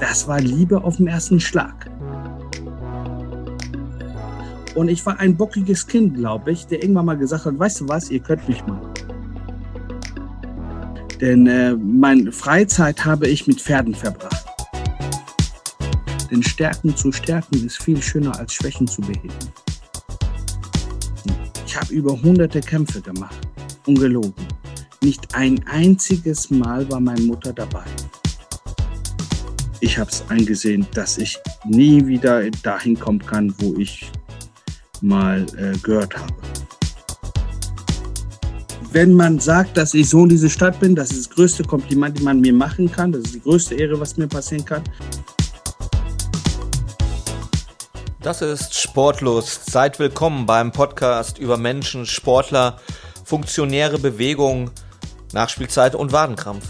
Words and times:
das 0.00 0.28
war 0.28 0.40
Liebe 0.40 0.82
auf 0.82 0.96
den 0.96 1.06
ersten 1.06 1.40
Schlag. 1.40 1.90
Und 4.74 4.88
ich 4.88 5.04
war 5.06 5.18
ein 5.18 5.36
bockiges 5.36 5.86
Kind, 5.86 6.16
glaube 6.16 6.52
ich, 6.52 6.66
der 6.66 6.82
irgendwann 6.82 7.06
mal 7.06 7.16
gesagt 7.16 7.46
hat, 7.46 7.58
weißt 7.58 7.80
du 7.80 7.88
was, 7.88 8.10
ihr 8.10 8.20
könnt 8.20 8.46
mich 8.46 8.64
mal. 8.66 8.80
Denn 11.20 11.46
äh, 11.46 11.74
meine 11.74 12.30
Freizeit 12.30 13.02
habe 13.02 13.26
ich 13.26 13.46
mit 13.46 13.58
Pferden 13.58 13.94
verbracht. 13.94 14.44
Denn 16.30 16.42
Stärken 16.42 16.94
zu 16.94 17.10
stärken 17.10 17.64
ist 17.64 17.82
viel 17.82 18.02
schöner 18.02 18.38
als 18.38 18.52
Schwächen 18.52 18.86
zu 18.86 19.00
beheben. 19.00 19.32
Ich 21.64 21.74
habe 21.74 21.94
über 21.94 22.12
hunderte 22.20 22.60
Kämpfe 22.60 23.00
gemacht, 23.00 23.36
ungelogen. 23.86 24.34
Nicht 25.02 25.34
ein 25.34 25.58
einziges 25.68 26.50
Mal 26.50 26.90
war 26.90 27.00
meine 27.00 27.22
Mutter 27.22 27.52
dabei. 27.52 27.84
Ich 29.80 29.98
habe 29.98 30.10
es 30.10 30.24
eingesehen, 30.30 30.86
dass 30.94 31.18
ich 31.18 31.38
nie 31.66 32.06
wieder 32.06 32.50
dahin 32.62 32.98
kommen 32.98 33.18
kann, 33.18 33.54
wo 33.58 33.74
ich 33.78 34.10
mal 35.02 35.44
äh, 35.58 35.76
gehört 35.78 36.16
habe. 36.16 36.32
Wenn 38.90 39.12
man 39.12 39.38
sagt, 39.38 39.76
dass 39.76 39.92
ich 39.92 40.08
Sohn 40.08 40.30
dieser 40.30 40.48
Stadt 40.48 40.80
bin, 40.80 40.94
das 40.94 41.10
ist 41.10 41.26
das 41.26 41.34
größte 41.34 41.62
Kompliment, 41.64 42.16
das 42.16 42.24
man 42.24 42.40
mir 42.40 42.54
machen 42.54 42.90
kann. 42.90 43.12
Das 43.12 43.22
ist 43.24 43.34
die 43.34 43.40
größte 43.40 43.74
Ehre, 43.74 44.00
was 44.00 44.16
mir 44.16 44.26
passieren 44.26 44.64
kann. 44.64 44.82
Das 48.22 48.40
ist 48.40 48.80
Sportlust. 48.80 49.70
Seid 49.70 49.98
willkommen 49.98 50.46
beim 50.46 50.72
Podcast 50.72 51.38
über 51.38 51.58
Menschen, 51.58 52.06
Sportler, 52.06 52.80
funktionäre 53.24 53.98
Bewegung, 53.98 54.70
Nachspielzeit 55.34 55.94
und 55.94 56.12
Wadenkrampf. 56.12 56.64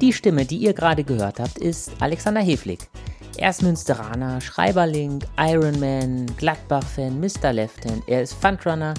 Die 0.00 0.14
Stimme, 0.14 0.46
die 0.46 0.56
ihr 0.56 0.72
gerade 0.72 1.04
gehört 1.04 1.40
habt, 1.40 1.58
ist 1.58 1.92
Alexander 2.00 2.40
Heflig. 2.40 2.88
Er 3.36 3.50
ist 3.50 3.62
Münsteraner, 3.62 4.40
Schreiberling, 4.40 5.22
Ironman, 5.38 6.24
Gladbach-Fan, 6.38 7.20
Mr. 7.20 7.52
Lefton. 7.52 8.02
Er 8.06 8.22
ist 8.22 8.32
Fundrunner 8.32 8.94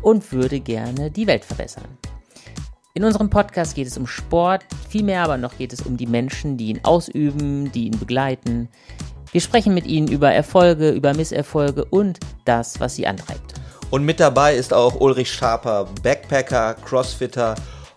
und 0.00 0.32
würde 0.32 0.58
gerne 0.60 1.10
die 1.10 1.26
Welt 1.26 1.44
verbessern. 1.44 1.98
In 2.94 3.04
unserem 3.04 3.28
Podcast 3.28 3.74
geht 3.74 3.86
es 3.86 3.98
um 3.98 4.06
Sport, 4.06 4.64
vielmehr 4.88 5.24
aber 5.24 5.36
noch 5.36 5.58
geht 5.58 5.74
es 5.74 5.82
um 5.82 5.98
die 5.98 6.06
Menschen, 6.06 6.56
die 6.56 6.70
ihn 6.70 6.80
ausüben, 6.84 7.70
die 7.72 7.88
ihn 7.88 7.98
begleiten. 7.98 8.70
Wir 9.32 9.42
sprechen 9.42 9.74
mit 9.74 9.86
ihnen 9.86 10.08
über 10.08 10.32
Erfolge, 10.32 10.88
über 10.90 11.12
Misserfolge 11.12 11.84
und 11.84 12.18
das, 12.46 12.80
was 12.80 12.96
sie 12.96 13.06
antreibt. 13.06 13.60
Und 13.90 14.04
mit 14.04 14.20
dabei 14.20 14.54
ist 14.54 14.72
auch 14.72 15.00
Ulrich 15.00 15.30
Schaper, 15.30 15.86
Backpacker, 16.02 16.76
Crossfitter, 16.82 17.56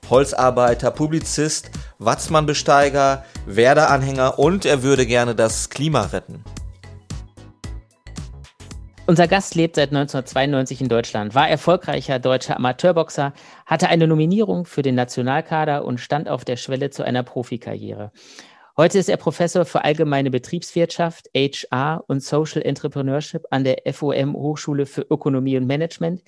Holzarbeiter, 0.10 0.92
Publizist, 0.92 1.72
Watzmann-Besteiger, 2.00 3.26
Werder-Anhänger 3.46 4.40
und 4.40 4.66
er 4.66 4.84
würde 4.84 5.06
gerne 5.06 5.36
das 5.36 5.70
Klima 5.70 6.02
retten. 6.04 6.44
Unser 9.06 9.28
Gast 9.28 9.56
lebt 9.56 9.76
seit 9.76 9.90
1992 9.90 10.80
in 10.80 10.88
Deutschland, 10.88 11.36
war 11.36 11.50
erfolgreicher 11.50 12.20
deutscher 12.20 12.56
Amateurboxer, 12.56 13.34
hatte 13.66 13.90
eine 13.90 14.08
Nominierung 14.08 14.66
für 14.66 14.82
den 14.82 14.96
Nationalkader 14.96 15.84
und 15.84 16.00
stand 16.00 16.30
auf 16.30 16.46
der 16.46 16.56
Schwelle 16.56 16.90
zu 16.90 17.04
einer 17.04 17.24
Profikarriere. 17.24 18.14
Heute 18.78 18.98
ist 18.98 19.10
er 19.10 19.18
Professor 19.18 19.66
für 19.66 19.84
allgemeine 19.84 20.32
Betriebswirtschaft, 20.32 21.30
HR 21.36 22.06
und 22.08 22.24
Social 22.24 22.62
Entrepreneurship 22.62 23.44
an 23.52 23.66
der 23.66 23.84
FOM 23.94 24.34
Hochschule 24.34 24.86
für 24.86 25.02
Ökonomie 25.02 25.58
und 25.58 25.68
Management. 25.68 26.24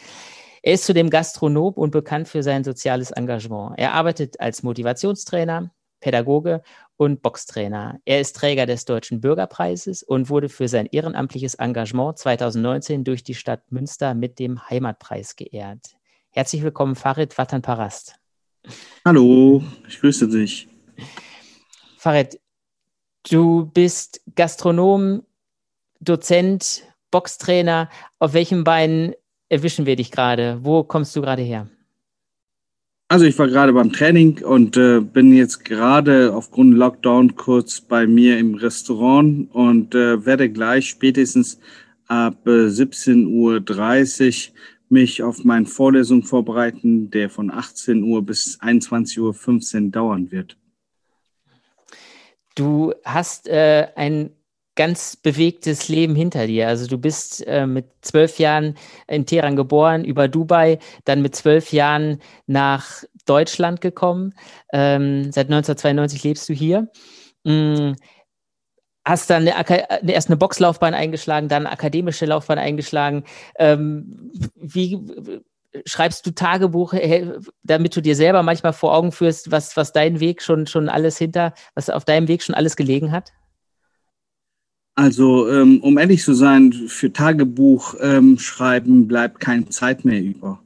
Er 0.65 0.73
ist 0.73 0.85
zudem 0.85 1.11
Gastronom 1.11 1.75
und 1.75 1.91
bekannt 1.91 2.27
für 2.27 2.41
sein 2.41 2.63
soziales 2.63 3.11
Engagement. 3.11 3.75
Er 3.77 3.93
arbeitet 3.93 4.39
als 4.39 4.63
Motivationstrainer, 4.63 5.71
Pädagoge 5.99 6.63
und 6.97 7.21
Boxtrainer. 7.21 7.99
Er 8.03 8.19
ist 8.19 8.35
Träger 8.35 8.65
des 8.65 8.83
Deutschen 8.85 9.21
Bürgerpreises 9.21 10.01
und 10.01 10.27
wurde 10.31 10.49
für 10.49 10.67
sein 10.67 10.87
ehrenamtliches 10.87 11.53
Engagement 11.53 12.17
2019 12.17 13.03
durch 13.03 13.23
die 13.23 13.35
Stadt 13.35 13.71
Münster 13.71 14.15
mit 14.15 14.39
dem 14.39 14.67
Heimatpreis 14.67 15.35
geehrt. 15.35 15.97
Herzlich 16.31 16.63
willkommen, 16.63 16.95
Farid 16.95 17.37
Watan 17.37 17.61
Parast. 17.61 18.15
Hallo, 19.05 19.63
ich 19.87 19.99
grüße 19.99 20.27
dich. 20.27 20.67
Farid, 21.99 22.39
du 23.29 23.67
bist 23.67 24.19
Gastronom, 24.33 25.21
Dozent, 25.99 26.81
Boxtrainer. 27.11 27.87
Auf 28.17 28.33
welchem 28.33 28.63
Bein 28.63 29.13
erwischen 29.49 29.85
wir 29.85 29.95
dich 29.95 30.11
gerade? 30.11 30.59
Wo 30.61 30.83
kommst 30.83 31.15
du 31.15 31.21
gerade 31.21 31.41
her? 31.41 31.67
Also 33.07 33.25
ich 33.25 33.37
war 33.37 33.47
gerade 33.47 33.71
beim 33.71 33.91
Training 33.91 34.43
und 34.43 34.77
äh, 34.77 34.99
bin 34.99 35.31
jetzt 35.31 35.63
gerade 35.63 36.33
aufgrund 36.33 36.73
Lockdown 36.73 37.35
kurz 37.35 37.79
bei 37.79 38.07
mir 38.07 38.39
im 38.39 38.55
Restaurant 38.55 39.53
und 39.53 39.93
äh, 39.93 40.25
werde 40.25 40.49
gleich 40.49 40.89
spätestens 40.89 41.59
ab 42.07 42.47
äh, 42.47 42.67
17.30 42.67 44.49
Uhr 44.49 44.55
mich 44.89 45.21
auf 45.21 45.43
meine 45.43 45.67
Vorlesung 45.67 46.23
vorbereiten, 46.23 47.11
der 47.11 47.29
von 47.29 47.51
18 47.51 48.03
Uhr 48.03 48.25
bis 48.25 48.59
21.15 48.59 49.85
Uhr 49.85 49.91
dauern 49.91 50.31
wird. 50.31 50.57
Du 52.55 52.93
hast 53.03 53.47
äh, 53.47 53.89
ein 53.95 54.31
ganz 54.75 55.15
bewegtes 55.15 55.87
Leben 55.87 56.15
hinter 56.15 56.47
dir. 56.47 56.67
Also 56.67 56.87
du 56.87 56.97
bist 56.97 57.45
äh, 57.47 57.65
mit 57.65 57.87
zwölf 58.01 58.39
Jahren 58.39 58.75
in 59.07 59.25
Teheran 59.25 59.55
geboren, 59.55 60.03
über 60.03 60.27
Dubai, 60.27 60.79
dann 61.05 61.21
mit 61.21 61.35
zwölf 61.35 61.71
Jahren 61.71 62.21
nach 62.45 63.03
Deutschland 63.25 63.81
gekommen. 63.81 64.33
Ähm, 64.71 65.31
seit 65.31 65.47
1992 65.47 66.23
lebst 66.23 66.47
du 66.49 66.53
hier. 66.53 66.89
Mhm. 67.43 67.95
Hast 69.07 69.29
dann 69.29 69.47
eine, 69.47 70.11
erst 70.11 70.29
eine 70.29 70.37
Boxlaufbahn 70.37 70.95
eingeschlagen, 70.95 71.47
dann 71.47 71.67
eine 71.67 71.71
akademische 71.73 72.25
Laufbahn 72.25 72.57
eingeschlagen. 72.57 73.23
Ähm, 73.59 74.31
wie 74.55 74.99
schreibst 75.85 76.25
du 76.25 76.31
Tagebuch, 76.31 76.93
damit 77.63 77.95
du 77.95 78.01
dir 78.01 78.15
selber 78.15 78.43
manchmal 78.43 78.73
vor 78.73 78.95
Augen 78.95 79.11
führst, 79.11 79.51
was, 79.51 79.75
was 79.77 79.91
dein 79.91 80.19
Weg 80.19 80.41
schon, 80.41 80.67
schon 80.67 80.89
alles 80.89 81.17
hinter, 81.17 81.53
was 81.75 81.89
auf 81.89 82.05
deinem 82.05 82.27
Weg 82.27 82.43
schon 82.43 82.55
alles 82.55 82.75
gelegen 82.75 83.11
hat? 83.11 83.31
Also, 84.95 85.49
ähm, 85.49 85.81
um 85.81 85.97
ehrlich 85.97 86.23
zu 86.23 86.33
sein, 86.33 86.71
für 86.71 87.11
Tagebuch 87.11 87.95
ähm, 87.99 88.39
schreiben 88.39 89.07
bleibt 89.07 89.41
keine 89.41 89.67
Zeit 89.67 90.05
mehr 90.05 90.21
über. 90.23 90.61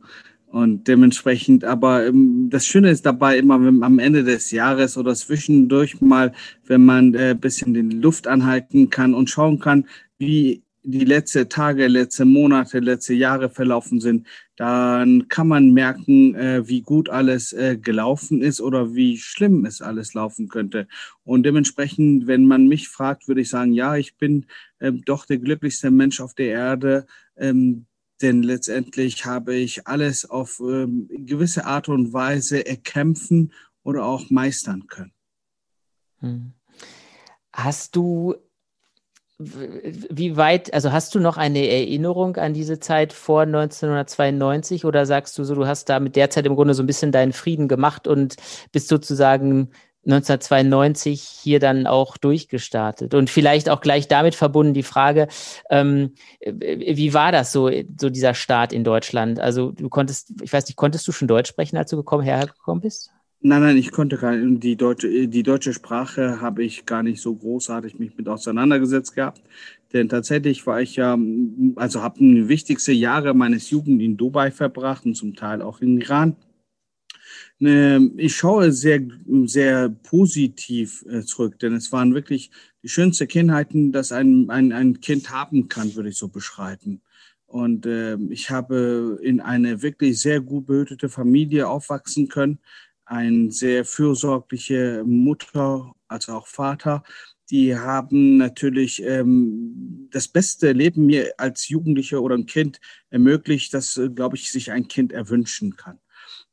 Und 0.51 0.87
dementsprechend, 0.87 1.63
aber 1.63 2.07
ähm, 2.07 2.49
das 2.51 2.65
Schöne 2.65 2.91
ist 2.91 3.05
dabei 3.05 3.37
immer, 3.37 3.63
wenn 3.63 3.83
am 3.83 3.99
Ende 3.99 4.23
des 4.23 4.51
Jahres 4.51 4.97
oder 4.97 5.15
zwischendurch 5.15 5.99
mal, 6.01 6.33
wenn 6.65 6.85
man 6.85 7.13
äh, 7.15 7.35
bisschen 7.39 7.73
den 7.73 7.89
Luft 7.91 8.27
anhalten 8.27 8.89
kann 8.89 9.15
und 9.15 9.29
schauen 9.29 9.59
kann, 9.59 9.85
wie 10.19 10.63
die 10.91 11.05
letzte 11.05 11.49
Tage, 11.49 11.87
letzte 11.87 12.25
Monate, 12.25 12.79
letzte 12.79 13.13
Jahre 13.13 13.49
verlaufen 13.49 13.99
sind, 13.99 14.27
dann 14.55 15.27
kann 15.27 15.47
man 15.47 15.71
merken, 15.71 16.35
äh, 16.35 16.67
wie 16.67 16.81
gut 16.81 17.09
alles 17.09 17.53
äh, 17.53 17.77
gelaufen 17.77 18.41
ist 18.41 18.61
oder 18.61 18.93
wie 18.93 19.17
schlimm 19.17 19.65
es 19.65 19.81
alles 19.81 20.13
laufen 20.13 20.49
könnte. 20.49 20.87
Und 21.23 21.43
dementsprechend, 21.43 22.27
wenn 22.27 22.45
man 22.45 22.67
mich 22.67 22.89
fragt, 22.89 23.27
würde 23.27 23.41
ich 23.41 23.49
sagen, 23.49 23.71
ja, 23.73 23.95
ich 23.95 24.17
bin 24.17 24.45
äh, 24.79 24.91
doch 24.91 25.25
der 25.25 25.37
glücklichste 25.37 25.91
Mensch 25.91 26.19
auf 26.19 26.33
der 26.33 26.47
Erde. 26.47 27.05
Ähm, 27.37 27.85
denn 28.21 28.43
letztendlich 28.43 29.25
habe 29.25 29.55
ich 29.55 29.87
alles 29.87 30.29
auf 30.29 30.59
ähm, 30.59 31.07
gewisse 31.09 31.65
Art 31.65 31.87
und 31.87 32.11
Weise 32.11 32.65
erkämpfen 32.65 33.53
oder 33.83 34.03
auch 34.03 34.29
meistern 34.29 34.87
können. 34.87 35.13
Hm. 36.19 36.51
Hast 37.53 37.95
du 37.95 38.35
wie 39.39 40.35
weit, 40.35 40.73
also 40.73 40.91
hast 40.91 41.15
du 41.15 41.19
noch 41.21 41.37
eine 41.37 41.65
Erinnerung 41.69 42.35
an 42.35 42.53
diese 42.53 42.81
Zeit 42.81 43.13
vor 43.13 43.43
1992 43.43 44.83
oder 44.83 45.05
sagst 45.05 45.37
du 45.37 45.45
so, 45.45 45.55
du 45.55 45.65
hast 45.65 45.87
da 45.87 46.01
mit 46.01 46.17
der 46.17 46.29
Zeit 46.29 46.45
im 46.45 46.55
Grunde 46.55 46.73
so 46.73 46.83
ein 46.83 46.87
bisschen 46.87 47.13
deinen 47.13 47.31
Frieden 47.31 47.69
gemacht 47.69 48.05
und 48.05 48.35
bist 48.73 48.89
sozusagen 48.89 49.69
1992 50.05 51.21
hier 51.21 51.61
dann 51.61 51.87
auch 51.87 52.17
durchgestartet? 52.17 53.13
Und 53.13 53.29
vielleicht 53.29 53.69
auch 53.69 53.79
gleich 53.79 54.09
damit 54.09 54.35
verbunden 54.35 54.73
die 54.73 54.83
Frage, 54.83 55.29
ähm, 55.69 56.15
wie 56.41 57.13
war 57.13 57.31
das 57.31 57.53
so, 57.53 57.71
so 57.97 58.09
dieser 58.09 58.33
Start 58.33 58.73
in 58.73 58.83
Deutschland? 58.83 59.39
Also 59.39 59.71
du 59.71 59.87
konntest, 59.87 60.33
ich 60.41 60.51
weiß 60.51 60.67
nicht, 60.67 60.75
konntest 60.75 61.07
du 61.07 61.13
schon 61.13 61.29
Deutsch 61.29 61.49
sprechen, 61.49 61.77
als 61.77 61.91
du 61.91 61.95
gekommen, 61.95 62.23
hergekommen 62.23 62.81
bist? 62.81 63.11
Nein, 63.41 63.61
nein, 63.61 63.77
ich 63.77 63.91
konnte 63.91 64.17
gar 64.17 64.35
nicht. 64.35 64.63
Die 64.63 64.75
deutsche, 64.75 65.27
die 65.29 65.43
deutsche 65.43 65.73
Sprache 65.73 66.41
habe 66.41 66.63
ich 66.63 66.85
gar 66.85 67.03
nicht 67.03 67.21
so 67.21 67.33
großartig 67.33 67.97
mich 67.97 68.17
mit 68.17 68.27
auseinandergesetzt 68.27 69.15
gehabt. 69.15 69.41
Denn 69.93 70.09
tatsächlich 70.09 70.67
war 70.67 70.81
ich 70.81 70.97
ja, 70.97 71.17
also 71.77 72.01
habe 72.03 72.19
die 72.19 72.49
wichtigste 72.49 72.91
Jahre 72.91 73.33
meines 73.33 73.69
Jugend 73.69 74.01
in 74.01 74.17
Dubai 74.17 74.51
verbracht 74.51 75.05
und 75.05 75.15
zum 75.15 75.35
Teil 75.35 75.61
auch 75.61 75.79
in 75.79 76.01
Iran. 76.01 76.35
Ähm, 77.61 78.13
ich 78.17 78.35
schaue 78.35 78.71
sehr, 78.73 79.01
sehr 79.45 79.89
positiv 79.89 81.05
äh, 81.09 81.21
zurück, 81.21 81.59
denn 81.59 81.73
es 81.73 81.91
waren 81.93 82.13
wirklich 82.13 82.51
die 82.83 82.89
schönsten 82.89 83.27
Kindheiten, 83.27 83.91
dass 83.93 84.11
ein, 84.11 84.49
ein, 84.49 84.73
ein 84.73 84.99
Kind 84.99 85.29
haben 85.31 85.69
kann, 85.69 85.95
würde 85.95 86.09
ich 86.09 86.17
so 86.17 86.27
beschreiben. 86.27 87.01
Und 87.47 87.85
äh, 87.85 88.15
ich 88.29 88.49
habe 88.51 89.19
in 89.23 89.39
eine 89.41 89.81
wirklich 89.81 90.19
sehr 90.21 90.39
gut 90.41 90.67
behütete 90.67 91.09
Familie 91.09 91.67
aufwachsen 91.67 92.27
können 92.27 92.59
eine 93.09 93.51
sehr 93.51 93.85
fürsorgliche 93.85 95.03
Mutter, 95.05 95.93
als 96.07 96.29
auch 96.29 96.47
Vater, 96.47 97.03
die 97.49 97.75
haben 97.75 98.37
natürlich 98.37 99.03
ähm, 99.03 100.07
das 100.11 100.27
beste 100.27 100.71
Leben 100.71 101.07
mir 101.07 101.33
als 101.37 101.67
Jugendlicher 101.67 102.21
oder 102.21 102.35
ein 102.35 102.45
Kind 102.45 102.79
ermöglicht, 103.09 103.73
das, 103.73 103.97
äh, 103.97 104.09
glaube 104.09 104.37
ich, 104.37 104.51
sich 104.51 104.71
ein 104.71 104.87
Kind 104.87 105.11
erwünschen 105.11 105.75
kann. 105.75 105.99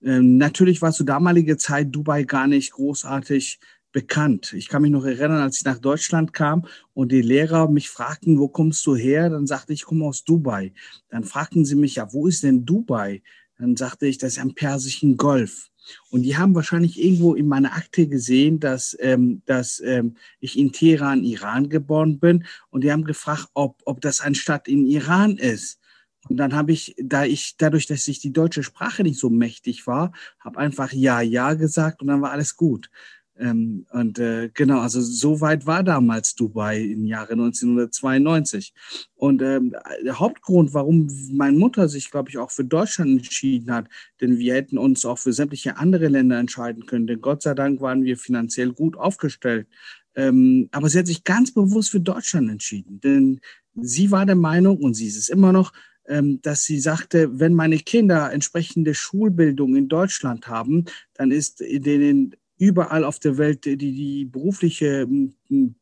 Ähm, 0.03 0.39
natürlich 0.39 0.81
war 0.81 0.93
zu 0.93 1.05
damaliger 1.05 1.59
Zeit 1.59 1.95
Dubai 1.95 2.25
gar 2.25 2.47
nicht 2.47 2.73
großartig 2.73 3.61
bekannt. 3.93 4.55
Ich 4.55 4.69
kann 4.69 4.83
mich 4.83 4.91
noch 4.91 5.05
erinnern, 5.05 5.43
als 5.43 5.59
ich 5.59 5.65
nach 5.65 5.79
Deutschland 5.79 6.33
kam 6.33 6.67
und 6.95 7.13
die 7.13 7.23
Lehrer 7.23 7.69
mich 7.69 7.91
fragten, 7.91 8.39
wo 8.39 8.49
kommst 8.49 8.87
du 8.87 8.97
her? 8.97 9.29
Dann 9.29 9.47
sagte 9.47 9.73
ich, 9.75 9.81
ich 9.81 9.85
komme 9.85 10.07
aus 10.07 10.25
Dubai. 10.25 10.73
Dann 11.11 11.25
fragten 11.25 11.65
sie 11.67 11.77
mich, 11.77 11.97
ja, 11.97 12.13
wo 12.13 12.27
ist 12.27 12.43
denn 12.43 12.65
Dubai? 12.65 13.23
Dann 13.59 13.77
sagte 13.77 14.07
ich, 14.07 14.19
das 14.19 14.35
ist 14.35 14.39
am 14.39 14.55
Persischen 14.55 15.17
Golf. 15.17 15.71
Und 16.11 16.23
die 16.23 16.37
haben 16.37 16.55
wahrscheinlich 16.55 17.03
irgendwo 17.03 17.35
in 17.35 17.49
meiner 17.49 17.75
Akte 17.75 18.09
gesehen, 18.09 18.61
dass, 18.61 18.97
ähm, 19.01 19.43
dass 19.47 19.81
ähm, 19.81 20.17
ich 20.41 20.59
in 20.59 20.73
Teheran, 20.73 21.25
Iran 21.25 21.69
geboren 21.69 22.19
bin. 22.19 22.45
Und 22.71 22.85
die 22.85 22.93
haben 22.93 23.05
gefragt, 23.05 23.49
ob, 23.55 23.83
ob 23.85 24.01
das 24.01 24.21
eine 24.21 24.35
Stadt 24.35 24.69
in 24.69 24.87
Iran 24.87 25.37
ist. 25.37 25.81
Und 26.29 26.39
dann 26.39 26.55
habe 26.55 26.73
ich, 26.73 26.95
da 26.99 27.25
ich, 27.25 27.57
dadurch, 27.57 27.87
dass 27.87 28.09
ich 28.09 28.21
die 28.21 28.33
deutsche 28.33 28.63
Sprache 28.63 29.03
nicht 29.03 29.19
so 29.19 29.31
mächtig 29.31 29.87
war, 29.87 30.13
habe 30.41 30.59
einfach 30.59 30.93
Ja, 30.93 31.21
Ja 31.21 31.55
gesagt 31.55 32.03
und 32.03 32.09
dann 32.09 32.21
war 32.21 32.33
alles 32.33 32.57
gut. 32.57 32.91
Ähm, 33.39 33.87
und 33.91 34.19
äh, 34.19 34.51
genau, 34.55 34.81
also 34.81 35.01
so 35.01 35.41
weit 35.41 35.67
war 35.67 35.83
damals 35.83 36.35
Dubai 36.35 36.81
im 36.81 37.07
Jahre 37.07 37.33
1992. 37.33 38.73
Und 39.15 39.43
ähm, 39.43 39.75
der 40.05 40.19
Hauptgrund, 40.19 40.73
warum 40.75 41.09
meine 41.33 41.59
Mutter 41.59 41.89
sich, 41.89 42.11
glaube 42.11 42.31
ich, 42.31 42.39
auch 42.39 42.51
für 42.51 42.65
Deutschland 42.65 43.11
entschieden 43.11 43.73
hat, 43.73 43.89
denn 44.21 44.39
wir 44.39 44.55
hätten 44.55 44.79
uns 44.79 45.05
auch 45.05 45.19
für 45.19 45.33
sämtliche 45.33 45.77
andere 45.77 46.09
Länder 46.09 46.39
entscheiden 46.39 46.87
können, 46.87 47.07
denn 47.07 47.21
Gott 47.21 47.43
sei 47.43 47.55
Dank 47.55 47.81
waren 47.81 48.05
wir 48.05 48.17
finanziell 48.17 48.73
gut 48.73 48.97
aufgestellt. 48.97 49.67
Ähm, 50.15 50.69
aber 50.73 50.89
sie 50.89 50.99
hat 50.99 51.07
sich 51.07 51.25
ganz 51.25 51.53
bewusst 51.53 51.91
für 51.91 52.01
Deutschland 52.01 52.51
entschieden, 52.51 53.01
denn 53.01 53.41
sie 53.75 54.11
war 54.11 54.25
der 54.25 54.37
Meinung, 54.37 54.79
und 54.79 54.95
sie 54.95 55.07
ist 55.07 55.19
es 55.19 55.29
immer 55.29 55.53
noch, 55.53 55.73
ähm, 56.09 56.41
dass 56.41 56.65
sie 56.65 56.79
sagte, 56.79 57.39
wenn 57.39 57.53
meine 57.53 57.79
Kinder 57.79 58.33
entsprechende 58.33 58.95
Schulbildung 58.95 59.77
in 59.77 59.89
Deutschland 59.89 60.49
haben, 60.49 60.87
dann 61.15 61.31
ist 61.31 61.61
denen 61.61 62.35
überall 62.59 63.05
auf 63.05 63.19
der 63.19 63.39
Welt 63.39 63.65
die, 63.65 63.77
die 63.77 64.25
berufliche 64.25 65.09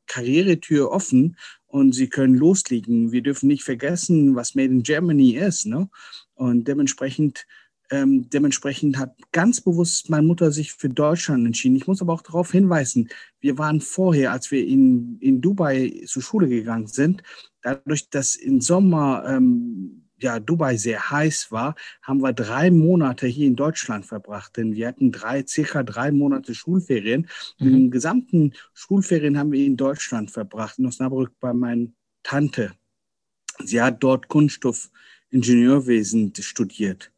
Karrieretür 0.07 0.91
offen 0.91 1.37
und 1.67 1.93
sie 1.93 2.09
können 2.09 2.35
loslegen. 2.35 3.13
Wir 3.13 3.23
dürfen 3.23 3.47
nicht 3.49 3.65
vergessen, 3.65 4.35
was 4.35 4.55
Made 4.55 4.73
in 4.73 4.83
Germany 4.83 5.37
ist. 5.37 5.67
Ne? 5.67 5.89
Und 6.35 6.69
dementsprechend, 6.69 7.47
ähm, 7.91 8.29
dementsprechend 8.31 8.99
hat 8.99 9.17
ganz 9.33 9.61
bewusst 9.61 10.11
meine 10.11 10.27
Mutter 10.27 10.51
sich 10.51 10.73
für 10.73 10.89
Deutschland 10.89 11.47
entschieden. 11.47 11.77
Ich 11.77 11.87
muss 11.87 12.01
aber 12.01 12.13
auch 12.13 12.23
darauf 12.23 12.51
hinweisen, 12.51 13.09
wir 13.41 13.59
waren 13.59 13.81
vorher, 13.81 14.33
als 14.33 14.51
wir 14.51 14.67
in, 14.67 15.19
in 15.21 15.41
Dubai 15.41 16.03
zur 16.07 16.23
Schule 16.23 16.49
gegangen 16.49 16.87
sind, 16.87 17.23
dadurch, 17.63 18.09
dass 18.11 18.37
im 18.37 18.61
Sommer 18.61 19.25
ähm, 19.27 20.04
ja, 20.25 20.41
Dubai 20.41 20.77
sehr 20.77 21.11
heiß 21.11 21.53
war, 21.53 21.77
haben 22.03 22.23
wir 22.23 22.33
drei 22.33 22.71
Monate 22.71 23.27
hier 23.27 23.47
in 23.47 23.57
Deutschland 23.57 24.07
verbracht, 24.07 24.57
denn 24.57 24.75
wir 24.75 24.89
hatten 24.89 25.13
drei, 25.13 25.45
circa 25.47 25.83
drei 25.83 26.11
Monate 26.11 26.55
Schulferien. 26.55 27.29
Mhm. 27.59 27.73
Den 27.73 27.91
gesamten 27.91 28.55
Schulferien 28.73 29.39
haben 29.39 29.53
wir 29.53 29.65
in 29.65 29.77
Deutschland 29.77 30.31
verbracht, 30.31 30.79
in 30.79 30.87
Osnabrück 30.87 31.33
bei 31.41 31.53
meiner 31.53 31.89
Tante. 32.23 32.73
Sie 33.63 33.81
hat 33.81 34.03
dort 34.03 34.29
Kunststoffingenieurwesen 34.29 36.33
studiert. 36.41 37.13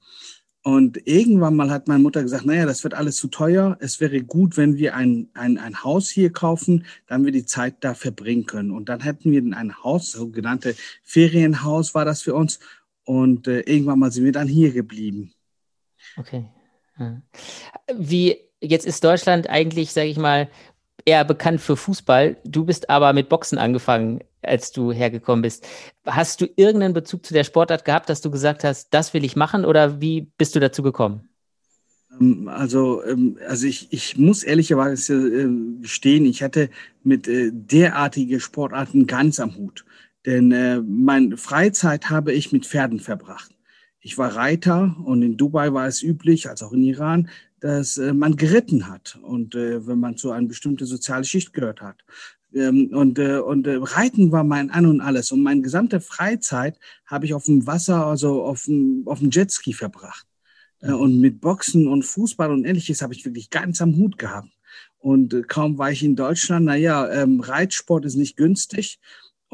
Und 0.67 1.06
irgendwann 1.06 1.55
mal 1.55 1.70
hat 1.70 1.87
meine 1.87 2.03
Mutter 2.03 2.25
gesagt, 2.25 2.44
naja, 2.44 2.67
das 2.67 2.82
wird 2.82 2.94
alles 2.94 3.19
zu 3.19 3.29
teuer. 3.29 3.76
Es 3.79 4.00
wäre 4.00 4.20
gut, 4.20 4.56
wenn 4.56 4.76
wir 4.76 4.97
ein, 4.97 5.29
ein, 5.35 5.58
ein 5.58 5.85
Haus 5.85 6.11
hier 6.11 6.32
kaufen, 6.32 6.87
dann 7.06 7.25
wir 7.25 7.31
die 7.31 7.47
Zeit 7.47 7.85
da 7.85 7.94
verbringen 7.94 8.47
können. 8.47 8.73
Und 8.73 8.88
dann 8.88 8.99
hätten 8.99 9.31
wir 9.31 9.41
ein 9.56 9.85
Haus, 9.85 10.11
sogenannte 10.11 10.75
Ferienhaus 11.05 11.94
war 11.94 12.05
das 12.05 12.23
für 12.23 12.35
uns. 12.35 12.58
Und 13.06 13.49
äh, 13.49 13.61
irgendwann 13.61 13.99
mal 13.99 14.12
sind 14.12 14.25
wir 14.25 14.32
dann 14.32 14.49
hier 14.49 14.73
geblieben. 14.73 15.32
Okay. 16.19 16.44
Wie, 17.94 18.37
jetzt 18.61 18.87
ist 18.87 19.03
Deutschland 19.05 19.49
eigentlich, 19.49 19.93
sage 19.93 20.08
ich 20.08 20.19
mal, 20.19 20.49
eher 21.05 21.25
bekannt 21.25 21.61
für 21.61 21.76
Fußball. 21.76 22.37
Du 22.44 22.64
bist 22.64 22.91
aber 22.91 23.12
mit 23.12 23.29
Boxen 23.29 23.58
angefangen, 23.58 24.20
als 24.43 24.73
du 24.73 24.93
hergekommen 24.93 25.43
bist. 25.43 25.67
Hast 26.05 26.41
du 26.41 26.47
irgendeinen 26.56 26.94
Bezug 26.94 27.25
zu 27.25 27.32
der 27.32 27.44
Sportart 27.44 27.85
gehabt, 27.85 28.08
dass 28.08 28.20
du 28.20 28.31
gesagt 28.31 28.64
hast, 28.64 28.93
das 28.93 29.14
will 29.14 29.25
ich 29.25 29.37
machen 29.37 29.64
oder 29.64 30.00
wie 30.00 30.32
bist 30.37 30.55
du 30.56 30.61
dazu 30.61 30.82
gekommen? 30.82 31.29
Ähm, 32.20 32.49
also, 32.49 33.05
ähm, 33.05 33.38
also 33.47 33.67
ich, 33.67 33.93
ich 33.93 34.17
muss 34.17 34.43
ehrlicherweise 34.43 35.14
äh, 35.14 35.49
gestehen, 35.81 36.25
ich 36.26 36.43
hatte 36.43 36.70
mit 37.03 37.29
äh, 37.29 37.50
derartige 37.53 38.41
Sportarten 38.41 39.06
ganz 39.06 39.38
am 39.38 39.56
Hut. 39.56 39.85
Denn 40.26 40.50
äh, 40.50 40.81
meine 40.82 41.37
Freizeit 41.37 42.11
habe 42.11 42.32
ich 42.32 42.52
mit 42.52 42.67
Pferden 42.67 42.99
verbracht. 43.00 43.52
Ich 44.00 44.19
war 44.19 44.34
Reiter 44.34 44.96
und 45.05 45.23
in 45.23 45.37
Dubai 45.37 45.73
war 45.73 45.87
es 45.87 46.02
üblich, 46.02 46.49
als 46.49 46.62
auch 46.62 46.73
in 46.73 46.82
Iran, 46.82 47.28
dass 47.61 47.96
äh, 47.96 48.12
man 48.12 48.37
geritten 48.37 48.88
hat 48.88 49.19
und 49.23 49.55
äh, 49.55 49.87
wenn 49.87 50.00
man 50.00 50.17
zu 50.17 50.32
einer 50.32 50.49
bestimmten 50.49 50.84
sozialen 50.84 51.25
Schicht 51.25 51.52
gehört 51.52 51.81
hat. 51.81 52.05
Ähm, 52.55 52.90
und 52.93 53.19
äh, 53.19 53.38
und 53.38 53.67
äh, 53.67 53.78
Reiten 53.81 54.32
war 54.32 54.44
mein 54.44 54.70
An 54.70 54.87
und 54.87 55.00
alles. 55.00 55.32
Und 55.32 55.43
meine 55.43 55.62
gesamte 55.62 56.00
Freizeit 56.00 56.79
habe 57.06 57.26
ich 57.26 57.34
auf 57.34 57.44
dem 57.44 57.67
Wasser, 57.67 58.06
also 58.06 58.43
auf 58.43 58.64
dem, 58.64 59.02
auf 59.06 59.20
dem 59.20 59.31
Jetski 59.31 59.72
verbracht. 59.72 60.26
Äh, 60.81 60.93
und 60.93 61.20
mit 61.20 61.40
Boxen 61.40 61.87
und 61.88 62.05
Fußball 62.05 62.50
und 62.50 62.64
ähnliches 62.64 63.02
habe 63.02 63.14
ich 63.14 63.25
wirklich 63.25 63.50
ganz 63.50 63.81
am 63.81 63.96
Hut 63.96 64.19
gehabt. 64.19 64.50
Und 64.99 65.34
äh, 65.34 65.43
kaum 65.43 65.79
war 65.79 65.90
ich 65.90 66.02
in 66.02 66.17
Deutschland, 66.17 66.67
naja, 66.67 67.11
ähm, 67.11 67.40
Reitsport 67.40 68.05
ist 68.05 68.17
nicht 68.17 68.37
günstig. 68.37 68.99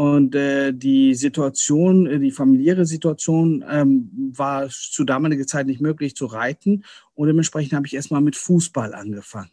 Und 0.03 0.35
äh, 0.35 0.73
die 0.75 1.15
Situation, 1.15 2.09
äh, 2.09 2.19
die 2.19 2.33
familiäre 2.33 2.87
Situation 2.87 3.65
ähm, 3.71 4.33
war 4.37 4.69
zu 4.69 5.05
damaliger 5.05 5.47
Zeit 5.47 5.69
nicht 5.69 5.81
möglich 5.81 6.17
zu 6.17 6.27
reiten. 6.27 6.83
Und 7.15 7.29
dementsprechend 7.29 7.73
habe 7.75 7.87
ich 7.87 7.95
erstmal 7.95 8.21
mit 8.21 8.35
Fußball 8.35 8.95
angefangen. 8.95 9.53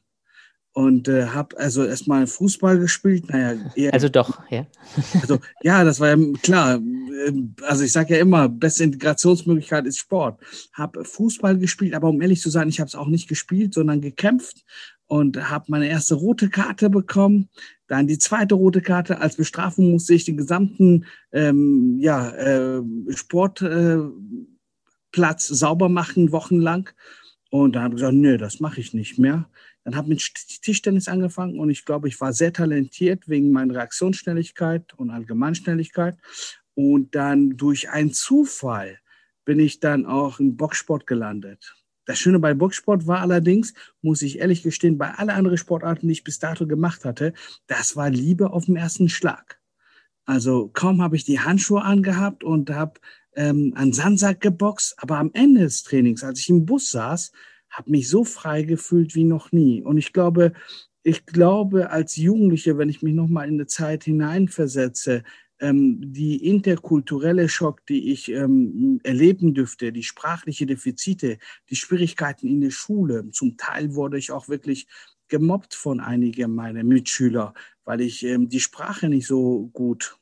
Und 0.72 1.08
äh, 1.08 1.28
habe 1.28 1.56
also 1.60 1.86
erstmal 1.86 2.26
Fußball 2.26 2.80
gespielt. 2.80 3.30
Naja, 3.30 3.60
eher, 3.76 3.94
also 3.94 4.10
doch, 4.10 4.40
ja. 4.50 4.66
Also 5.22 5.38
ja, 5.62 5.84
das 5.84 6.00
war 6.00 6.18
ja 6.18 6.18
klar. 6.42 6.78
Ähm, 6.78 7.54
also 7.62 7.84
ich 7.84 7.92
sage 7.92 8.16
ja 8.16 8.20
immer, 8.20 8.50
beste 8.50 8.86
Integrationsmöglichkeit 8.86 9.86
ist 9.86 10.00
Sport. 10.00 10.42
Habe 10.74 11.06
Fußball 11.06 11.60
gespielt, 11.60 11.94
aber 11.94 12.10
um 12.10 12.24
ehrlich 12.24 12.42
zu 12.42 12.50
sein, 12.50 12.70
ich 12.70 12.80
habe 12.80 12.88
es 12.88 12.96
auch 12.96 13.08
nicht 13.08 13.30
gespielt, 13.30 13.76
sondern 13.76 14.02
gekämpft 14.02 14.66
und 15.10 15.50
habe 15.50 15.66
meine 15.70 15.90
erste 15.90 16.14
rote 16.14 16.50
Karte 16.50 16.90
bekommen. 16.92 17.50
Dann 17.88 18.06
die 18.06 18.20
zweite 18.20 18.54
rote 18.54 18.82
Karte. 18.82 19.20
Als 19.20 19.36
Bestrafung 19.36 19.92
musste 19.92 20.14
ich 20.14 20.24
den 20.24 20.38
gesamten 20.38 21.06
ähm, 21.32 21.98
ja, 22.00 22.30
äh, 22.30 22.84
Sportplatz 23.10 24.14
äh, 25.50 25.56
sauber 25.56 25.90
machen, 25.90 26.32
wochenlang. 26.32 26.92
Und 27.50 27.76
dann 27.76 27.84
habe 27.84 27.96
ich 27.96 28.02
gesagt, 28.02 28.18
nö, 28.18 28.38
das 28.38 28.60
mache 28.60 28.80
ich 28.80 28.94
nicht 28.94 29.18
mehr. 29.18 29.50
Dann 29.84 29.96
habe 29.96 30.14
ich 30.14 30.32
mit 30.32 30.62
Tischtennis 30.62 31.08
angefangen 31.08 31.60
und 31.60 31.72
ich 31.72 31.86
glaube, 31.86 32.08
ich 32.08 32.22
war 32.22 32.32
sehr 32.32 32.54
talentiert 32.54 33.28
wegen 33.28 33.50
meiner 33.50 33.74
Reaktionsschnelligkeit 33.74 34.94
und 34.96 35.10
Allgemeinschnelligkeit. 35.10 36.18
Und 36.76 37.16
dann 37.16 37.58
durch 37.58 37.90
einen 37.90 38.14
Zufall 38.14 39.00
bin 39.44 39.60
ich 39.60 39.80
dann 39.80 40.06
auch 40.06 40.40
im 40.40 40.56
Boxsport 40.56 41.08
gelandet. 41.08 41.79
Das 42.10 42.18
Schöne 42.18 42.40
bei 42.40 42.56
Boxsport 42.56 43.06
war 43.06 43.22
allerdings, 43.22 43.76
muss 44.02 44.24
ich 44.24 44.40
ehrlich 44.40 44.64
gestehen, 44.64 44.98
bei 44.98 45.14
allen 45.14 45.30
anderen 45.30 45.60
Sportarten, 45.60 46.08
die 46.08 46.14
ich 46.14 46.24
bis 46.24 46.40
dato 46.40 46.66
gemacht 46.66 47.06
hatte, 47.06 47.34
das 47.68 47.96
war 47.96 48.10
Liebe 48.10 48.52
auf 48.52 48.66
den 48.66 48.78
ersten 48.78 49.10
Schlag. 49.10 49.60
Also 50.26 50.70
kaum 50.74 51.04
habe 51.04 51.16
ich 51.16 51.24
die 51.24 51.40
Handschuhe 51.40 51.84
angehabt 51.84 52.44
und 52.44 52.72
habe 52.72 53.00
ähm, 53.36 53.74
an 53.76 53.94
Sandsack 53.94 54.42
geboxt, 54.42 54.96
aber 54.98 55.20
am 55.20 55.30
Ende 55.36 55.62
des 55.62 55.84
Trainings, 55.84 56.24
als 56.24 56.40
ich 56.40 56.50
im 56.50 56.66
Bus 56.66 56.90
saß, 56.90 57.32
habe 57.70 57.92
mich 57.92 58.10
so 58.10 58.24
frei 58.24 58.64
gefühlt 58.64 59.14
wie 59.14 59.24
noch 59.24 59.52
nie. 59.52 59.84
Und 59.84 60.00
ich 60.00 60.12
glaube, 60.12 60.54
ich 61.04 61.28
glaube, 61.28 61.92
als 61.92 62.16
Jugendliche, 62.16 62.80
wenn 62.80 62.90
ich 62.90 63.04
mich 63.04 63.14
nochmal 63.14 63.48
in 63.48 63.54
eine 63.54 63.68
Zeit 63.68 64.06
hineinversetze, 64.06 65.24
die 65.62 66.46
interkulturelle 66.48 67.50
Schock, 67.50 67.86
die 67.88 68.12
ich 68.12 68.32
ähm, 68.32 69.00
erleben 69.04 69.54
dürfte, 69.54 69.92
die 69.92 70.04
sprachliche 70.04 70.66
Defizite, 70.66 71.38
die 71.70 71.76
Schwierigkeiten 71.76 72.48
in 72.48 72.62
der 72.62 72.72
Schule. 72.72 73.30
Zum 73.32 73.58
Teil 73.58 73.94
wurde 73.94 74.18
ich 74.18 74.32
auch 74.32 74.48
wirklich 74.48 74.88
gemobbt 75.28 75.76
von 75.76 76.00
einigen 76.00 76.56
meiner 76.56 76.84
Mitschüler, 76.84 77.54
weil 77.86 78.02
ich 78.02 78.26
ähm, 78.26 78.50
die 78.50 78.60
Sprache 78.60 79.10
nicht 79.10 79.28
so 79.28 79.70
gut 79.74 80.19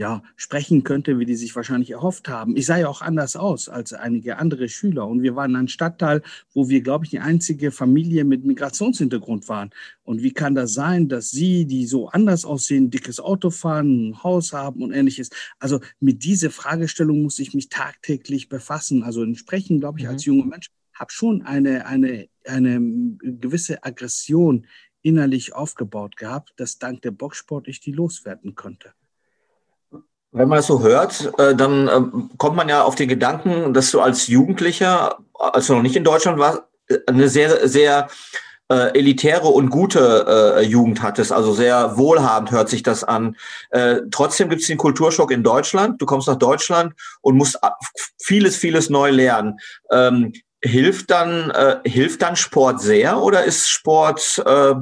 ja, 0.00 0.22
sprechen 0.34 0.82
könnte, 0.82 1.18
wie 1.18 1.26
die 1.26 1.36
sich 1.36 1.54
wahrscheinlich 1.54 1.90
erhofft 1.90 2.26
haben. 2.26 2.56
Ich 2.56 2.64
sah 2.64 2.78
ja 2.78 2.88
auch 2.88 3.02
anders 3.02 3.36
aus 3.36 3.68
als 3.68 3.92
einige 3.92 4.38
andere 4.38 4.70
Schüler. 4.70 5.06
Und 5.06 5.22
wir 5.22 5.36
waren 5.36 5.54
ein 5.56 5.68
Stadtteil, 5.68 6.22
wo 6.54 6.70
wir, 6.70 6.80
glaube 6.80 7.04
ich, 7.04 7.10
die 7.10 7.18
einzige 7.18 7.70
Familie 7.70 8.24
mit 8.24 8.46
Migrationshintergrund 8.46 9.46
waren. 9.50 9.68
Und 10.02 10.22
wie 10.22 10.32
kann 10.32 10.54
das 10.54 10.72
sein, 10.72 11.10
dass 11.10 11.30
sie, 11.30 11.66
die 11.66 11.84
so 11.86 12.08
anders 12.08 12.46
aussehen, 12.46 12.90
dickes 12.90 13.20
Auto 13.20 13.50
fahren, 13.50 14.08
ein 14.08 14.22
Haus 14.22 14.54
haben 14.54 14.82
und 14.82 14.92
ähnliches? 14.92 15.28
Also 15.58 15.80
mit 16.00 16.24
dieser 16.24 16.48
Fragestellung 16.48 17.20
muss 17.20 17.38
ich 17.38 17.52
mich 17.52 17.68
tagtäglich 17.68 18.48
befassen. 18.48 19.02
Also 19.02 19.22
entsprechend, 19.22 19.80
glaube 19.80 19.98
ich, 19.98 20.06
mhm. 20.06 20.12
als 20.12 20.24
junger 20.24 20.46
Mensch 20.46 20.68
habe 20.94 21.12
schon 21.12 21.42
eine, 21.42 21.84
eine, 21.84 22.26
eine 22.46 22.80
gewisse 23.20 23.84
Aggression 23.84 24.66
innerlich 25.02 25.52
aufgebaut 25.52 26.16
gehabt, 26.16 26.54
dass 26.56 26.78
dank 26.78 27.02
der 27.02 27.10
Boxsport 27.10 27.68
ich 27.68 27.80
die 27.80 27.92
loswerden 27.92 28.54
konnte. 28.54 28.94
Wenn 30.32 30.48
man 30.48 30.58
das 30.58 30.68
so 30.68 30.80
hört, 30.80 31.32
äh, 31.38 31.54
dann 31.54 31.88
äh, 31.88 32.00
kommt 32.38 32.56
man 32.56 32.68
ja 32.68 32.82
auf 32.82 32.94
den 32.94 33.08
Gedanken, 33.08 33.74
dass 33.74 33.90
du 33.90 34.00
als 34.00 34.28
Jugendlicher, 34.28 35.18
als 35.34 35.66
du 35.66 35.74
noch 35.74 35.82
nicht 35.82 35.96
in 35.96 36.04
Deutschland 36.04 36.38
warst, 36.38 36.62
eine 37.06 37.28
sehr, 37.28 37.68
sehr 37.68 38.08
äh, 38.70 38.96
elitäre 38.96 39.48
und 39.48 39.70
gute 39.70 40.56
äh, 40.58 40.62
Jugend 40.62 41.02
hattest, 41.02 41.32
also 41.32 41.52
sehr 41.52 41.96
wohlhabend 41.98 42.52
hört 42.52 42.68
sich 42.68 42.84
das 42.84 43.02
an. 43.02 43.36
Äh, 43.70 44.02
trotzdem 44.12 44.48
gibt 44.48 44.62
es 44.62 44.68
den 44.68 44.78
Kulturschock 44.78 45.32
in 45.32 45.42
Deutschland. 45.42 46.00
Du 46.00 46.06
kommst 46.06 46.28
nach 46.28 46.36
Deutschland 46.36 46.94
und 47.20 47.36
musst 47.36 47.58
vieles, 48.22 48.56
vieles 48.56 48.88
neu 48.88 49.10
lernen. 49.10 49.58
Ähm, 49.90 50.32
hilft 50.62 51.10
dann 51.10 51.50
äh, 51.50 51.80
hilft 51.84 52.22
dann 52.22 52.36
Sport 52.36 52.80
sehr 52.80 53.20
oder 53.20 53.44
ist 53.44 53.68
Sport 53.68 54.42
äh, 54.46 54.74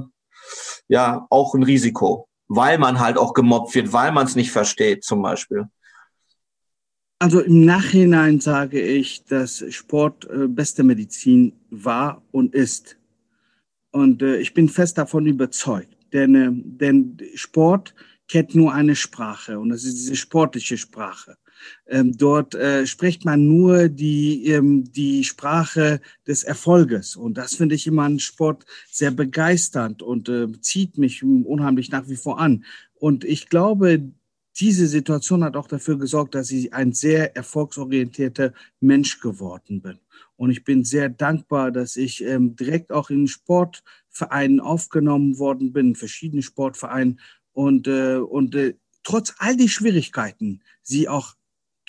ja 0.88 1.26
auch 1.30 1.54
ein 1.54 1.62
Risiko, 1.62 2.27
weil 2.48 2.78
man 2.78 2.98
halt 2.98 3.18
auch 3.18 3.34
gemobbt 3.34 3.74
wird, 3.74 3.92
weil 3.92 4.12
man 4.12 4.26
es 4.26 4.34
nicht 4.34 4.50
versteht 4.50 5.04
zum 5.04 5.22
Beispiel? 5.22 5.68
Also 7.20 7.40
im 7.40 7.64
Nachhinein 7.64 8.40
sage 8.40 8.80
ich, 8.80 9.24
dass 9.24 9.64
Sport 9.74 10.28
äh, 10.30 10.46
beste 10.46 10.84
Medizin 10.84 11.52
war 11.70 12.22
und 12.30 12.54
ist. 12.54 12.96
Und 13.90 14.22
äh, 14.22 14.36
ich 14.36 14.54
bin 14.54 14.68
fest 14.68 14.98
davon 14.98 15.26
überzeugt, 15.26 15.96
denn, 16.12 16.34
äh, 16.34 16.50
denn 16.52 17.18
Sport 17.34 17.94
kennt 18.28 18.54
nur 18.54 18.72
eine 18.72 18.94
Sprache 18.94 19.58
und 19.58 19.70
das 19.70 19.84
ist 19.84 19.94
diese 19.94 20.16
sportliche 20.16 20.76
Sprache. 20.76 21.36
Ähm, 21.86 22.16
dort 22.16 22.54
äh, 22.54 22.86
spricht 22.86 23.24
man 23.24 23.46
nur 23.46 23.88
die, 23.88 24.46
ähm, 24.46 24.90
die 24.92 25.24
Sprache 25.24 26.00
des 26.26 26.44
Erfolges. 26.44 27.16
Und 27.16 27.38
das 27.38 27.54
finde 27.54 27.74
ich 27.74 27.86
immer 27.86 28.04
an 28.04 28.18
Sport 28.18 28.64
sehr 28.90 29.10
begeisternd 29.10 30.02
und 30.02 30.28
äh, 30.28 30.48
zieht 30.60 30.98
mich 30.98 31.22
unheimlich 31.22 31.90
nach 31.90 32.08
wie 32.08 32.16
vor 32.16 32.38
an. 32.38 32.64
Und 32.94 33.24
ich 33.24 33.48
glaube, 33.48 34.12
diese 34.58 34.88
Situation 34.88 35.44
hat 35.44 35.56
auch 35.56 35.68
dafür 35.68 35.98
gesorgt, 35.98 36.34
dass 36.34 36.50
ich 36.50 36.74
ein 36.74 36.92
sehr 36.92 37.36
erfolgsorientierter 37.36 38.52
Mensch 38.80 39.20
geworden 39.20 39.82
bin. 39.82 39.98
Und 40.36 40.50
ich 40.50 40.64
bin 40.64 40.84
sehr 40.84 41.08
dankbar, 41.08 41.70
dass 41.70 41.96
ich 41.96 42.24
ähm, 42.24 42.56
direkt 42.56 42.92
auch 42.92 43.10
in 43.10 43.28
Sportvereinen 43.28 44.60
aufgenommen 44.60 45.38
worden 45.38 45.72
bin, 45.72 45.94
verschiedene 45.94 46.42
Sportvereinen 46.42 47.20
und, 47.52 47.86
äh, 47.86 48.16
und 48.16 48.54
äh, 48.54 48.74
trotz 49.02 49.34
all 49.38 49.56
die 49.56 49.68
Schwierigkeiten 49.68 50.62
sie 50.82 51.08
auch 51.08 51.34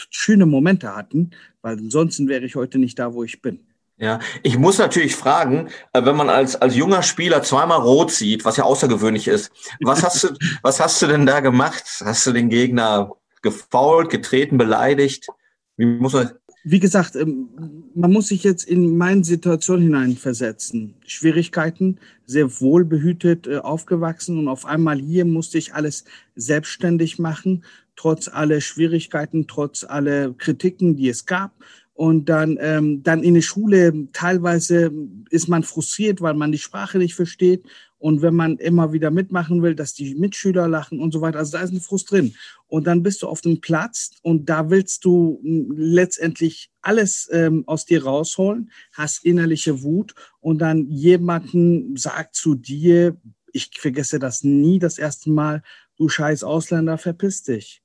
schöne 0.10 0.46
Momente 0.46 0.96
hatten, 0.96 1.32
weil 1.62 1.78
ansonsten 1.78 2.28
wäre 2.28 2.46
ich 2.46 2.56
heute 2.56 2.80
nicht 2.80 3.00
da, 3.00 3.14
wo 3.14 3.24
ich 3.24 3.42
bin. 3.42 3.60
Ja, 4.02 4.20
ich 4.44 4.58
muss 4.58 4.78
natürlich 4.78 5.16
fragen, 5.16 5.68
äh, 5.92 6.06
wenn 6.06 6.16
man 6.16 6.30
als, 6.30 6.56
als 6.56 6.76
junger 6.76 7.04
Spieler 7.04 7.44
zweimal 7.44 7.82
rot 7.82 8.12
sieht, 8.12 8.46
was 8.46 8.56
ja 8.56 8.64
außergewöhnlich 8.64 9.28
ist, 9.28 9.52
was 9.82 10.04
hast 10.04 10.24
du, 10.24 10.30
was 10.62 10.80
hast 10.80 11.02
du 11.02 11.08
denn 11.08 11.26
da 11.26 11.42
gemacht? 11.42 11.84
Hast 12.04 12.26
du 12.26 12.32
den 12.32 12.50
Gegner 12.50 13.12
gefault, 13.42 14.10
getreten, 14.10 14.58
beleidigt? 14.58 15.28
Wie 15.76 15.86
muss 15.86 16.14
man? 16.14 16.32
Wie 16.64 16.80
gesagt, 16.80 17.18
ähm, 17.18 17.50
man 17.94 18.14
muss 18.14 18.30
sich 18.30 18.44
jetzt 18.44 18.64
in 18.64 18.96
meine 18.98 19.26
Situation 19.26 19.82
hineinversetzen. 19.82 20.94
Schwierigkeiten, 21.06 22.00
sehr 22.26 22.62
wohlbehütet 22.62 23.48
äh, 23.48 23.58
aufgewachsen 23.58 24.40
und 24.40 24.48
auf 24.48 24.66
einmal 24.66 25.00
hier 25.00 25.26
musste 25.26 25.58
ich 25.58 25.74
alles 25.74 26.06
selbstständig 26.36 27.20
machen 27.20 27.66
trotz 28.00 28.30
aller 28.30 28.62
Schwierigkeiten, 28.62 29.46
trotz 29.46 29.84
aller 29.84 30.34
Kritiken, 30.34 30.96
die 30.96 31.10
es 31.10 31.26
gab. 31.26 31.52
Und 31.94 32.30
dann, 32.30 32.58
ähm, 32.62 33.04
dann 33.04 33.24
in 33.24 33.34
der 33.34 33.42
Schule 33.42 34.08
teilweise 34.14 34.90
ist 35.32 35.50
man 35.50 35.64
frustriert, 35.64 36.22
weil 36.22 36.34
man 36.34 36.54
die 36.54 36.60
Sprache 36.60 36.98
nicht 36.98 37.14
versteht. 37.14 37.66
Und 37.98 38.22
wenn 38.22 38.36
man 38.36 38.56
immer 38.56 38.94
wieder 38.94 39.12
mitmachen 39.12 39.62
will, 39.62 39.76
dass 39.76 39.94
die 39.96 40.16
Mitschüler 40.16 40.70
lachen 40.70 41.02
und 41.02 41.12
so 41.12 41.20
weiter, 41.20 41.40
also 41.40 41.58
da 41.58 41.62
ist 41.62 41.74
ein 41.74 41.82
Frust 41.82 42.10
drin. 42.10 42.36
Und 42.68 42.88
dann 42.88 43.04
bist 43.04 43.22
du 43.22 43.28
auf 43.28 43.42
dem 43.42 43.60
Platz 43.60 44.12
und 44.22 44.48
da 44.50 44.70
willst 44.70 45.04
du 45.04 45.42
hm, 45.44 45.74
letztendlich 45.76 46.72
alles 46.82 47.28
ähm, 47.34 47.66
aus 47.68 47.84
dir 47.84 48.06
rausholen, 48.06 48.72
hast 48.94 49.26
innerliche 49.26 49.84
Wut 49.84 50.16
und 50.40 50.60
dann 50.60 50.88
jemanden 50.88 51.98
sagt 51.98 52.36
zu 52.36 52.56
dir, 52.56 53.18
ich 53.52 53.72
vergesse 53.78 54.20
das 54.20 54.46
nie 54.46 54.80
das 54.80 55.00
erste 55.00 55.32
Mal, 55.32 55.64
du 55.98 56.08
scheiß 56.08 56.46
Ausländer, 56.46 56.98
verpiss 56.98 57.44
dich. 57.44 57.84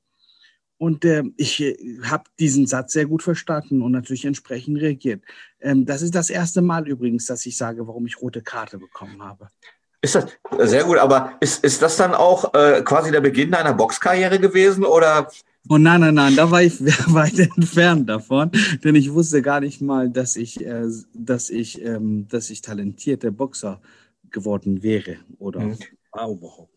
Und 0.78 1.04
äh, 1.04 1.22
ich 1.36 1.60
äh, 1.60 1.76
habe 2.02 2.24
diesen 2.38 2.66
Satz 2.66 2.92
sehr 2.92 3.06
gut 3.06 3.22
verstanden 3.22 3.82
und 3.82 3.92
natürlich 3.92 4.24
entsprechend 4.24 4.80
reagiert. 4.80 5.22
Ähm, 5.60 5.86
das 5.86 6.02
ist 6.02 6.14
das 6.14 6.30
erste 6.30 6.62
Mal 6.62 6.88
übrigens, 6.88 7.26
dass 7.26 7.46
ich 7.46 7.56
sage, 7.56 7.86
warum 7.86 8.06
ich 8.06 8.20
rote 8.20 8.42
Karte 8.42 8.78
bekommen 8.78 9.22
habe. 9.22 9.48
Ist 10.02 10.16
das 10.16 10.26
sehr 10.58 10.84
gut, 10.84 10.98
aber 10.98 11.32
ist, 11.40 11.64
ist 11.64 11.80
das 11.80 11.96
dann 11.96 12.12
auch 12.12 12.52
äh, 12.52 12.82
quasi 12.82 13.10
der 13.10 13.22
Beginn 13.22 13.52
deiner 13.52 13.72
Boxkarriere 13.72 14.38
gewesen 14.38 14.84
oder? 14.84 15.30
Oh 15.70 15.78
nein, 15.78 16.02
nein, 16.02 16.14
nein, 16.14 16.36
da 16.36 16.50
war 16.50 16.62
ich 16.62 16.78
weit 17.14 17.38
entfernt 17.38 18.06
davon, 18.10 18.50
denn 18.84 18.96
ich 18.96 19.10
wusste 19.14 19.40
gar 19.40 19.60
nicht 19.60 19.80
mal, 19.80 20.10
dass 20.10 20.36
ich, 20.36 20.60
äh, 20.60 20.86
dass 21.14 21.48
ich, 21.48 21.82
ähm, 21.82 22.28
dass 22.28 22.50
ich 22.50 22.60
talentierter 22.60 23.30
Boxer 23.30 23.80
geworden 24.30 24.82
wäre 24.82 25.16
oder 25.38 25.60
mhm. 25.60 25.78
war 26.12 26.28
überhaupt. 26.28 26.73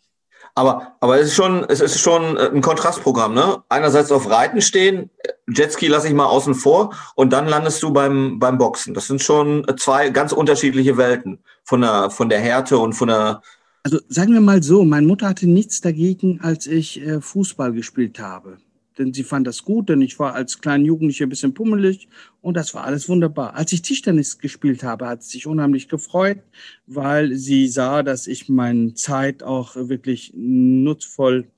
Aber, 0.57 0.93
aber 1.01 1.19
es 1.19 1.27
ist 1.27 1.35
schon, 1.35 1.65
es 1.69 1.81
ist 1.81 1.99
schon 1.99 2.35
äh, 2.35 2.49
ein 2.49 2.61
Kontrastprogramm, 2.61 3.35
ne? 3.35 3.61
Einerseits 3.69 4.11
auf 4.11 4.27
Reiten 4.27 4.59
stehen, 4.59 5.11
Jetski 5.47 5.85
lasse 5.85 6.07
ich 6.07 6.15
mal 6.15 6.25
außen 6.25 6.55
vor 6.55 6.95
und 7.13 7.31
dann 7.31 7.47
landest 7.47 7.83
du 7.83 7.93
beim, 7.93 8.39
beim 8.39 8.57
Boxen. 8.57 8.95
Das 8.95 9.05
sind 9.05 9.21
schon 9.21 9.67
zwei 9.77 10.09
ganz 10.09 10.31
unterschiedliche 10.31 10.97
Welten 10.97 11.37
von 11.63 11.81
der, 11.81 12.09
von 12.09 12.27
der 12.27 12.39
Härte 12.39 12.79
und 12.79 12.93
von 12.93 13.09
der. 13.09 13.43
Also 13.83 13.99
sagen 14.09 14.33
wir 14.33 14.41
mal 14.41 14.63
so, 14.63 14.83
meine 14.83 15.05
Mutter 15.05 15.29
hatte 15.29 15.47
nichts 15.47 15.79
dagegen, 15.79 16.39
als 16.41 16.65
ich 16.65 17.01
äh, 17.01 17.21
Fußball 17.21 17.71
gespielt 17.71 18.19
habe 18.19 18.57
denn 18.97 19.13
sie 19.13 19.23
fand 19.23 19.47
das 19.47 19.63
gut, 19.63 19.89
denn 19.89 20.01
ich 20.01 20.17
war 20.19 20.33
als 20.33 20.59
kleiner 20.59 20.85
Jugendlicher 20.85 21.25
ein 21.25 21.29
bisschen 21.29 21.53
pummelig 21.53 22.07
und 22.41 22.55
das 22.55 22.73
war 22.73 22.83
alles 22.83 23.07
wunderbar. 23.09 23.55
Als 23.55 23.71
ich 23.73 23.81
Tischtennis 23.81 24.39
gespielt 24.39 24.83
habe, 24.83 25.07
hat 25.07 25.23
sie 25.23 25.31
sich 25.31 25.47
unheimlich 25.47 25.87
gefreut, 25.87 26.39
weil 26.85 27.35
sie 27.35 27.67
sah, 27.67 28.03
dass 28.03 28.27
ich 28.27 28.49
meine 28.49 28.93
Zeit 28.93 29.43
auch 29.43 29.75
wirklich 29.75 30.33
nutzvoll 30.35 31.51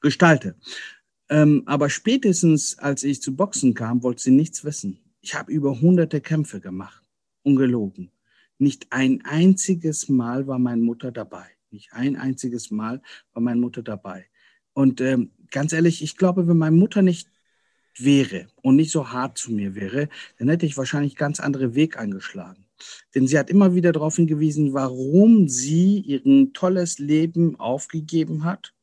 gestalte. 0.00 0.56
Ähm, 1.28 1.62
aber 1.66 1.88
spätestens, 1.88 2.78
als 2.78 3.04
ich 3.04 3.22
zu 3.22 3.34
Boxen 3.34 3.74
kam, 3.74 4.02
wollte 4.02 4.22
sie 4.22 4.30
nichts 4.30 4.64
wissen. 4.64 4.98
Ich 5.20 5.34
habe 5.34 5.52
über 5.52 5.80
hunderte 5.80 6.20
Kämpfe 6.20 6.60
gemacht, 6.60 7.02
ungelogen. 7.42 8.10
Nicht 8.58 8.88
ein 8.90 9.24
einziges 9.24 10.08
Mal 10.08 10.46
war 10.46 10.58
meine 10.58 10.82
Mutter 10.82 11.10
dabei. 11.10 11.46
Nicht 11.70 11.92
ein 11.92 12.16
einziges 12.16 12.70
Mal 12.70 13.00
war 13.32 13.42
meine 13.42 13.60
Mutter 13.60 13.82
dabei. 13.82 14.26
Und 14.74 15.00
ähm, 15.00 15.30
ganz 15.52 15.72
ehrlich, 15.72 16.02
ich 16.02 16.16
glaube, 16.16 16.48
wenn 16.48 16.58
meine 16.58 16.76
Mutter 16.76 17.02
nicht 17.02 17.28
wäre 17.96 18.46
und 18.62 18.76
nicht 18.76 18.90
so 18.90 19.10
hart 19.10 19.38
zu 19.38 19.52
mir 19.52 19.74
wäre, 19.74 20.08
dann 20.38 20.48
hätte 20.48 20.66
ich 20.66 20.76
wahrscheinlich 20.76 21.16
ganz 21.16 21.40
andere 21.40 21.74
Weg 21.74 21.98
eingeschlagen. 21.98 22.64
Denn 23.14 23.26
sie 23.26 23.38
hat 23.38 23.50
immer 23.50 23.74
wieder 23.74 23.92
darauf 23.92 24.16
hingewiesen, 24.16 24.72
warum 24.72 25.48
sie 25.48 26.00
ihr 26.00 26.52
tolles 26.52 26.98
Leben 26.98 27.60
aufgegeben 27.60 28.44
hat, 28.44 28.74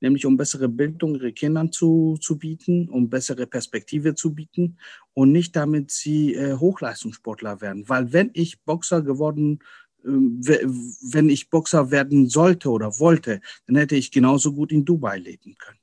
nämlich 0.00 0.26
um 0.26 0.36
bessere 0.36 0.68
Bildung 0.68 1.14
ihre 1.14 1.32
Kindern 1.32 1.72
zu, 1.72 2.18
zu 2.20 2.38
bieten, 2.38 2.88
um 2.90 3.08
bessere 3.08 3.46
Perspektive 3.46 4.14
zu 4.14 4.34
bieten 4.34 4.76
und 5.14 5.32
nicht 5.32 5.56
damit 5.56 5.90
sie 5.90 6.34
äh, 6.34 6.54
Hochleistungssportler 6.54 7.60
werden. 7.62 7.88
Weil 7.88 8.12
wenn 8.12 8.30
ich 8.34 8.60
Boxer 8.62 9.00
geworden 9.00 9.60
ähm, 10.04 10.40
wenn 10.42 11.28
ich 11.28 11.50
Boxer 11.50 11.90
werden 11.90 12.28
sollte 12.28 12.70
oder 12.70 12.98
wollte, 12.98 13.40
dann 13.66 13.76
hätte 13.76 13.96
ich 13.96 14.12
genauso 14.12 14.52
gut 14.52 14.70
in 14.70 14.84
Dubai 14.84 15.18
leben 15.18 15.56
können. 15.58 15.78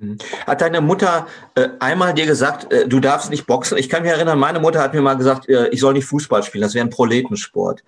Mhm. 0.00 0.18
Hat 0.46 0.60
deine 0.60 0.80
Mutter 0.80 1.26
äh, 1.54 1.68
einmal 1.80 2.14
dir 2.14 2.26
gesagt, 2.26 2.72
äh, 2.72 2.86
du 2.86 3.00
darfst 3.00 3.30
nicht 3.30 3.46
boxen? 3.46 3.78
Ich 3.78 3.88
kann 3.88 4.02
mich 4.02 4.12
erinnern, 4.12 4.38
meine 4.38 4.60
Mutter 4.60 4.80
hat 4.80 4.94
mir 4.94 5.02
mal 5.02 5.14
gesagt, 5.14 5.48
äh, 5.48 5.68
ich 5.68 5.80
soll 5.80 5.94
nicht 5.94 6.04
Fußball 6.04 6.42
spielen, 6.42 6.62
das 6.62 6.74
wäre 6.74 6.86
ein 6.86 6.90
Proletensport. 6.90 7.82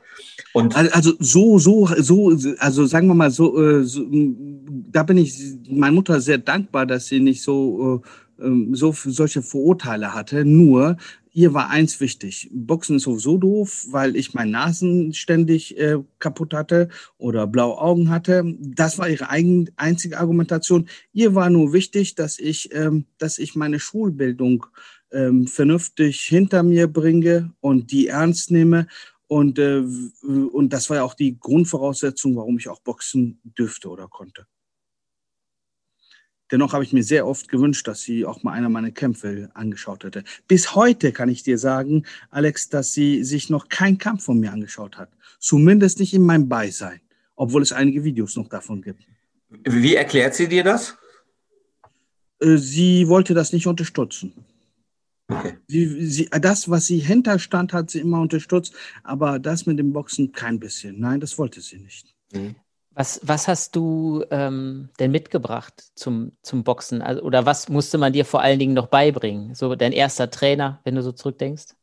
Und 0.53 0.75
also 0.77 1.13
so, 1.21 1.59
so, 1.59 1.87
so, 1.97 2.37
also 2.59 2.87
sagen 2.87 3.07
wir 3.07 3.15
mal 3.15 3.31
so, 3.31 3.57
äh, 3.61 3.85
so 3.85 4.05
da 4.11 5.05
bin 5.05 5.19
ich 5.19 5.39
meiner 5.69 5.95
Mutter 5.95 6.21
sehr 6.21 6.39
dankbar, 6.39 6.87
dass 6.87 7.07
sie 7.07 7.21
nicht 7.21 7.43
so 7.43 8.03
äh, 8.03 8.45
ähm, 8.45 8.75
so 8.75 8.93
solche 8.93 9.43
Vorurteile 9.43 10.15
hatte. 10.15 10.45
Nur 10.45 10.97
ihr 11.33 11.55
war 11.55 11.71
eins 11.71 12.01
wichtig. 12.01 12.49
Boxen 12.53 12.97
ist 12.97 13.05
sowieso 13.05 13.39
doof, 13.39 13.87
weil 13.91 14.17
ich 14.17 14.35
meine 14.35 14.51
Nasen 14.51 15.13
ständig 15.13 15.79
äh, 15.79 15.99
kaputt 16.19 16.55
hatte 16.55 16.89
oder 17.19 17.47
blaue 17.47 17.79
Augen 17.79 18.11
hatte. 18.11 18.45
Das 18.59 18.99
war 18.99 19.09
ihre 19.09 19.31
eigen, 19.31 19.71
einzige 19.77 20.19
Argumentation. 20.19 20.89
Ihr 21.13 21.35
war 21.35 21.51
nur 21.51 21.73
wichtig, 21.73 22.15
dass 22.15 22.39
ich, 22.39 22.75
ähm, 22.75 23.07
dass 23.19 23.39
ich 23.39 23.55
meine 23.55 23.81
Schulbildung 23.81 24.67
ähm, 25.13 25.47
vernünftig 25.47 26.21
hinter 26.23 26.63
mir 26.63 26.87
bringe 26.87 27.53
und 27.61 27.91
die 27.91 28.09
ernst 28.09 28.51
nehme. 28.51 28.87
Und, 29.27 29.59
äh, 29.59 29.83
und 30.23 30.73
das 30.73 30.91
war 30.91 30.99
ja 30.99 31.03
auch 31.05 31.15
die 31.15 31.39
Grundvoraussetzung, 31.39 32.37
warum 32.37 32.59
ich 32.59 32.69
auch 32.69 32.81
boxen 32.81 33.41
dürfte 33.45 33.89
oder 33.89 34.09
konnte. 34.09 34.47
Dennoch 36.51 36.73
habe 36.73 36.85
ich 36.85 36.93
mir 36.93 37.05
sehr 37.05 37.27
oft 37.27 37.49
gewünscht, 37.49 37.87
dass 37.87 38.03
sie 38.03 38.25
auch 38.25 38.43
mal 38.43 38.53
einer 38.53 38.69
meiner 38.69 38.91
Kämpfe 38.91 39.51
angeschaut 39.55 40.05
hätte. 40.05 40.25
Bis 40.49 40.75
heute 40.75 41.13
kann 41.13 41.29
ich 41.29 41.43
dir 41.43 41.59
sagen, 41.59 42.05
Alex, 42.31 42.69
dass 42.69 42.93
sie 42.93 43.25
sich 43.25 43.51
noch 43.51 43.69
keinen 43.69 43.99
Kampf 43.99 44.25
von 44.25 44.41
mir 44.41 44.53
angeschaut 44.53 44.99
hat. 44.99 45.11
Zumindest 45.39 46.01
nicht 46.01 46.13
in 46.15 46.23
meinem 46.23 46.49
Beisein. 46.49 47.01
obwohl 47.41 47.63
es 47.63 47.73
einige 47.73 48.05
Videos 48.05 48.37
noch 48.37 48.49
davon 48.49 48.83
gibt. 48.83 49.03
Wie 49.65 49.95
erklärt 49.95 50.35
sie 50.35 50.47
dir 50.47 50.63
das? 50.63 50.95
Äh, 52.39 52.59
sie 52.59 53.09
wollte 53.09 53.33
das 53.33 53.55
nicht 53.55 53.67
unterstützen. 53.67 54.45
Okay. 55.27 55.55
Sie, 55.67 56.07
sie, 56.07 56.29
das, 56.31 56.69
was 56.69 56.85
sie 56.85 56.99
hinterstand, 56.99 57.73
hat 57.73 57.91
sie 57.91 58.01
immer 58.01 58.21
unterstützt, 58.21 58.75
aber 59.05 59.39
das 59.39 59.65
mit 59.65 59.79
dem 59.79 59.93
Boxen 59.93 60.33
kein 60.33 60.61
bisschen. 60.61 61.01
Nein, 61.01 61.21
das 61.21 61.39
wollte 61.39 61.63
sie 61.63 61.79
nicht. 61.79 62.15
Mhm. 62.33 62.57
Was, 62.93 63.21
was 63.23 63.47
hast 63.49 63.77
du 63.77 64.25
ähm, 64.31 64.89
denn 64.99 65.13
mitgebracht 65.13 65.93
zum, 65.95 66.33
zum 66.43 66.65
Boxen? 66.65 67.03
Also, 67.03 67.23
oder 67.23 67.47
was 67.47 67.69
musste 67.69 67.99
man 67.99 68.13
dir 68.13 68.25
vor 68.25 68.43
allen 68.43 68.59
Dingen 68.59 68.75
noch 68.75 68.89
beibringen? 68.89 69.55
So 69.55 69.75
dein 69.77 69.93
erster 69.93 70.31
Trainer, 70.31 70.81
wenn 70.85 70.97
du 70.97 71.03
so 71.03 71.13
zurückdenkst? 71.13 71.77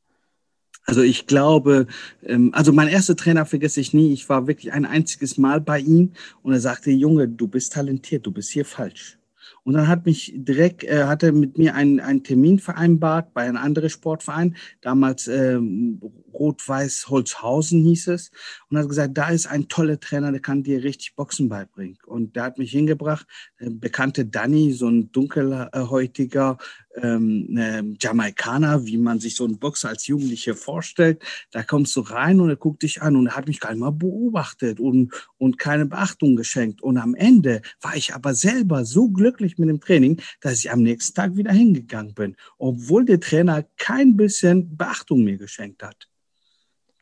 Also 0.88 1.02
ich 1.02 1.28
glaube, 1.28 1.88
ähm, 2.24 2.52
also 2.54 2.72
mein 2.72 2.88
erster 2.88 3.16
Trainer 3.16 3.46
vergesse 3.46 3.82
ich 3.82 3.94
nie. 3.94 4.14
Ich 4.14 4.28
war 4.30 4.48
wirklich 4.48 4.72
ein 4.72 4.86
einziges 4.86 5.38
Mal 5.38 5.60
bei 5.60 5.80
ihm 5.80 6.14
und 6.44 6.54
er 6.54 6.62
sagte, 6.62 6.92
Junge, 6.92 7.28
du 7.28 7.48
bist 7.48 7.74
talentiert, 7.74 8.26
du 8.26 8.32
bist 8.32 8.52
hier 8.52 8.66
falsch. 8.66 9.18
Und 9.64 9.74
dann 9.74 9.90
hat 9.90 10.06
mich 10.06 10.32
direkt, 10.34 10.86
äh, 10.86 11.04
hat 11.04 11.24
er 11.24 11.34
mit 11.34 11.58
mir 11.58 11.76
einen, 11.76 12.00
einen 12.00 12.24
Termin 12.24 12.58
vereinbart 12.58 13.34
bei 13.34 13.42
einem 13.42 13.58
anderen 13.58 13.90
Sportverein, 13.90 14.56
damals 14.80 15.28
ähm, 15.28 16.00
Rot-Weiß 16.38 17.08
Holzhausen 17.10 17.84
hieß 17.84 18.08
es, 18.08 18.32
und 18.70 18.78
hat 18.78 18.88
gesagt, 18.88 19.18
da 19.18 19.30
ist 19.30 19.48
ein 19.48 19.68
toller 19.68 20.00
Trainer, 20.00 20.32
der 20.32 20.42
kann 20.42 20.64
dir 20.64 20.84
richtig 20.84 21.16
Boxen 21.16 21.50
beibringen. 21.50 21.98
Und 22.06 22.36
der 22.36 22.44
hat 22.44 22.58
mich 22.58 22.72
hingebracht, 22.72 23.26
äh, 23.60 23.70
bekannte 23.70 24.26
Danny, 24.26 24.74
so 24.74 24.88
ein 24.88 25.12
dunkelhäutiger 25.12 26.58
ähm, 27.02 27.58
äh, 27.58 27.84
Jamaikaner, 28.00 28.86
wie 28.86 28.98
man 28.98 29.20
sich 29.20 29.36
so 29.36 29.46
einen 29.46 29.60
Boxer 29.60 29.90
als 29.90 30.08
Jugendliche 30.08 30.56
vorstellt. 30.56 31.24
Da 31.52 31.64
kommst 31.64 31.96
du 31.96 32.02
rein 32.02 32.40
und 32.40 32.50
er 32.50 32.56
guckt 32.56 32.84
dich 32.84 33.02
an 33.02 33.16
und 33.16 33.28
er 33.28 33.36
hat 33.36 33.48
mich 33.48 33.60
gar 33.60 33.72
nicht 33.72 33.80
mal 33.80 33.92
beobachtet 33.92 34.80
und, 34.80 35.14
und 35.38 35.58
keine 35.58 35.86
Beachtung 35.86 36.36
geschenkt. 36.36 36.82
Und 36.82 36.98
am 36.98 37.16
Ende 37.16 37.62
war 37.82 37.96
ich 37.96 38.14
aber 38.14 38.34
selber 38.34 38.86
so 38.86 39.10
glücklich 39.10 39.58
mit 39.58 39.70
dem 39.70 39.80
Training, 39.80 40.22
dass 40.42 40.60
ich 40.60 40.72
am 40.72 40.82
nächsten 40.82 41.16
Tag 41.16 41.36
wieder 41.36 41.52
hingegangen 41.52 42.14
bin, 42.14 42.36
obwohl 42.58 43.06
der 43.06 43.20
Trainer 43.20 43.64
kein 43.78 44.18
bisschen 44.18 44.76
Beachtung 44.76 45.24
mir 45.24 45.38
geschenkt 45.38 45.84
hat. 45.84 46.08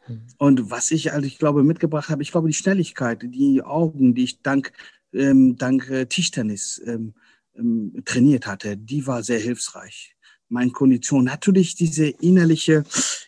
Hm. 0.06 0.22
Und 0.38 0.72
was 0.72 0.92
ich, 0.92 1.14
also 1.14 1.26
ich 1.26 1.38
glaube, 1.38 1.64
mitgebracht 1.64 2.10
habe, 2.10 2.24
ich 2.24 2.32
glaube, 2.32 2.48
die 2.48 2.54
Schnelligkeit, 2.54 3.22
die 3.24 3.62
Augen, 3.62 4.16
die 4.16 4.24
ich 4.24 4.42
dank, 4.42 4.72
ähm, 5.14 5.58
dank 5.58 5.90
äh, 5.90 6.06
Tischtennis 6.06 6.82
ähm, 6.86 7.14
ähm, 7.56 8.02
trainiert 8.06 8.48
hatte, 8.48 8.78
die 8.78 9.08
war 9.08 9.24
sehr 9.24 9.40
hilfreich. 9.40 10.16
Meine 10.50 10.72
Kondition, 10.72 11.24
natürlich 11.24 11.76
diese 11.76 12.08
innerliche, 12.08 12.84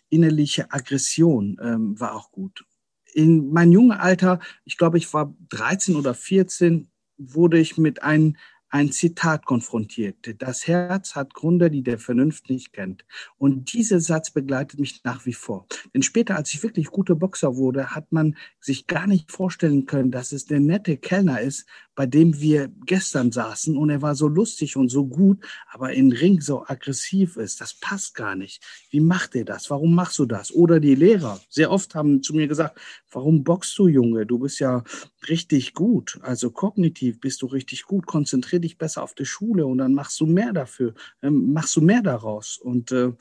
innerliche 0.09 0.71
Aggression 0.71 1.57
ähm, 1.61 1.99
war 1.99 2.15
auch 2.15 2.31
gut. 2.31 2.65
In 3.13 3.51
meinem 3.51 3.71
jungen 3.71 3.91
Alter, 3.91 4.39
ich 4.65 4.77
glaube, 4.77 4.97
ich 4.97 5.11
war 5.13 5.33
13 5.49 5.95
oder 5.95 6.13
14, 6.13 6.89
wurde 7.17 7.57
ich 7.57 7.77
mit 7.77 8.03
einem 8.03 8.35
ein 8.69 8.91
Zitat 8.91 9.45
konfrontiert. 9.45 10.17
Das 10.39 10.67
Herz 10.67 11.15
hat 11.15 11.33
Gründe, 11.33 11.69
die 11.69 11.83
der 11.83 11.99
Vernunft 11.99 12.49
nicht 12.49 12.73
kennt. 12.73 13.05
Und 13.37 13.73
dieser 13.73 13.99
Satz 13.99 14.31
begleitet 14.31 14.79
mich 14.79 15.03
nach 15.03 15.25
wie 15.25 15.33
vor. 15.33 15.67
Denn 15.93 16.01
später, 16.01 16.35
als 16.35 16.53
ich 16.53 16.63
wirklich 16.63 16.87
guter 16.87 17.15
Boxer 17.15 17.55
wurde, 17.55 17.95
hat 17.95 18.11
man 18.11 18.35
sich 18.59 18.87
gar 18.87 19.07
nicht 19.07 19.31
vorstellen 19.31 19.85
können, 19.85 20.11
dass 20.11 20.31
es 20.31 20.45
der 20.45 20.59
nette 20.59 20.97
Kellner 20.97 21.41
ist, 21.41 21.65
bei 21.97 22.05
dem 22.05 22.39
wir 22.39 22.69
gestern 22.85 23.31
saßen 23.31 23.75
und 23.75 23.89
er 23.89 24.03
war 24.03 24.13
so 24.13 24.27
lustig 24.27 24.77
und 24.77 24.89
so 24.89 25.07
gut, 25.07 25.43
aber 25.67 25.93
in 25.93 26.11
Ring 26.11 26.41
so 26.41 26.63
aggressiv 26.63 27.37
ist. 27.37 27.59
Das 27.59 27.73
passt 27.73 28.13
gar 28.13 28.35
nicht. 28.35 28.63
Wie 28.91 28.99
macht 28.99 29.33
er 29.33 29.45
das? 29.45 29.71
Warum 29.71 29.95
machst 29.95 30.19
du 30.19 30.27
das? 30.27 30.53
Oder 30.53 30.79
die 30.79 30.93
Lehrer. 30.93 31.41
Sehr 31.49 31.71
oft 31.71 31.95
haben 31.95 32.21
zu 32.21 32.35
mir 32.35 32.47
gesagt, 32.47 32.79
warum 33.09 33.43
boxst 33.43 33.75
du, 33.79 33.87
Junge? 33.87 34.27
Du 34.27 34.37
bist 34.37 34.59
ja 34.59 34.83
richtig 35.27 35.73
gut. 35.73 36.19
Also 36.21 36.51
kognitiv 36.51 37.19
bist 37.19 37.41
du 37.41 37.47
richtig 37.47 37.85
gut. 37.85 38.05
Konzentrier 38.05 38.59
dich 38.59 38.77
besser 38.77 39.01
auf 39.01 39.15
die 39.15 39.25
Schule 39.25 39.65
und 39.65 39.79
dann 39.79 39.95
machst 39.95 40.19
du 40.19 40.27
mehr 40.27 40.53
dafür, 40.53 40.93
ähm, 41.23 41.51
machst 41.51 41.75
du 41.75 41.81
mehr 41.81 42.03
daraus. 42.03 42.59
Und, 42.59 42.91
äh, 42.91 43.11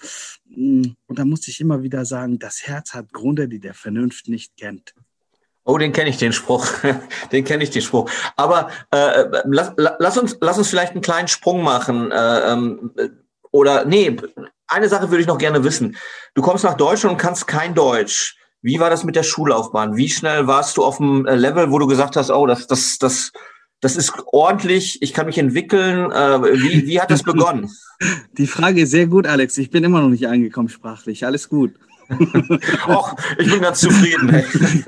und 0.55 0.97
da 1.09 1.25
musste 1.25 1.51
ich 1.51 1.62
immer 1.62 1.83
wieder 1.83 2.05
sagen, 2.05 2.39
das 2.39 2.67
Herz 2.67 2.93
hat 2.93 3.15
Gründe, 3.15 3.49
die 3.49 3.59
der 3.59 3.73
Vernunft 3.73 4.29
nicht 4.29 4.55
kennt. 4.59 4.95
Oh, 5.69 5.79
den 5.79 5.93
kenne 5.93 6.09
ich, 6.11 6.17
den 6.17 6.33
Spruch. 6.33 6.69
den 7.33 7.45
kenne 7.45 7.65
ich, 7.65 7.71
den 7.71 7.83
Spruch. 7.83 8.09
Aber 8.37 8.71
äh, 8.93 9.25
lass, 9.47 9.73
lass, 9.77 10.17
uns, 10.17 10.39
lass 10.41 10.59
uns 10.59 10.69
vielleicht 10.69 10.93
einen 10.93 11.01
kleinen 11.01 11.27
Sprung 11.27 11.65
machen. 11.65 12.13
Äh, 12.13 12.53
ähm, 12.53 12.93
oder 13.51 13.85
nee, 13.85 14.17
eine 14.69 14.89
Sache 14.89 15.11
würde 15.11 15.23
ich 15.23 15.27
noch 15.27 15.39
gerne 15.39 15.65
wissen. 15.65 15.97
Du 16.35 16.43
kommst 16.43 16.63
nach 16.63 16.75
Deutschland 16.75 17.15
und 17.15 17.21
kannst 17.21 17.49
kein 17.49 17.75
Deutsch. 17.75 18.37
Wie 18.63 18.79
war 18.79 18.91
das 18.91 19.03
mit 19.03 19.17
der 19.17 19.25
Schullaufbahn? 19.25 19.97
Wie 19.97 20.09
schnell 20.09 20.47
warst 20.47 20.77
du 20.77 20.85
auf 20.85 20.99
dem 20.99 21.27
äh, 21.27 21.35
Level, 21.35 21.73
wo 21.73 21.81
du 21.81 21.89
gesagt 21.89 22.15
hast, 22.15 22.31
oh, 22.31 22.47
das, 22.47 22.69
das, 22.69 22.99
das, 22.99 23.33
das 23.81 23.97
ist 23.97 24.13
ordentlich, 24.33 25.03
ich 25.03 25.13
kann 25.13 25.27
mich 25.27 25.39
entwickeln. 25.39 26.13
Äh, 26.13 26.43
wie, 26.43 26.87
wie 26.87 27.01
hat 27.01 27.11
das 27.11 27.23
begonnen? 27.25 27.69
Die 28.39 28.47
Frage 28.47 28.83
ist 28.83 28.93
sehr 28.93 29.09
gut, 29.09 29.27
Alex. 29.27 29.59
Ich 29.59 29.71
bin 29.71 29.83
immer 29.83 30.01
noch 30.01 30.11
nicht 30.11 30.29
angekommen 30.29 30.69
sprachlich. 30.69 31.27
Alles 31.27 31.49
gut. 31.49 31.75
Och, 32.88 33.16
ich 33.38 33.51
bin 33.51 33.61
ganz 33.61 33.81
zufrieden. 33.81 34.31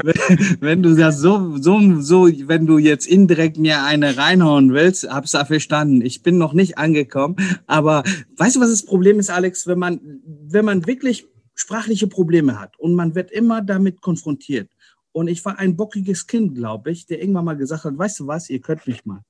Wenn, 0.03 0.57
wenn, 0.61 0.83
du 0.83 0.95
das 0.95 1.19
so, 1.19 1.57
so, 1.59 2.01
so, 2.01 2.29
wenn 2.47 2.67
du 2.67 2.79
jetzt 2.79 3.07
indirekt 3.07 3.59
mir 3.59 3.83
eine 3.83 4.17
reinhauen 4.17 4.73
willst, 4.73 5.09
hab's 5.11 5.33
da 5.33 5.45
verstanden. 5.45 6.03
Ich 6.03 6.23
bin 6.23 6.39
noch 6.39 6.53
nicht 6.53 6.79
angekommen. 6.79 7.37
Aber 7.67 8.05
weißt 8.37 8.57
du, 8.57 8.61
was 8.61 8.71
das 8.71 8.85
Problem 8.85 9.19
ist, 9.19 9.31
Alex? 9.31 9.67
Wenn 9.67 9.79
man, 9.79 10.01
wenn 10.25 10.65
man 10.65 10.87
wirklich 10.87 11.27
sprachliche 11.55 12.07
Probleme 12.07 12.61
hat 12.61 12.79
und 12.79 12.95
man 12.95 13.15
wird 13.15 13.33
immer 13.33 13.63
damit 13.63 14.01
konfrontiert. 14.01 14.71
Und 15.13 15.27
ich 15.27 15.45
war 15.45 15.59
ein 15.59 15.77
bockiges 15.77 16.27
Kind, 16.27 16.55
glaube 16.55 16.93
ich, 16.93 17.07
der 17.07 17.21
irgendwann 17.21 17.47
mal 17.47 17.57
gesagt 17.57 17.85
hat, 17.85 17.99
weißt 17.99 18.21
du 18.21 18.27
was, 18.27 18.49
ihr 18.49 18.61
könnt 18.61 18.87
mich 18.87 19.05
mal. 19.05 19.23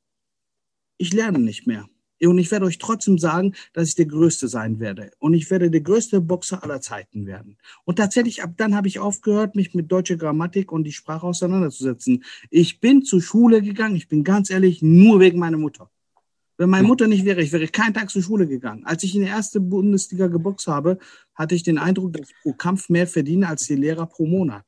Ich 0.98 1.12
lerne 1.12 1.38
nicht 1.38 1.66
mehr. 1.66 1.86
Und 2.26 2.38
ich 2.38 2.50
werde 2.50 2.66
euch 2.66 2.78
trotzdem 2.78 3.18
sagen, 3.18 3.54
dass 3.72 3.88
ich 3.88 3.94
der 3.94 4.06
Größte 4.06 4.48
sein 4.48 4.80
werde. 4.80 5.10
Und 5.18 5.34
ich 5.34 5.50
werde 5.50 5.70
der 5.70 5.80
größte 5.80 6.20
Boxer 6.20 6.62
aller 6.64 6.80
Zeiten 6.80 7.26
werden. 7.26 7.58
Und 7.84 7.96
tatsächlich, 7.96 8.42
ab 8.42 8.54
dann 8.56 8.74
habe 8.74 8.88
ich 8.88 8.98
aufgehört, 8.98 9.54
mich 9.54 9.74
mit 9.74 9.92
deutscher 9.92 10.16
Grammatik 10.16 10.72
und 10.72 10.84
die 10.84 10.92
Sprache 10.92 11.26
auseinanderzusetzen. 11.26 12.24
Ich 12.50 12.80
bin 12.80 13.02
zur 13.02 13.22
Schule 13.22 13.62
gegangen, 13.62 13.96
ich 13.96 14.08
bin 14.08 14.24
ganz 14.24 14.50
ehrlich, 14.50 14.82
nur 14.82 15.20
wegen 15.20 15.38
meiner 15.38 15.58
Mutter. 15.58 15.90
Wenn 16.60 16.70
meine 16.70 16.88
Mutter 16.88 17.06
nicht 17.06 17.24
wäre, 17.24 17.40
ich 17.40 17.52
wäre 17.52 17.68
keinen 17.68 17.94
Tag 17.94 18.10
zur 18.10 18.20
Schule 18.20 18.48
gegangen. 18.48 18.84
Als 18.84 19.04
ich 19.04 19.14
in 19.14 19.20
der 19.20 19.30
ersten 19.30 19.70
Bundesliga 19.70 20.26
geboxt 20.26 20.66
habe, 20.66 20.98
hatte 21.32 21.54
ich 21.54 21.62
den 21.62 21.78
Eindruck, 21.78 22.14
dass 22.14 22.28
ich 22.28 22.34
pro 22.42 22.52
Kampf 22.52 22.88
mehr 22.88 23.06
verdiene 23.06 23.46
als 23.46 23.66
die 23.68 23.76
Lehrer 23.76 24.06
pro 24.06 24.26
Monat. 24.26 24.64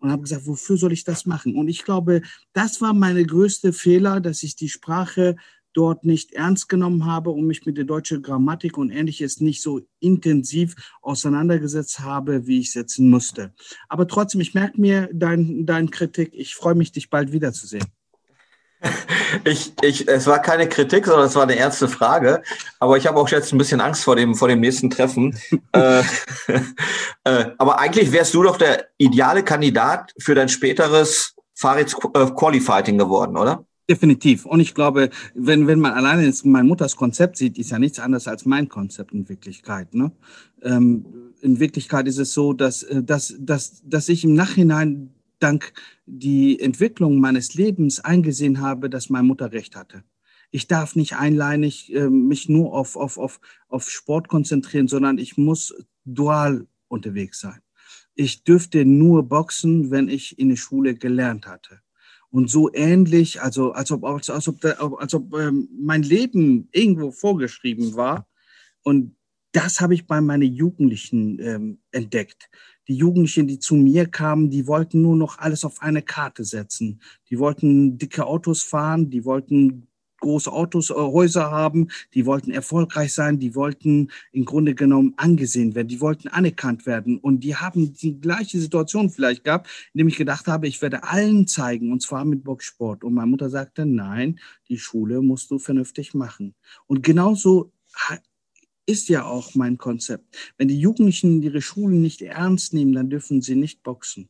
Und 0.00 0.10
habe 0.10 0.22
gesagt, 0.22 0.46
wofür 0.48 0.76
soll 0.76 0.92
ich 0.92 1.04
das 1.04 1.24
machen? 1.24 1.54
Und 1.54 1.68
ich 1.68 1.84
glaube, 1.84 2.22
das 2.52 2.80
war 2.80 2.92
meine 2.92 3.24
größte 3.24 3.72
Fehler, 3.72 4.20
dass 4.20 4.42
ich 4.42 4.56
die 4.56 4.68
Sprache 4.68 5.36
dort 5.74 6.04
nicht 6.04 6.32
ernst 6.32 6.68
genommen 6.68 7.04
habe 7.04 7.30
und 7.30 7.46
mich 7.46 7.66
mit 7.66 7.76
der 7.76 7.84
deutschen 7.84 8.22
Grammatik 8.22 8.78
und 8.78 8.90
ähnliches 8.90 9.40
nicht 9.40 9.60
so 9.60 9.80
intensiv 10.00 10.74
auseinandergesetzt 11.02 12.00
habe, 12.00 12.46
wie 12.46 12.60
ich 12.60 12.72
setzen 12.72 13.10
musste. 13.10 13.52
Aber 13.88 14.08
trotzdem, 14.08 14.40
ich 14.40 14.54
merke 14.54 14.80
mir 14.80 15.10
dein, 15.12 15.66
dein 15.66 15.90
Kritik. 15.90 16.30
Ich 16.32 16.54
freue 16.54 16.74
mich, 16.74 16.92
dich 16.92 17.10
bald 17.10 17.32
wiederzusehen. 17.32 17.84
Ich, 19.44 19.72
ich, 19.82 20.06
es 20.06 20.26
war 20.26 20.40
keine 20.40 20.68
Kritik, 20.68 21.06
sondern 21.06 21.26
es 21.26 21.34
war 21.34 21.42
eine 21.42 21.56
ernste 21.56 21.88
Frage. 21.88 22.42
Aber 22.78 22.96
ich 22.96 23.06
habe 23.06 23.18
auch 23.18 23.28
jetzt 23.28 23.52
ein 23.52 23.58
bisschen 23.58 23.80
Angst 23.80 24.04
vor 24.04 24.14
dem, 24.14 24.36
vor 24.36 24.46
dem 24.46 24.60
nächsten 24.60 24.90
Treffen. 24.90 25.36
äh, 25.72 26.00
äh, 27.24 27.46
aber 27.58 27.80
eigentlich 27.80 28.12
wärst 28.12 28.32
du 28.34 28.44
doch 28.44 28.56
der 28.56 28.86
ideale 28.96 29.42
Kandidat 29.42 30.12
für 30.20 30.36
dein 30.36 30.48
späteres 30.48 31.34
Fahrrad 31.54 31.94
Qualifighting 32.36 32.96
geworden, 32.96 33.36
oder? 33.36 33.64
Definitiv. 33.88 34.46
Und 34.46 34.60
ich 34.60 34.74
glaube, 34.74 35.10
wenn, 35.34 35.66
wenn 35.66 35.78
man 35.78 35.92
alleine 35.92 36.24
jetzt 36.24 36.46
mein 36.46 36.66
Mutters 36.66 36.96
Konzept 36.96 37.36
sieht, 37.36 37.58
ist 37.58 37.70
ja 37.70 37.78
nichts 37.78 37.98
anderes 37.98 38.26
als 38.26 38.46
mein 38.46 38.68
Konzept 38.68 39.12
in 39.12 39.28
Wirklichkeit. 39.28 39.92
Ne? 39.94 40.10
Ähm, 40.62 41.04
in 41.42 41.60
Wirklichkeit 41.60 42.08
ist 42.08 42.16
es 42.16 42.32
so, 42.32 42.54
dass, 42.54 42.82
äh, 42.82 43.02
dass, 43.02 43.34
dass, 43.38 43.82
dass 43.84 44.08
ich 44.08 44.24
im 44.24 44.32
Nachhinein 44.32 45.10
dank 45.38 45.74
die 46.06 46.58
Entwicklung 46.60 47.20
meines 47.20 47.52
Lebens 47.52 48.00
eingesehen 48.00 48.62
habe, 48.62 48.88
dass 48.88 49.10
meine 49.10 49.26
Mutter 49.26 49.52
recht 49.52 49.76
hatte. 49.76 50.02
Ich 50.50 50.66
darf 50.66 50.96
nicht 50.96 51.16
einleinig 51.16 51.94
äh, 51.94 52.08
mich 52.08 52.48
nur 52.48 52.72
auf, 52.72 52.96
auf, 52.96 53.18
auf, 53.18 53.38
auf 53.68 53.90
Sport 53.90 54.28
konzentrieren, 54.28 54.88
sondern 54.88 55.18
ich 55.18 55.36
muss 55.36 55.74
dual 56.06 56.66
unterwegs 56.88 57.38
sein. 57.38 57.60
Ich 58.14 58.44
dürfte 58.44 58.86
nur 58.86 59.28
boxen, 59.28 59.90
wenn 59.90 60.08
ich 60.08 60.38
in 60.38 60.48
der 60.48 60.56
Schule 60.56 60.94
gelernt 60.94 61.46
hatte 61.46 61.83
und 62.34 62.50
so 62.50 62.68
ähnlich, 62.74 63.40
also 63.40 63.70
als 63.70 63.92
ob, 63.92 64.02
als, 64.02 64.28
als 64.28 64.48
ob, 64.48 64.64
als 64.98 65.14
ob 65.14 65.38
ähm, 65.38 65.68
mein 65.78 66.02
Leben 66.02 66.68
irgendwo 66.72 67.12
vorgeschrieben 67.12 67.94
war. 67.94 68.26
Und 68.82 69.14
das 69.52 69.80
habe 69.80 69.94
ich 69.94 70.08
bei 70.08 70.20
meinen 70.20 70.52
Jugendlichen 70.52 71.38
ähm, 71.38 71.78
entdeckt. 71.92 72.50
Die 72.88 72.96
Jugendlichen, 72.96 73.46
die 73.46 73.60
zu 73.60 73.76
mir 73.76 74.06
kamen, 74.06 74.50
die 74.50 74.66
wollten 74.66 75.00
nur 75.00 75.14
noch 75.14 75.38
alles 75.38 75.64
auf 75.64 75.80
eine 75.80 76.02
Karte 76.02 76.44
setzen. 76.44 77.00
Die 77.30 77.38
wollten 77.38 77.98
dicke 77.98 78.26
Autos 78.26 78.64
fahren, 78.64 79.10
die 79.10 79.24
wollten 79.24 79.86
große 80.24 80.50
Autos, 80.50 80.90
äh, 80.90 80.94
Häuser 80.94 81.50
haben, 81.50 81.88
die 82.14 82.26
wollten 82.26 82.50
erfolgreich 82.50 83.12
sein, 83.12 83.38
die 83.38 83.54
wollten 83.54 84.10
im 84.32 84.44
Grunde 84.44 84.74
genommen 84.74 85.14
angesehen 85.16 85.74
werden, 85.74 85.88
die 85.88 86.00
wollten 86.00 86.28
anerkannt 86.28 86.86
werden. 86.86 87.18
Und 87.18 87.40
die 87.40 87.56
haben 87.56 87.94
die 87.94 88.20
gleiche 88.20 88.58
Situation 88.58 89.10
vielleicht 89.10 89.44
gehabt, 89.44 89.68
indem 89.92 90.08
ich 90.08 90.16
gedacht 90.16 90.46
habe, 90.46 90.66
ich 90.66 90.80
werde 90.82 91.04
allen 91.04 91.46
zeigen, 91.46 91.92
und 91.92 92.00
zwar 92.00 92.24
mit 92.24 92.42
Boxsport. 92.42 93.04
Und 93.04 93.14
meine 93.14 93.30
Mutter 93.30 93.50
sagte, 93.50 93.86
nein, 93.86 94.40
die 94.68 94.78
Schule 94.78 95.20
musst 95.20 95.50
du 95.50 95.58
vernünftig 95.58 96.14
machen. 96.14 96.54
Und 96.86 97.02
genauso 97.02 97.72
ist 98.86 99.08
ja 99.08 99.24
auch 99.24 99.54
mein 99.54 99.78
Konzept. 99.78 100.36
Wenn 100.56 100.68
die 100.68 100.80
Jugendlichen 100.80 101.42
ihre 101.42 101.60
Schulen 101.60 102.00
nicht 102.00 102.22
ernst 102.22 102.72
nehmen, 102.72 102.92
dann 102.92 103.10
dürfen 103.10 103.42
sie 103.42 103.56
nicht 103.56 103.82
boxen. 103.82 104.28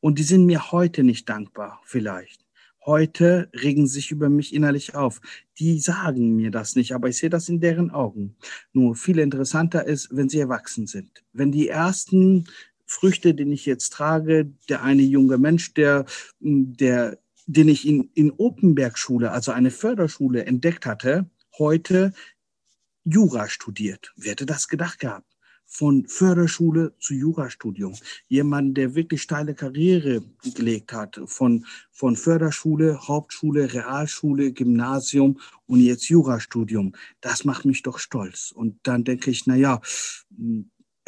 Und 0.00 0.18
die 0.18 0.24
sind 0.24 0.46
mir 0.46 0.72
heute 0.72 1.04
nicht 1.04 1.28
dankbar, 1.28 1.80
vielleicht. 1.84 2.47
Heute 2.88 3.50
regen 3.52 3.86
sich 3.86 4.10
über 4.12 4.30
mich 4.30 4.54
innerlich 4.54 4.94
auf. 4.94 5.20
Die 5.58 5.78
sagen 5.78 6.36
mir 6.36 6.50
das 6.50 6.74
nicht, 6.74 6.94
aber 6.94 7.10
ich 7.10 7.18
sehe 7.18 7.28
das 7.28 7.50
in 7.50 7.60
deren 7.60 7.90
Augen. 7.90 8.34
Nur 8.72 8.96
viel 8.96 9.18
interessanter 9.18 9.84
ist, 9.86 10.08
wenn 10.10 10.30
sie 10.30 10.40
erwachsen 10.40 10.86
sind. 10.86 11.22
Wenn 11.34 11.52
die 11.52 11.68
ersten 11.68 12.48
Früchte, 12.86 13.34
den 13.34 13.52
ich 13.52 13.66
jetzt 13.66 13.90
trage, 13.92 14.50
der 14.70 14.84
eine 14.84 15.02
junge 15.02 15.36
Mensch, 15.36 15.74
der, 15.74 16.06
der, 16.40 17.18
den 17.44 17.68
ich 17.68 17.86
in, 17.86 18.08
in 18.14 18.30
Openberg-Schule, 18.30 19.32
also 19.32 19.52
eine 19.52 19.70
Förderschule 19.70 20.46
entdeckt 20.46 20.86
hatte, 20.86 21.28
heute 21.58 22.14
Jura 23.04 23.50
studiert. 23.50 24.14
Wer 24.16 24.30
hätte 24.30 24.46
das 24.46 24.66
gedacht 24.66 24.98
gehabt? 24.98 25.27
Von 25.70 26.06
Förderschule 26.06 26.94
zu 26.98 27.14
Jurastudium. 27.14 27.94
Jemand, 28.26 28.76
der 28.78 28.94
wirklich 28.94 29.22
steile 29.22 29.54
Karriere 29.54 30.22
gelegt 30.54 30.92
hat, 30.94 31.20
von, 31.26 31.66
von 31.92 32.16
Förderschule, 32.16 32.98
Hauptschule, 33.06 33.72
Realschule, 33.72 34.52
Gymnasium 34.52 35.38
und 35.66 35.80
jetzt 35.80 36.08
Jurastudium. 36.08 36.94
Das 37.20 37.44
macht 37.44 37.66
mich 37.66 37.82
doch 37.82 37.98
stolz. 37.98 38.50
Und 38.50 38.78
dann 38.82 39.04
denke 39.04 39.30
ich, 39.30 39.46
na 39.46 39.56
ja, 39.56 39.80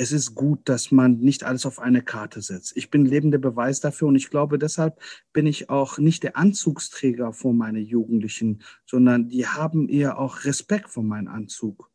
es 0.00 0.12
ist 0.12 0.34
gut, 0.34 0.60
dass 0.64 0.92
man 0.92 1.18
nicht 1.18 1.44
alles 1.44 1.66
auf 1.66 1.78
eine 1.78 2.00
Karte 2.00 2.40
setzt. 2.40 2.74
Ich 2.74 2.88
bin 2.90 3.04
lebender 3.04 3.36
Beweis 3.36 3.80
dafür 3.80 4.08
und 4.08 4.16
ich 4.16 4.30
glaube, 4.30 4.58
deshalb 4.58 4.98
bin 5.34 5.46
ich 5.46 5.68
auch 5.68 5.98
nicht 5.98 6.22
der 6.22 6.38
Anzugsträger 6.38 7.34
vor 7.34 7.52
meine 7.52 7.80
Jugendlichen, 7.80 8.62
sondern 8.86 9.28
die 9.28 9.46
haben 9.46 9.90
eher 9.90 10.18
auch 10.18 10.44
Respekt 10.44 10.88
vor 10.88 11.02
meinem 11.02 11.28
Anzug. 11.28 11.90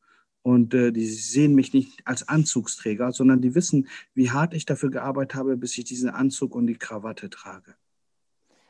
Und 0.45 0.75
äh, 0.75 0.91
die 0.91 1.08
sehen 1.08 1.55
mich 1.55 1.73
nicht 1.73 2.01
als 2.05 2.27
Anzugsträger, 2.27 3.12
sondern 3.12 3.41
die 3.41 3.55
wissen, 3.55 3.88
wie 4.13 4.29
hart 4.29 4.53
ich 4.53 4.67
dafür 4.67 4.91
gearbeitet 4.91 5.34
habe, 5.34 5.58
bis 5.58 5.75
ich 5.75 5.86
diesen 5.86 6.08
Anzug 6.08 6.53
und 6.53 6.67
die 6.67 6.77
Krawatte 6.77 7.31
trage. 7.31 7.73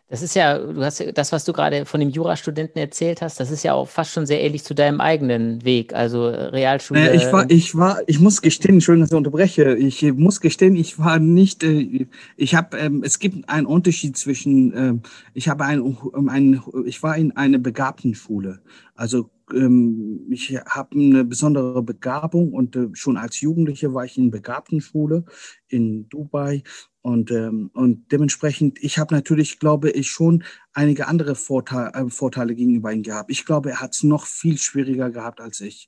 Das 0.07 0.21
ist 0.21 0.35
ja, 0.35 0.57
du 0.57 0.81
hast 0.81 1.03
das, 1.15 1.33
was 1.33 1.43
du 1.43 1.51
gerade 1.51 1.85
von 1.85 1.99
dem 1.99 2.09
Jurastudenten 2.09 2.79
erzählt 2.79 3.21
hast, 3.21 3.41
das 3.41 3.51
ist 3.51 3.63
ja 3.63 3.73
auch 3.73 3.89
fast 3.89 4.13
schon 4.13 4.25
sehr 4.25 4.41
ähnlich 4.41 4.63
zu 4.63 4.73
deinem 4.73 5.01
eigenen 5.01 5.65
Weg, 5.65 5.93
also 5.93 6.27
äh, 6.27 6.43
Realschule. 6.45 7.01
Naja, 7.01 7.13
ich 7.13 7.33
war, 7.33 7.51
ich 7.51 7.75
war, 7.75 7.99
ich 8.07 8.21
muss 8.21 8.41
gestehen, 8.41 8.75
Entschuldigung, 8.75 9.03
dass 9.03 9.11
ich 9.11 9.17
unterbreche. 9.17 9.75
Ich 9.75 10.01
muss 10.13 10.39
gestehen, 10.39 10.77
ich 10.77 10.97
war 10.97 11.19
nicht, 11.19 11.61
äh, 11.65 12.07
ich 12.37 12.55
habe, 12.55 12.77
ähm, 12.77 13.03
es 13.03 13.19
gibt 13.19 13.49
einen 13.49 13.65
Unterschied 13.65 14.15
zwischen, 14.15 14.73
äh, 14.73 14.93
ich 15.33 15.49
habe 15.49 15.65
ein, 15.65 15.97
ein, 16.29 16.61
ich 16.85 17.03
war 17.03 17.17
in 17.17 17.35
einer 17.35 17.57
Begabtenschule, 17.57 18.61
also 18.95 19.29
ähm, 19.53 20.27
ich 20.29 20.55
habe 20.55 20.95
eine 20.95 21.23
besondere 21.23 21.83
Begabung 21.83 22.53
und 22.53 22.75
äh, 22.75 22.89
schon 22.93 23.17
als 23.17 23.41
Jugendliche 23.41 23.93
war 23.93 24.05
ich 24.05 24.17
in 24.17 24.31
Begabtenschule 24.31 25.25
in 25.67 26.07
Dubai 26.09 26.63
und, 27.05 27.29
ähm, 27.29 27.69
und 27.75 28.11
dementsprechend, 28.11 28.83
ich 28.83 28.97
habe 28.97 29.13
natürlich, 29.13 29.59
glaube 29.59 29.91
ich, 29.91 30.09
schon 30.09 30.43
einige 30.73 31.07
andere 31.07 31.35
Vorteile, 31.35 31.93
äh, 31.93 32.09
Vorteile 32.09 32.55
gegenüber 32.55 32.91
ihm 32.91 33.03
gehabt. 33.03 33.29
Ich 33.29 33.45
glaube, 33.45 33.69
er 33.69 33.79
hat 33.79 33.93
es 33.93 34.01
noch 34.01 34.25
viel 34.25 34.57
schwieriger 34.57 35.11
gehabt 35.11 35.39
als 35.39 35.61
ich, 35.61 35.87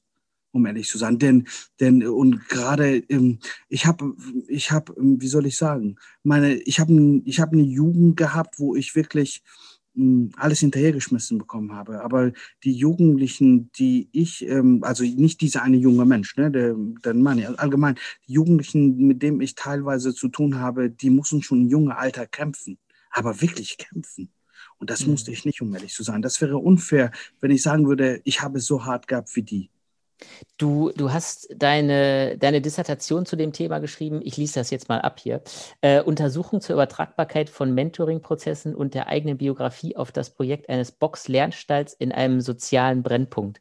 um 0.52 0.68
ehrlich 0.68 0.88
zu 0.88 1.00
sein. 1.00 1.18
Denn, 1.18 1.48
denn 1.80 2.06
und 2.06 2.48
gerade, 2.50 2.98
ähm, 3.10 3.40
ich 3.68 3.88
habe, 3.88 4.14
ich 4.48 4.70
habe, 4.70 4.94
ähm, 4.96 5.20
wie 5.20 5.28
soll 5.28 5.48
ich 5.48 5.58
sagen, 5.58 5.96
meine, 6.22 6.54
ich 6.54 6.80
habe 6.80 6.94
ich 7.26 7.40
hab 7.40 7.52
eine 7.52 7.64
Jugend 7.64 8.16
gehabt, 8.16 8.60
wo 8.60 8.76
ich 8.76 8.96
wirklich 8.96 9.42
alles 10.36 10.60
hinterhergeschmissen 10.60 11.38
bekommen 11.38 11.74
habe. 11.74 12.04
Aber 12.04 12.32
die 12.64 12.74
Jugendlichen, 12.74 13.72
die 13.74 14.10
ich, 14.12 14.48
ähm, 14.48 14.84
also 14.84 15.04
nicht 15.04 15.42
dieser 15.42 15.64
eine 15.64 15.78
junge 15.78 16.06
Mensch, 16.06 16.36
ne, 16.38 16.52
der, 16.52 16.76
der 17.04 17.14
Mann, 17.14 17.44
allgemein, 17.58 17.96
die 18.28 18.34
Jugendlichen, 18.34 18.98
mit 19.08 19.24
denen 19.24 19.42
ich 19.42 19.56
teilweise 19.56 20.14
zu 20.14 20.28
tun 20.30 20.60
habe, 20.60 20.90
die 20.90 21.10
müssen 21.10 21.42
schon 21.42 21.62
im 21.62 21.70
jungen 21.70 21.92
Alter 21.92 22.28
kämpfen, 22.28 22.78
aber 23.12 23.42
wirklich 23.42 23.78
kämpfen. 23.78 24.30
Und 24.78 24.90
das 24.90 25.06
mhm. 25.06 25.12
musste 25.12 25.32
ich 25.32 25.46
nicht, 25.46 25.62
um 25.62 25.74
ehrlich 25.74 25.94
zu 25.94 26.04
sein. 26.04 26.22
Das 26.22 26.40
wäre 26.42 26.58
unfair, 26.58 27.12
wenn 27.40 27.52
ich 27.52 27.62
sagen 27.62 27.88
würde, 27.88 28.22
ich 28.24 28.42
habe 28.42 28.60
es 28.60 28.66
so 28.66 28.86
hart 28.86 29.08
gehabt 29.08 29.36
wie 29.36 29.44
die. 29.44 29.70
Du, 30.58 30.92
du 30.96 31.12
hast 31.12 31.48
deine, 31.56 32.38
deine 32.38 32.62
Dissertation 32.62 33.26
zu 33.26 33.36
dem 33.36 33.54
Thema 33.54 33.80
geschrieben. 33.80 34.22
Ich 34.24 34.38
lese 34.38 34.56
das 34.56 34.72
jetzt 34.72 34.90
mal 34.90 35.00
ab 35.02 35.20
hier. 35.20 35.42
Äh, 35.82 36.02
Untersuchung 36.02 36.62
zur 36.62 36.76
Übertragbarkeit 36.76 37.50
von 37.50 37.74
Mentoring-Prozessen 37.74 38.76
und 38.76 38.94
der 38.94 39.08
eigenen 39.08 39.38
Biografie 39.38 39.96
auf 39.96 40.12
das 40.12 40.32
Projekt 40.32 40.70
eines 40.70 40.92
Box-Lernstalls 40.92 41.94
in 41.94 42.12
einem 42.12 42.42
sozialen 42.42 43.04
Brennpunkt. 43.04 43.60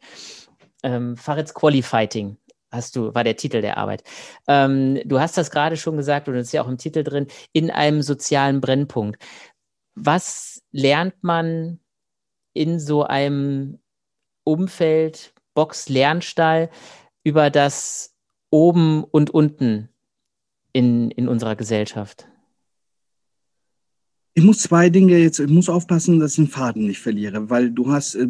Ähm, 0.83 1.17
Farid's 1.17 1.55
Qualifighting 1.55 2.39
hast 2.71 2.97
du, 2.97 3.15
war 3.15 3.25
der 3.25 3.37
Titel 3.37 3.61
der 3.61 3.79
Arbeit. 3.79 4.03
Ähm, 4.49 5.01
du 5.05 5.21
hast 5.21 5.37
das 5.37 5.51
gerade 5.51 5.77
schon 5.77 5.97
gesagt 5.97 6.29
und 6.29 6.37
es 6.37 6.49
ist 6.49 6.53
ja 6.53 6.63
auch 6.63 6.69
im 6.69 6.79
Titel 6.79 7.03
drin, 7.03 7.27
in 7.53 7.71
einem 7.71 8.03
sozialen 8.03 8.61
Brennpunkt. 8.61 9.23
Was 9.95 10.63
lernt 10.73 11.15
man 11.23 11.81
in 12.53 12.79
so 12.79 13.03
einem 13.05 13.81
Umfeld, 14.45 15.35
Box 15.57 15.89
Lernstall 15.89 16.71
über 17.25 17.51
das 17.51 18.15
Oben 18.51 19.03
und 19.03 19.31
Unten 19.31 19.89
in, 20.73 21.11
in 21.11 21.27
unserer 21.27 21.57
Gesellschaft? 21.57 22.29
Ich 24.35 24.45
muss 24.45 24.59
zwei 24.59 24.91
Dinge 24.91 25.17
jetzt, 25.17 25.41
ich 25.41 25.51
muss 25.51 25.71
aufpassen, 25.71 26.21
dass 26.21 26.33
ich 26.33 26.37
den 26.37 26.49
Faden 26.49 26.87
nicht 26.87 27.01
verliere, 27.01 27.49
weil 27.49 27.71
du 27.71 27.91
hast 27.91 28.17
äh, 28.17 28.29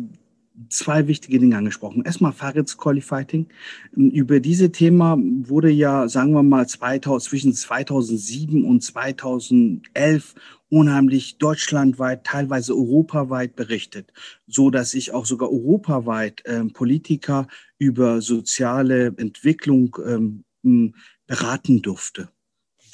zwei 0.68 1.08
wichtige 1.08 1.38
Dinge 1.38 1.56
angesprochen. 1.56 2.04
Erstmal 2.04 2.32
Fahrrads 2.32 2.78
Qualifighting. 2.78 3.48
Über 3.92 4.40
diese 4.40 4.70
Thema 4.70 5.18
wurde 5.18 5.70
ja, 5.70 6.08
sagen 6.08 6.32
wir 6.32 6.44
mal, 6.44 6.66
2000, 6.66 7.28
zwischen 7.28 7.52
2007 7.52 8.64
und 8.64 8.82
2011 8.82 10.34
unheimlich 10.68 11.38
deutschlandweit, 11.38 12.24
teilweise 12.24 12.74
europaweit 12.74 13.56
berichtet, 13.56 14.12
so 14.46 14.70
dass 14.70 14.94
ich 14.94 15.12
auch 15.12 15.26
sogar 15.26 15.50
europaweit 15.50 16.44
äh, 16.44 16.64
Politiker 16.64 17.46
über 17.78 18.20
soziale 18.20 19.14
Entwicklung 19.16 19.96
ähm, 20.04 20.94
beraten 21.26 21.82
durfte 21.82 22.28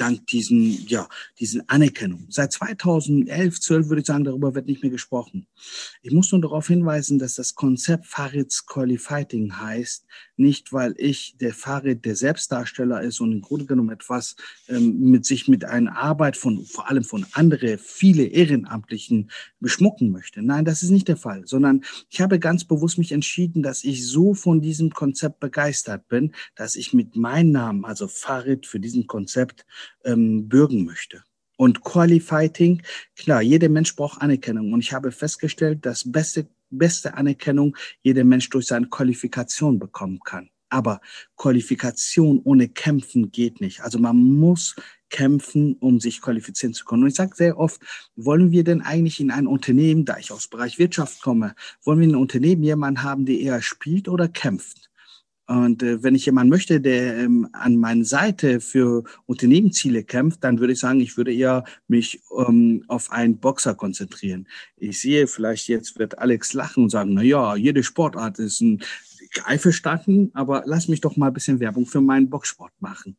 dank 0.02 0.26
diesen, 0.26 0.84
ja, 0.88 1.08
diesen 1.38 1.68
Anerkennung. 1.68 2.26
Seit 2.28 2.52
2011, 2.52 3.60
12 3.60 3.88
würde 3.88 4.00
ich 4.00 4.06
sagen, 4.06 4.24
darüber 4.24 4.54
wird 4.56 4.66
nicht 4.66 4.82
mehr 4.82 4.90
gesprochen. 4.90 5.46
Ich 6.02 6.12
muss 6.12 6.32
nur 6.32 6.40
darauf 6.40 6.66
hinweisen, 6.66 7.20
dass 7.20 7.36
das 7.36 7.54
Konzept 7.54 8.06
Farids 8.06 8.66
Qualifighting 8.66 9.56
heißt, 9.60 10.04
nicht 10.36 10.72
weil 10.72 10.94
ich 10.98 11.36
der 11.40 11.54
Farid 11.54 12.04
der 12.04 12.16
Selbstdarsteller 12.16 13.00
ist 13.02 13.20
und 13.20 13.30
im 13.30 13.42
Grunde 13.42 13.66
genommen 13.66 13.90
etwas 13.90 14.34
ähm, 14.68 14.98
mit 14.98 15.24
sich 15.24 15.46
mit 15.46 15.64
einer 15.64 15.96
Arbeit 15.96 16.36
von, 16.36 16.64
vor 16.64 16.90
allem 16.90 17.04
von 17.04 17.24
anderen, 17.32 17.78
viele 17.78 18.24
Ehrenamtlichen 18.24 19.30
beschmucken 19.60 20.10
möchte. 20.10 20.42
Nein, 20.42 20.64
das 20.64 20.82
ist 20.82 20.90
nicht 20.90 21.06
der 21.06 21.16
Fall, 21.16 21.46
sondern 21.46 21.82
ich 22.10 22.20
habe 22.20 22.40
ganz 22.40 22.64
bewusst 22.64 22.98
mich 22.98 23.12
entschieden, 23.12 23.62
dass 23.62 23.84
ich 23.84 24.04
so 24.04 24.34
von 24.34 24.60
diesem 24.60 24.90
Konzept 24.90 25.38
begeistert 25.38 26.08
bin, 26.08 26.32
dass 26.56 26.74
ich 26.74 26.92
mit 26.92 27.14
meinem 27.14 27.52
Namen, 27.52 27.84
also 27.84 28.08
Farid 28.08 28.66
für 28.66 28.80
diesen 28.80 29.06
Konzept, 29.06 29.64
ähm, 30.04 30.48
bürgen 30.48 30.84
möchte. 30.84 31.22
Und 31.56 31.82
Qualifighting, 31.82 32.82
klar, 33.16 33.42
jeder 33.42 33.68
Mensch 33.68 33.94
braucht 33.94 34.20
Anerkennung. 34.20 34.72
Und 34.72 34.80
ich 34.80 34.92
habe 34.92 35.12
festgestellt, 35.12 35.86
dass 35.86 36.10
beste, 36.10 36.48
beste 36.70 37.14
Anerkennung 37.14 37.76
jeder 38.02 38.24
Mensch 38.24 38.50
durch 38.50 38.66
seine 38.66 38.88
Qualifikation 38.88 39.78
bekommen 39.78 40.20
kann. 40.24 40.50
Aber 40.70 41.00
Qualifikation 41.36 42.40
ohne 42.44 42.68
Kämpfen 42.68 43.30
geht 43.30 43.60
nicht. 43.60 43.82
Also 43.82 43.98
man 43.98 44.16
muss 44.16 44.74
kämpfen, 45.10 45.74
um 45.74 46.00
sich 46.00 46.22
qualifizieren 46.22 46.72
zu 46.72 46.86
können. 46.86 47.02
Und 47.02 47.10
ich 47.10 47.14
sage 47.14 47.36
sehr 47.36 47.58
oft, 47.58 47.82
wollen 48.16 48.50
wir 48.50 48.64
denn 48.64 48.80
eigentlich 48.80 49.20
in 49.20 49.30
ein 49.30 49.46
Unternehmen, 49.46 50.06
da 50.06 50.16
ich 50.16 50.32
aus 50.32 50.48
Bereich 50.48 50.78
Wirtschaft 50.78 51.20
komme, 51.20 51.54
wollen 51.84 51.98
wir 51.98 52.06
in 52.06 52.14
einem 52.14 52.22
Unternehmen 52.22 52.62
jemanden 52.62 53.02
haben, 53.02 53.26
der 53.26 53.38
eher 53.38 53.60
spielt 53.60 54.08
oder 54.08 54.28
kämpft? 54.28 54.90
Und 55.46 55.82
äh, 55.82 56.02
wenn 56.02 56.14
ich 56.14 56.26
jemanden 56.26 56.50
möchte, 56.50 56.80
der 56.80 57.18
ähm, 57.18 57.48
an 57.52 57.76
meiner 57.76 58.04
Seite 58.04 58.60
für 58.60 59.04
Unternehmensziele 59.26 60.04
kämpft, 60.04 60.44
dann 60.44 60.60
würde 60.60 60.72
ich 60.72 60.78
sagen, 60.78 61.00
ich 61.00 61.16
würde 61.16 61.34
eher 61.34 61.64
mich 61.88 62.22
ähm, 62.36 62.84
auf 62.88 63.10
einen 63.10 63.38
Boxer 63.38 63.74
konzentrieren. 63.74 64.46
Ich 64.76 65.00
sehe, 65.00 65.26
vielleicht 65.26 65.68
jetzt 65.68 65.98
wird 65.98 66.18
Alex 66.18 66.52
lachen 66.52 66.84
und 66.84 66.90
sagen, 66.90 67.14
na 67.14 67.22
ja, 67.22 67.56
jede 67.56 67.82
Sportart 67.82 68.38
ist 68.38 68.60
ein 68.60 68.82
einverstanden, 69.44 70.30
aber 70.34 70.62
lass 70.66 70.88
mich 70.88 71.00
doch 71.00 71.16
mal 71.16 71.28
ein 71.28 71.32
bisschen 71.32 71.60
Werbung 71.60 71.86
für 71.86 72.00
meinen 72.00 72.28
Boxsport 72.28 72.72
machen. 72.80 73.16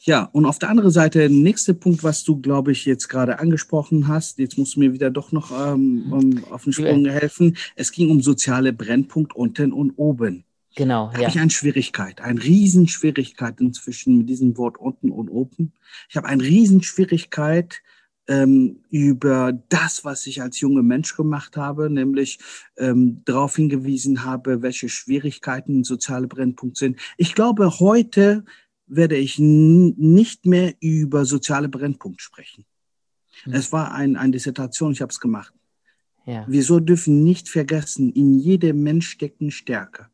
Ja, 0.00 0.24
und 0.32 0.46
auf 0.46 0.58
der 0.58 0.70
anderen 0.70 0.90
Seite, 0.90 1.30
nächster 1.30 1.74
Punkt, 1.74 2.02
was 2.02 2.24
du, 2.24 2.40
glaube 2.40 2.72
ich, 2.72 2.84
jetzt 2.84 3.08
gerade 3.08 3.38
angesprochen 3.38 4.08
hast, 4.08 4.38
jetzt 4.38 4.58
musst 4.58 4.76
du 4.76 4.80
mir 4.80 4.92
wieder 4.92 5.10
doch 5.10 5.30
noch 5.30 5.52
ähm, 5.52 6.42
auf 6.50 6.64
den 6.64 6.72
Sprung 6.72 7.06
helfen. 7.06 7.56
Es 7.76 7.92
ging 7.92 8.10
um 8.10 8.20
soziale 8.20 8.72
Brennpunkt 8.72 9.34
unten 9.34 9.72
und 9.72 9.92
oben. 9.96 10.44
Genau, 10.74 11.10
da 11.12 11.18
ja. 11.18 11.26
habe 11.26 11.36
ich 11.36 11.40
eine 11.40 11.50
Schwierigkeit, 11.50 12.20
eine 12.20 12.42
Riesenschwierigkeit 12.42 13.60
inzwischen 13.60 14.18
mit 14.18 14.28
diesem 14.28 14.56
Wort 14.56 14.78
unten 14.78 15.10
und 15.10 15.28
oben. 15.28 15.72
Ich 16.08 16.16
habe 16.16 16.28
eine 16.28 16.42
Riesenschwierigkeit 16.42 17.82
ähm, 18.28 18.80
über 18.88 19.52
das, 19.68 20.04
was 20.04 20.26
ich 20.26 20.40
als 20.40 20.60
junger 20.60 20.82
Mensch 20.82 21.16
gemacht 21.16 21.56
habe, 21.56 21.90
nämlich 21.90 22.38
ähm, 22.78 23.22
darauf 23.24 23.56
hingewiesen 23.56 24.24
habe, 24.24 24.62
welche 24.62 24.88
Schwierigkeiten 24.88 25.84
soziale 25.84 26.28
Brennpunkte 26.28 26.78
sind. 26.78 27.00
Ich 27.16 27.34
glaube, 27.34 27.80
heute 27.80 28.44
werde 28.86 29.16
ich 29.16 29.38
nicht 29.38 30.46
mehr 30.46 30.74
über 30.80 31.24
soziale 31.24 31.68
Brennpunkte 31.68 32.22
sprechen. 32.22 32.64
Hm. 33.44 33.54
Es 33.54 33.72
war 33.72 33.92
ein, 33.92 34.16
eine 34.16 34.32
Dissertation, 34.32 34.92
ich 34.92 35.02
habe 35.02 35.10
es 35.10 35.20
gemacht. 35.20 35.54
Ja. 36.24 36.44
Wir 36.48 36.62
so 36.62 36.78
dürfen 36.78 37.24
nicht 37.24 37.48
vergessen, 37.48 38.12
in 38.12 38.38
jedem 38.38 38.82
Mensch 38.82 39.08
steckt 39.08 39.40
eine 39.40 39.50
Stärke. 39.50 40.11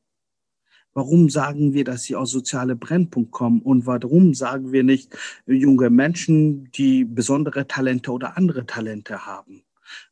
Warum 0.99 1.31
sagen 1.31 1.75
wir, 1.75 1.85
dass 1.85 2.03
sie 2.03 2.17
aus 2.17 2.33
soziale 2.33 2.75
Brennpunkt 2.75 3.31
kommen? 3.31 3.63
Und 3.63 3.87
warum 3.87 4.35
sagen 4.35 4.73
wir 4.73 4.83
nicht 4.83 5.17
junge 5.47 5.91
Menschen, 5.91 6.73
die 6.73 7.05
besondere 7.05 7.69
Talente 7.69 8.11
oder 8.11 8.37
andere 8.37 8.67
Talente 8.67 9.25
haben? 9.25 9.63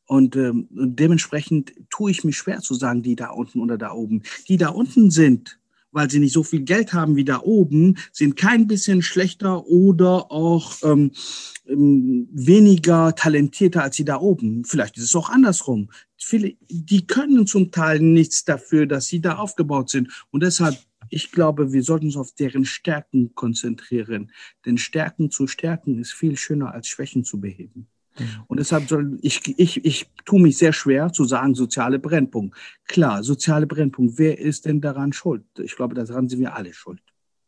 Und 0.05 0.37
ähm, 0.37 0.69
dementsprechend 0.71 1.73
tue 1.89 2.11
ich 2.11 2.23
mich 2.23 2.37
schwer 2.37 2.59
zu 2.59 2.73
sagen, 2.73 3.03
die 3.03 3.17
da 3.17 3.31
unten 3.31 3.59
oder 3.59 3.77
da 3.77 3.91
oben. 3.91 4.23
Die 4.47 4.55
da 4.55 4.69
unten 4.69 5.11
sind, 5.11 5.59
weil 5.91 6.09
sie 6.09 6.19
nicht 6.19 6.33
so 6.33 6.43
viel 6.43 6.61
Geld 6.61 6.93
haben 6.93 7.15
wie 7.15 7.25
da 7.25 7.41
oben, 7.41 7.97
sind 8.11 8.35
kein 8.35 8.67
bisschen 8.67 9.01
schlechter 9.01 9.65
oder 9.65 10.31
auch 10.31 10.75
ähm, 10.83 11.11
ähm 11.67 12.27
weniger 12.31 13.15
talentierter 13.15 13.83
als 13.83 13.95
die 13.95 14.05
da 14.05 14.19
oben. 14.19 14.63
Vielleicht 14.65 14.97
ist 14.97 15.03
es 15.03 15.15
auch 15.15 15.29
andersrum 15.29 15.89
viele, 16.27 16.55
die 16.69 17.05
können 17.07 17.47
zum 17.47 17.71
Teil 17.71 17.99
nichts 17.99 18.43
dafür, 18.43 18.85
dass 18.85 19.07
sie 19.07 19.21
da 19.21 19.37
aufgebaut 19.37 19.89
sind. 19.89 20.11
Und 20.31 20.43
deshalb, 20.43 20.77
ich 21.09 21.31
glaube, 21.31 21.71
wir 21.71 21.83
sollten 21.83 22.07
uns 22.07 22.17
auf 22.17 22.33
deren 22.33 22.65
Stärken 22.65 23.33
konzentrieren. 23.35 24.31
Denn 24.65 24.77
Stärken 24.77 25.31
zu 25.31 25.47
stärken 25.47 25.99
ist 25.99 26.13
viel 26.13 26.37
schöner 26.37 26.73
als 26.73 26.87
Schwächen 26.87 27.23
zu 27.23 27.39
beheben. 27.39 27.87
Mhm. 28.19 28.43
Und 28.47 28.59
deshalb 28.59 28.87
soll 28.87 29.17
ich, 29.21 29.41
ich, 29.57 29.83
ich 29.85 30.07
tue 30.25 30.41
mich 30.41 30.57
sehr 30.57 30.73
schwer 30.73 31.11
zu 31.11 31.25
sagen, 31.25 31.55
soziale 31.55 31.99
Brennpunkt. 31.99 32.55
Klar, 32.87 33.23
soziale 33.23 33.67
Brennpunkt. 33.67 34.17
Wer 34.17 34.39
ist 34.39 34.65
denn 34.65 34.81
daran 34.81 35.13
schuld? 35.13 35.43
Ich 35.59 35.75
glaube, 35.75 35.95
daran 35.95 36.29
sind 36.29 36.39
wir 36.39 36.55
alle 36.55 36.73
schuld. 36.73 37.01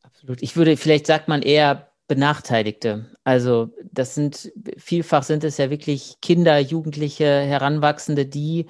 Absolut. 0.03 0.41
Ich 0.41 0.55
würde, 0.55 0.77
vielleicht 0.77 1.08
sagt 1.08 1.27
man 1.27 1.41
eher 1.41 1.89
Benachteiligte. 2.08 3.15
Also 3.23 3.71
das 3.91 4.15
sind, 4.15 4.51
vielfach 4.77 5.23
sind 5.23 5.43
es 5.43 5.58
ja 5.58 5.69
wirklich 5.69 6.15
Kinder, 6.21 6.58
Jugendliche, 6.60 7.25
Heranwachsende, 7.25 8.25
die 8.25 8.65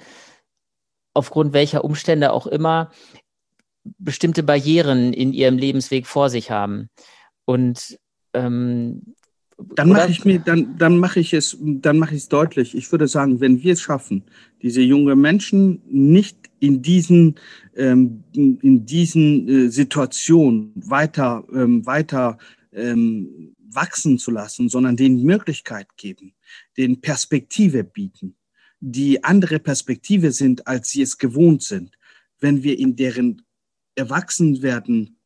aufgrund 1.14 1.52
welcher 1.52 1.84
Umstände 1.84 2.32
auch 2.32 2.46
immer 2.46 2.90
bestimmte 3.98 4.42
Barrieren 4.42 5.12
in 5.12 5.32
ihrem 5.32 5.56
Lebensweg 5.56 6.06
vor 6.06 6.28
sich 6.28 6.50
haben. 6.50 6.90
Und 7.46 7.98
ähm, 8.34 9.14
dann 9.74 9.88
mache 9.88 10.10
ich 10.10 10.24
mir, 10.24 10.38
dann, 10.38 10.76
dann 10.78 10.98
mache 10.98 11.20
ich 11.20 11.32
es, 11.32 11.56
dann 11.60 11.98
mache 11.98 12.14
ich 12.14 12.22
es 12.22 12.28
deutlich. 12.28 12.74
Ich 12.74 12.90
würde 12.92 13.08
sagen, 13.08 13.40
wenn 13.40 13.62
wir 13.62 13.74
es 13.74 13.80
schaffen, 13.80 14.24
diese 14.62 14.80
jungen 14.80 15.20
Menschen 15.20 15.82
nicht 15.88 16.36
in 16.60 16.82
diesen, 16.82 17.36
ähm, 17.76 18.24
in 18.34 18.84
diesen 18.84 19.48
äh, 19.48 19.68
Situationen 19.68 20.72
weiter, 20.74 21.44
ähm, 21.52 21.84
weiter 21.86 22.38
ähm, 22.72 23.54
wachsen 23.72 24.18
zu 24.18 24.30
lassen, 24.30 24.68
sondern 24.68 24.96
denen 24.96 25.22
Möglichkeit 25.22 25.96
geben, 25.96 26.34
den 26.76 27.00
Perspektive 27.00 27.84
bieten, 27.84 28.36
die 28.80 29.22
andere 29.24 29.58
Perspektive 29.58 30.32
sind, 30.32 30.66
als 30.66 30.90
sie 30.90 31.02
es 31.02 31.18
gewohnt 31.18 31.62
sind. 31.62 31.96
Wenn 32.40 32.62
wir 32.62 32.78
in 32.78 32.96
deren 32.96 33.42
Erwachsenwerden 33.94 35.16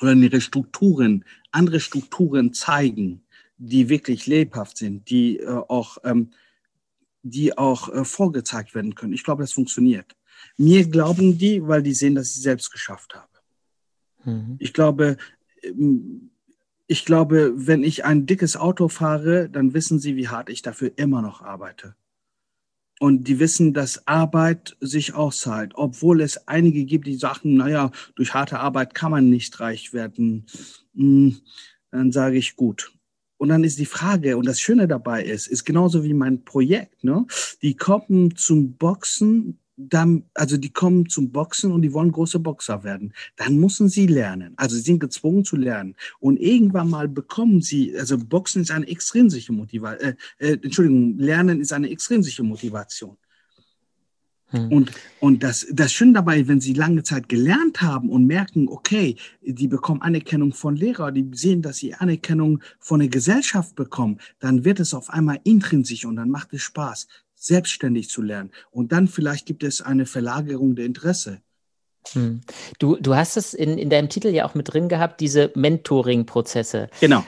oder 0.00 0.12
in 0.12 0.22
ihre 0.22 0.40
Strukturen, 0.40 1.24
andere 1.50 1.80
Strukturen 1.80 2.52
zeigen, 2.52 3.23
die 3.68 3.88
wirklich 3.88 4.26
lebhaft 4.26 4.76
sind, 4.76 5.08
die 5.10 5.38
äh, 5.38 5.48
auch, 5.48 5.98
ähm, 6.04 6.30
die 7.22 7.56
auch 7.56 7.88
äh, 7.88 8.04
vorgezeigt 8.04 8.74
werden 8.74 8.94
können. 8.94 9.12
Ich 9.12 9.24
glaube, 9.24 9.42
das 9.42 9.52
funktioniert. 9.52 10.16
Mir 10.56 10.88
glauben 10.88 11.38
die, 11.38 11.66
weil 11.66 11.82
die 11.82 11.94
sehen, 11.94 12.14
dass 12.14 12.34
ich 12.34 12.42
selbst 12.42 12.70
geschafft 12.70 13.14
habe. 13.14 13.28
Mhm. 14.24 14.56
Ich 14.58 14.72
glaube, 14.72 15.16
ähm, 15.62 16.30
ich 16.86 17.04
glaube, 17.04 17.52
wenn 17.54 17.82
ich 17.82 18.04
ein 18.04 18.26
dickes 18.26 18.56
Auto 18.56 18.88
fahre, 18.88 19.48
dann 19.48 19.72
wissen 19.72 19.98
sie, 19.98 20.16
wie 20.16 20.28
hart 20.28 20.50
ich 20.50 20.60
dafür 20.60 20.92
immer 20.96 21.22
noch 21.22 21.40
arbeite. 21.40 21.94
Und 23.00 23.26
die 23.26 23.40
wissen, 23.40 23.74
dass 23.74 24.06
Arbeit 24.06 24.76
sich 24.80 25.14
auszahlt, 25.14 25.72
obwohl 25.74 26.20
es 26.20 26.46
einige 26.46 26.84
gibt, 26.84 27.06
die 27.06 27.16
sagen, 27.16 27.56
naja, 27.56 27.90
durch 28.14 28.34
harte 28.34 28.60
Arbeit 28.60 28.94
kann 28.94 29.10
man 29.10 29.30
nicht 29.30 29.58
reich 29.60 29.92
werden. 29.92 30.46
Hm, 30.94 31.40
dann 31.90 32.12
sage 32.12 32.36
ich 32.36 32.54
gut. 32.54 32.92
Und 33.36 33.48
dann 33.48 33.64
ist 33.64 33.78
die 33.78 33.86
Frage, 33.86 34.36
und 34.36 34.46
das 34.46 34.60
Schöne 34.60 34.88
dabei 34.88 35.24
ist, 35.24 35.46
ist 35.46 35.64
genauso 35.64 36.04
wie 36.04 36.14
mein 36.14 36.44
Projekt, 36.44 37.04
ne? 37.04 37.26
Die 37.62 37.76
kommen 37.76 38.36
zum 38.36 38.74
Boxen 38.74 39.58
dann, 39.76 40.24
also 40.34 40.56
die 40.56 40.72
kommen 40.72 41.08
zum 41.08 41.32
Boxen 41.32 41.72
und 41.72 41.82
die 41.82 41.92
wollen 41.92 42.12
große 42.12 42.38
Boxer 42.38 42.84
werden. 42.84 43.12
Dann 43.36 43.58
müssen 43.58 43.88
sie 43.88 44.06
lernen. 44.06 44.54
Also 44.56 44.76
sie 44.76 44.82
sind 44.82 45.00
gezwungen 45.00 45.44
zu 45.44 45.56
lernen. 45.56 45.96
Und 46.20 46.38
irgendwann 46.38 46.90
mal 46.90 47.08
bekommen 47.08 47.60
sie, 47.60 47.96
also 47.98 48.16
Boxen 48.18 48.62
ist 48.62 48.70
eine 48.70 48.86
extrinsische 48.86 49.52
Motivation, 49.52 50.14
äh, 50.38 50.52
äh, 50.52 50.58
Entschuldigung, 50.62 51.18
Lernen 51.18 51.60
ist 51.60 51.72
eine 51.72 51.90
extrinsische 51.90 52.42
Motivation. 52.42 53.16
Hm. 54.54 54.70
Und, 54.70 54.92
und 55.20 55.42
das, 55.42 55.66
das 55.72 55.92
Schöne 55.92 56.12
dabei, 56.12 56.46
wenn 56.46 56.60
sie 56.60 56.74
lange 56.74 57.02
Zeit 57.02 57.28
gelernt 57.28 57.82
haben 57.82 58.08
und 58.08 58.26
merken, 58.26 58.68
okay, 58.68 59.16
die 59.42 59.66
bekommen 59.66 60.00
Anerkennung 60.00 60.52
von 60.52 60.76
Lehrer, 60.76 61.10
die 61.10 61.28
sehen, 61.32 61.60
dass 61.60 61.78
sie 61.78 61.94
Anerkennung 61.94 62.60
von 62.78 63.00
der 63.00 63.08
Gesellschaft 63.08 63.74
bekommen, 63.74 64.18
dann 64.38 64.64
wird 64.64 64.78
es 64.78 64.94
auf 64.94 65.10
einmal 65.10 65.40
intrinsisch 65.42 66.04
und 66.04 66.16
dann 66.16 66.30
macht 66.30 66.52
es 66.52 66.62
Spaß 66.62 67.08
selbstständig 67.34 68.08
zu 68.08 68.22
lernen. 68.22 68.50
Und 68.70 68.92
dann 68.92 69.08
vielleicht 69.08 69.46
gibt 69.46 69.64
es 69.64 69.82
eine 69.82 70.06
Verlagerung 70.06 70.76
der 70.76 70.86
Interesse. 70.86 71.40
Hm. 72.12 72.42
Du, 72.78 72.96
du 72.96 73.14
hast 73.14 73.36
es 73.36 73.54
in, 73.54 73.78
in 73.78 73.90
deinem 73.90 74.08
Titel 74.08 74.28
ja 74.28 74.46
auch 74.46 74.54
mit 74.54 74.72
drin 74.72 74.88
gehabt, 74.88 75.20
diese 75.20 75.50
Mentoring-Prozesse. 75.54 76.88
Genau. 77.00 77.24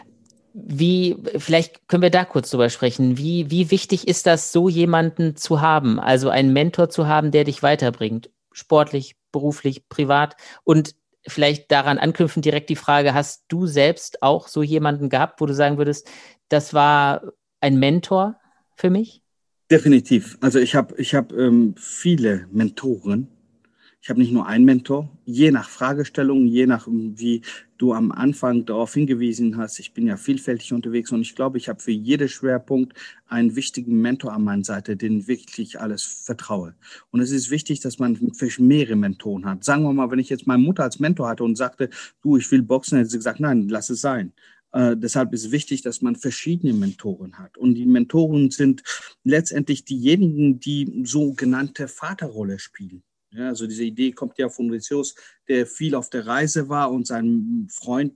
Wie, 0.58 1.16
vielleicht 1.36 1.86
können 1.86 2.02
wir 2.02 2.10
da 2.10 2.24
kurz 2.24 2.50
drüber 2.50 2.70
sprechen. 2.70 3.18
Wie, 3.18 3.50
wie 3.50 3.70
wichtig 3.70 4.08
ist 4.08 4.26
das, 4.26 4.52
so 4.52 4.70
jemanden 4.70 5.36
zu 5.36 5.60
haben? 5.60 6.00
Also 6.00 6.30
einen 6.30 6.54
Mentor 6.54 6.88
zu 6.88 7.06
haben, 7.06 7.30
der 7.30 7.44
dich 7.44 7.62
weiterbringt? 7.62 8.30
Sportlich, 8.52 9.16
beruflich, 9.32 9.86
privat? 9.90 10.34
Und 10.64 10.94
vielleicht 11.26 11.70
daran 11.70 11.98
anknüpfend 11.98 12.44
direkt 12.44 12.70
die 12.70 12.76
Frage, 12.76 13.12
hast 13.12 13.44
du 13.48 13.66
selbst 13.66 14.22
auch 14.22 14.48
so 14.48 14.62
jemanden 14.62 15.10
gehabt, 15.10 15.42
wo 15.42 15.46
du 15.46 15.52
sagen 15.52 15.76
würdest, 15.76 16.08
das 16.48 16.72
war 16.72 17.32
ein 17.60 17.78
Mentor 17.78 18.36
für 18.76 18.88
mich? 18.88 19.20
Definitiv. 19.70 20.38
Also 20.40 20.58
ich 20.58 20.74
habe 20.74 20.94
ich 20.96 21.14
hab, 21.14 21.32
ähm, 21.32 21.74
viele 21.76 22.46
Mentoren. 22.50 23.28
Ich 24.00 24.08
habe 24.08 24.20
nicht 24.20 24.32
nur 24.32 24.46
einen 24.46 24.64
Mentor, 24.64 25.10
je 25.24 25.50
nach 25.50 25.68
Fragestellung, 25.68 26.46
je 26.46 26.66
nach, 26.66 26.86
wie 26.88 27.42
du 27.78 27.92
am 27.92 28.12
Anfang 28.12 28.64
darauf 28.64 28.94
hingewiesen 28.94 29.56
hast. 29.56 29.78
Ich 29.78 29.92
bin 29.92 30.06
ja 30.06 30.16
vielfältig 30.16 30.72
unterwegs 30.72 31.12
und 31.12 31.20
ich 31.20 31.34
glaube, 31.34 31.58
ich 31.58 31.68
habe 31.68 31.80
für 31.80 31.92
jeden 31.92 32.28
Schwerpunkt 32.28 32.94
einen 33.26 33.56
wichtigen 33.56 34.00
Mentor 34.00 34.32
an 34.32 34.44
meiner 34.44 34.64
Seite, 34.64 34.96
den 34.96 35.26
wirklich 35.26 35.80
alles 35.80 36.02
vertraue. 36.02 36.74
Und 37.10 37.20
es 37.20 37.30
ist 37.30 37.50
wichtig, 37.50 37.80
dass 37.80 37.98
man 37.98 38.18
mehrere 38.58 38.96
Mentoren 38.96 39.44
hat. 39.44 39.64
Sagen 39.64 39.82
wir 39.82 39.92
mal, 39.92 40.10
wenn 40.10 40.18
ich 40.18 40.28
jetzt 40.28 40.46
meine 40.46 40.62
Mutter 40.62 40.84
als 40.84 40.98
Mentor 40.98 41.28
hatte 41.28 41.44
und 41.44 41.56
sagte, 41.56 41.90
du, 42.22 42.36
ich 42.36 42.50
will 42.50 42.62
boxen, 42.62 42.98
hätte 42.98 43.10
sie 43.10 43.18
gesagt, 43.18 43.40
nein, 43.40 43.68
lass 43.68 43.90
es 43.90 44.00
sein. 44.00 44.32
Äh, 44.72 44.96
deshalb 44.96 45.32
ist 45.32 45.50
wichtig, 45.52 45.82
dass 45.82 46.02
man 46.02 46.16
verschiedene 46.16 46.74
Mentoren 46.74 47.38
hat. 47.38 47.56
Und 47.56 47.74
die 47.74 47.86
Mentoren 47.86 48.50
sind 48.50 48.82
letztendlich 49.24 49.84
diejenigen, 49.84 50.60
die 50.60 51.02
sogenannte 51.04 51.88
Vaterrolle 51.88 52.58
spielen. 52.58 53.02
Ja, 53.36 53.48
also 53.48 53.66
diese 53.66 53.84
Idee 53.84 54.12
kommt 54.12 54.38
ja 54.38 54.48
von 54.48 54.70
Odysseus, 54.70 55.14
der 55.48 55.66
viel 55.66 55.94
auf 55.94 56.08
der 56.10 56.26
Reise 56.26 56.68
war 56.68 56.90
und 56.90 57.06
seinen 57.06 57.68
Freund 57.70 58.14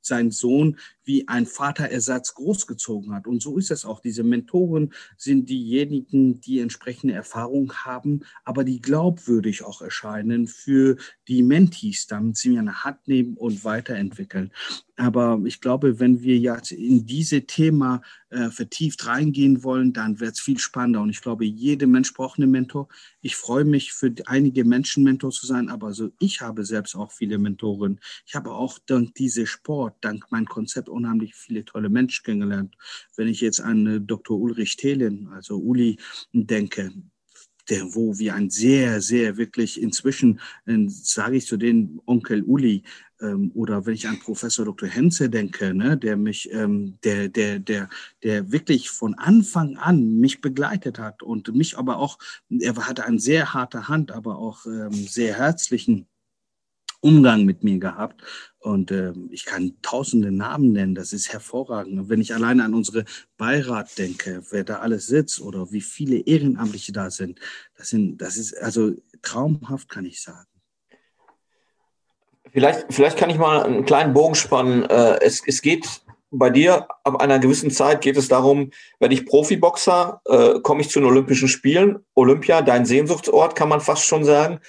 sein 0.00 0.30
Sohn 0.30 0.78
wie 1.04 1.28
ein 1.28 1.46
Vaterersatz 1.46 2.34
großgezogen 2.34 3.14
hat. 3.14 3.26
Und 3.26 3.42
so 3.42 3.58
ist 3.58 3.70
es 3.70 3.84
auch. 3.84 4.00
Diese 4.00 4.22
Mentoren 4.22 4.92
sind 5.16 5.48
diejenigen, 5.48 6.40
die 6.40 6.60
entsprechende 6.60 7.14
Erfahrung 7.14 7.72
haben, 7.72 8.20
aber 8.44 8.64
die 8.64 8.80
glaubwürdig 8.80 9.64
auch 9.64 9.82
erscheinen 9.82 10.46
für 10.46 10.96
die 11.28 11.42
Mentees, 11.42 12.06
damit 12.06 12.36
sie 12.36 12.50
mir 12.50 12.60
eine 12.60 12.84
Hand 12.84 13.06
nehmen 13.06 13.34
und 13.34 13.64
weiterentwickeln. 13.64 14.50
Aber 14.96 15.40
ich 15.44 15.60
glaube, 15.60 15.98
wenn 15.98 16.22
wir 16.22 16.38
jetzt 16.38 16.70
in 16.70 17.04
diese 17.04 17.42
Thema 17.46 18.00
äh, 18.30 18.50
vertieft 18.50 19.06
reingehen 19.06 19.64
wollen, 19.64 19.92
dann 19.92 20.20
wird 20.20 20.34
es 20.34 20.40
viel 20.40 20.58
spannender. 20.58 21.00
Und 21.00 21.10
ich 21.10 21.20
glaube, 21.20 21.44
jeder 21.44 21.88
Mensch 21.88 22.14
braucht 22.14 22.38
einen 22.38 22.50
Mentor. 22.50 22.88
Ich 23.20 23.34
freue 23.34 23.64
mich, 23.64 23.92
für 23.92 24.14
einige 24.26 24.64
Menschen 24.64 25.02
Mentor 25.02 25.32
zu 25.32 25.46
sein, 25.46 25.68
aber 25.68 25.92
so 25.92 26.10
ich 26.20 26.40
habe 26.40 26.64
selbst 26.64 26.94
auch 26.94 27.10
viele 27.10 27.38
Mentoren. 27.38 28.00
Ich 28.26 28.34
habe 28.34 28.52
auch 28.52 28.78
dank 28.86 29.14
diesem 29.14 29.46
Sport, 29.46 29.96
dank 30.00 30.30
meinem 30.30 30.46
Konzept 30.46 30.88
unheimlich 30.94 31.34
viele 31.34 31.64
tolle 31.64 31.88
Menschen 31.88 32.24
kennengelernt. 32.24 32.76
Wenn 33.16 33.28
ich 33.28 33.40
jetzt 33.40 33.60
an 33.60 33.86
äh, 33.86 34.00
Dr. 34.00 34.38
Ulrich 34.38 34.76
Thelen, 34.76 35.28
also 35.28 35.58
Uli, 35.58 35.98
denke, 36.32 36.92
der, 37.70 37.94
wo 37.94 38.18
wir 38.18 38.34
ein 38.34 38.50
sehr, 38.50 39.00
sehr 39.00 39.36
wirklich 39.36 39.80
inzwischen, 39.80 40.40
äh, 40.66 40.86
sage 40.88 41.36
ich 41.36 41.46
zu 41.46 41.56
den 41.56 42.00
Onkel 42.06 42.42
Uli, 42.42 42.82
ähm, 43.20 43.52
oder 43.54 43.86
wenn 43.86 43.94
ich 43.94 44.08
an 44.08 44.18
Professor 44.18 44.64
Dr. 44.64 44.88
Henze 44.88 45.30
denke, 45.30 45.72
ne, 45.72 45.96
der 45.96 46.16
mich, 46.16 46.52
ähm, 46.52 46.98
der, 47.04 47.28
der, 47.28 47.58
der, 47.58 47.88
der 48.22 48.52
wirklich 48.52 48.90
von 48.90 49.14
Anfang 49.14 49.76
an 49.76 50.18
mich 50.18 50.40
begleitet 50.40 50.98
hat 50.98 51.22
und 51.22 51.54
mich 51.54 51.78
aber 51.78 51.98
auch, 51.98 52.18
er 52.50 52.76
hatte 52.76 53.04
eine 53.04 53.20
sehr 53.20 53.54
harte 53.54 53.88
Hand, 53.88 54.12
aber 54.12 54.38
auch 54.38 54.66
ähm, 54.66 54.92
sehr 54.92 55.36
herzlichen 55.38 56.06
Umgang 57.04 57.44
mit 57.44 57.62
mir 57.62 57.78
gehabt. 57.78 58.22
Und 58.58 58.90
äh, 58.90 59.12
ich 59.30 59.44
kann 59.44 59.74
tausende 59.82 60.32
Namen 60.32 60.72
nennen, 60.72 60.94
das 60.94 61.12
ist 61.12 61.32
hervorragend. 61.32 62.00
Und 62.00 62.08
wenn 62.08 62.22
ich 62.22 62.34
alleine 62.34 62.64
an 62.64 62.72
unsere 62.72 63.04
Beirat 63.36 63.98
denke, 63.98 64.42
wer 64.50 64.64
da 64.64 64.78
alles 64.78 65.06
sitzt 65.06 65.40
oder 65.40 65.70
wie 65.70 65.82
viele 65.82 66.16
Ehrenamtliche 66.16 66.92
da 66.92 67.10
sind, 67.10 67.38
das 67.76 67.88
sind, 67.88 68.18
das 68.22 68.38
ist 68.38 68.54
also 68.54 68.92
traumhaft, 69.20 69.90
kann 69.90 70.06
ich 70.06 70.22
sagen. 70.22 70.46
Vielleicht, 72.52 72.86
vielleicht 72.88 73.18
kann 73.18 73.30
ich 73.30 73.36
mal 73.36 73.62
einen 73.62 73.84
kleinen 73.84 74.14
Bogen 74.14 74.34
spannen. 74.34 74.84
Äh, 74.84 75.18
es, 75.20 75.42
es 75.46 75.60
geht 75.60 75.86
bei 76.30 76.50
dir 76.50 76.88
ab 77.04 77.20
einer 77.20 77.38
gewissen 77.38 77.70
Zeit 77.70 78.00
geht 78.00 78.16
es 78.16 78.28
darum, 78.28 78.70
werde 78.98 79.14
ich 79.14 79.26
Profiboxer, 79.26 80.20
äh, 80.24 80.60
komme 80.60 80.80
ich 80.80 80.90
zu 80.90 80.98
den 80.98 81.08
Olympischen 81.08 81.48
Spielen, 81.48 82.04
Olympia, 82.14 82.62
dein 82.62 82.86
Sehnsuchtsort, 82.86 83.54
kann 83.54 83.68
man 83.68 83.80
fast 83.80 84.04
schon 84.04 84.24
sagen. 84.24 84.60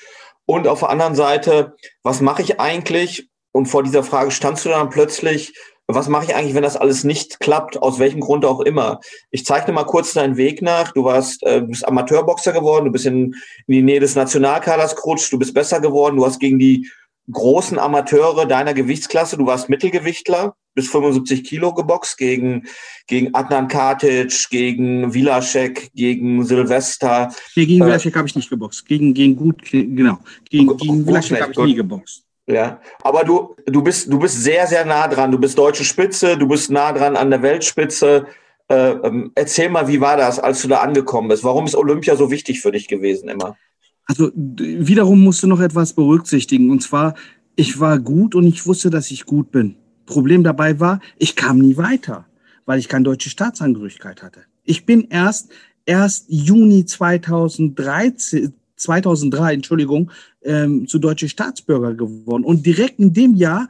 Und 0.46 0.68
auf 0.68 0.80
der 0.80 0.90
anderen 0.90 1.16
Seite, 1.16 1.76
was 2.04 2.22
mache 2.22 2.42
ich 2.42 2.60
eigentlich? 2.60 3.30
Und 3.52 3.68
vor 3.68 3.84
dieser 3.84 4.04
Frage 4.04 4.32
standst 4.32 4.66
du 4.66 4.70
dann 4.70 4.90
plötzlich, 4.90 5.54
was 5.88 6.10
mache 6.10 6.26
ich 6.26 6.36
eigentlich, 6.36 6.56
wenn 6.56 6.64
das 6.64 6.78
alles 6.78 7.04
nicht 7.04 7.40
klappt, 7.40 7.78
aus 7.78 8.00
welchem 8.00 8.20
Grund 8.20 8.44
auch 8.44 8.60
immer? 8.60 9.00
Ich 9.30 9.46
zeichne 9.46 9.74
mal 9.74 9.84
kurz 9.84 10.14
deinen 10.14 10.36
Weg 10.36 10.62
nach. 10.62 10.92
Du 10.92 11.04
warst, 11.04 11.44
äh, 11.44 11.62
bist 11.62 11.88
Amateurboxer 11.88 12.54
geworden, 12.54 12.86
du 12.86 12.92
bist 12.92 13.06
in, 13.06 13.36
in 13.68 13.74
die 13.74 13.84
Nähe 13.84 14.00
des 14.00 14.16
Nationalkaders 14.16 14.96
gerutscht, 14.96 15.32
du 15.32 15.38
bist 15.38 15.54
besser 15.54 15.80
geworden, 15.80 16.18
du 16.18 16.26
hast 16.26 16.40
gegen 16.40 16.58
die 16.58 16.90
großen 17.32 17.80
Amateure 17.80 18.46
deiner 18.46 18.74
Gewichtsklasse, 18.74 19.38
du 19.38 19.46
warst 19.46 19.70
Mittelgewichtler, 19.70 20.56
bis 20.76 20.90
75 20.90 21.44
Kilo 21.44 21.74
geboxt 21.74 22.18
gegen, 22.18 22.68
gegen 23.08 23.34
Adnan 23.34 23.68
Katic, 23.68 24.50
gegen 24.50 25.14
Vilaschek, 25.14 25.92
gegen 25.94 26.44
Silvester. 26.44 27.34
Nee, 27.56 27.66
gegen 27.66 27.84
äh, 27.84 27.88
Vilaschek 27.88 28.16
habe 28.16 28.28
ich 28.28 28.36
nicht 28.36 28.50
geboxt. 28.50 28.86
Gegen, 28.86 29.14
gegen 29.14 29.36
gut, 29.36 29.64
genau. 29.72 30.20
Gegen, 30.50 30.78
gegen 30.78 31.08
Vilaschek 31.08 31.42
habe 31.42 31.52
ich 31.52 31.60
nie 31.60 31.76
geboxt. 31.76 32.24
Ja, 32.48 32.80
aber 33.02 33.24
du, 33.24 33.56
du 33.66 33.82
bist, 33.82 34.12
du 34.12 34.20
bist 34.20 34.44
sehr, 34.44 34.68
sehr 34.68 34.86
nah 34.86 35.08
dran. 35.08 35.32
Du 35.32 35.40
bist 35.40 35.58
deutsche 35.58 35.84
Spitze, 35.84 36.38
du 36.38 36.48
bist 36.48 36.70
nah 36.70 36.94
dran 36.94 37.16
an 37.16 37.32
der 37.32 37.42
Weltspitze. 37.42 38.28
Äh, 38.68 38.92
ähm, 38.92 39.32
erzähl 39.34 39.70
mal, 39.70 39.88
wie 39.88 40.00
war 40.00 40.18
das, 40.18 40.38
als 40.40 40.62
du 40.62 40.68
da 40.68 40.82
angekommen 40.82 41.30
bist? 41.30 41.44
Warum 41.44 41.66
ist 41.66 41.76
Olympia 41.76 42.16
so 42.16 42.30
wichtig 42.30 42.62
für 42.62 42.72
dich 42.72 42.88
gewesen 42.88 43.30
immer? 43.30 43.58
Also 44.06 44.32
wiederum 44.36 45.24
musst 45.24 45.44
du 45.44 45.48
noch 45.48 45.60
etwas 45.60 45.94
berücksichtigen. 45.94 46.70
Und 46.70 46.82
zwar, 46.82 47.16
ich 47.56 47.80
war 47.80 48.00
gut 48.00 48.36
und 48.36 48.46
ich 48.46 48.66
wusste, 48.66 48.90
dass 48.90 49.12
ich 49.12 49.26
gut 49.26 49.52
bin. 49.52 49.76
Problem 50.06 50.44
dabei 50.44 50.80
war, 50.80 51.00
ich 51.18 51.36
kam 51.36 51.60
nie 51.60 51.78
weiter, 51.78 52.26
weil 52.66 52.80
ich 52.80 52.88
keine 52.88 53.04
deutsche 53.04 53.30
Staatsangehörigkeit 53.30 54.22
hatte. 54.22 54.42
Ich 54.64 54.86
bin 54.86 55.08
erst 55.10 55.52
erst 55.86 56.26
Juni 56.30 56.86
2013, 56.86 58.54
2003, 58.76 59.54
Entschuldigung, 59.54 60.12
ähm, 60.42 60.88
zu 60.88 61.00
deutsche 61.00 61.30
Staatsbürger 61.30 61.94
geworden. 61.94 62.44
Und 62.44 62.66
direkt 62.66 63.00
in 63.00 63.14
dem 63.14 63.36
Jahr 63.36 63.70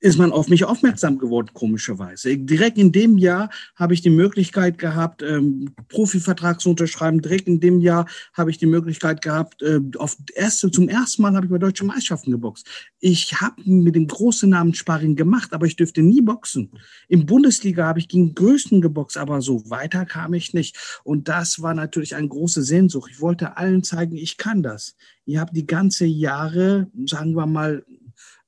ist 0.00 0.18
man 0.18 0.32
auf 0.32 0.48
mich 0.48 0.64
aufmerksam 0.64 1.18
geworden, 1.18 1.50
komischerweise. 1.52 2.36
Direkt 2.36 2.78
in 2.78 2.92
dem 2.92 3.18
Jahr 3.18 3.50
habe 3.74 3.94
ich 3.94 4.00
die 4.00 4.10
Möglichkeit 4.10 4.78
gehabt, 4.78 5.22
ähm, 5.22 5.74
Profivertrag 5.88 6.60
zu 6.60 6.70
unterschreiben. 6.70 7.20
Direkt 7.20 7.48
in 7.48 7.58
dem 7.58 7.80
Jahr 7.80 8.06
habe 8.32 8.50
ich 8.50 8.58
die 8.58 8.66
Möglichkeit 8.66 9.22
gehabt, 9.22 9.62
äh, 9.62 9.80
auf 9.96 10.16
erste, 10.34 10.70
zum 10.70 10.88
ersten 10.88 11.22
Mal 11.22 11.34
habe 11.34 11.46
ich 11.46 11.50
bei 11.50 11.58
deutschen 11.58 11.88
Meisterschaften 11.88 12.30
geboxt. 12.30 12.68
Ich 13.00 13.40
habe 13.40 13.60
mit 13.64 13.96
dem 13.96 14.06
großen 14.06 14.48
Namen 14.48 14.74
Sparring 14.74 15.16
gemacht, 15.16 15.52
aber 15.52 15.66
ich 15.66 15.74
dürfte 15.74 16.02
nie 16.02 16.20
boxen. 16.20 16.70
Im 17.08 17.26
Bundesliga 17.26 17.86
habe 17.86 17.98
ich 17.98 18.08
gegen 18.08 18.34
Größten 18.34 18.80
geboxt, 18.80 19.16
aber 19.16 19.42
so 19.42 19.68
weiter 19.68 20.06
kam 20.06 20.32
ich 20.32 20.54
nicht. 20.54 21.00
Und 21.02 21.28
das 21.28 21.60
war 21.60 21.74
natürlich 21.74 22.14
eine 22.14 22.28
große 22.28 22.62
Sehnsucht. 22.62 23.10
Ich 23.12 23.20
wollte 23.20 23.56
allen 23.56 23.82
zeigen, 23.82 24.16
ich 24.16 24.36
kann 24.36 24.62
das. 24.62 24.94
Ihr 25.24 25.40
habt 25.40 25.56
die 25.56 25.66
ganze 25.66 26.06
Jahre, 26.06 26.88
sagen 27.04 27.34
wir 27.34 27.46
mal, 27.46 27.84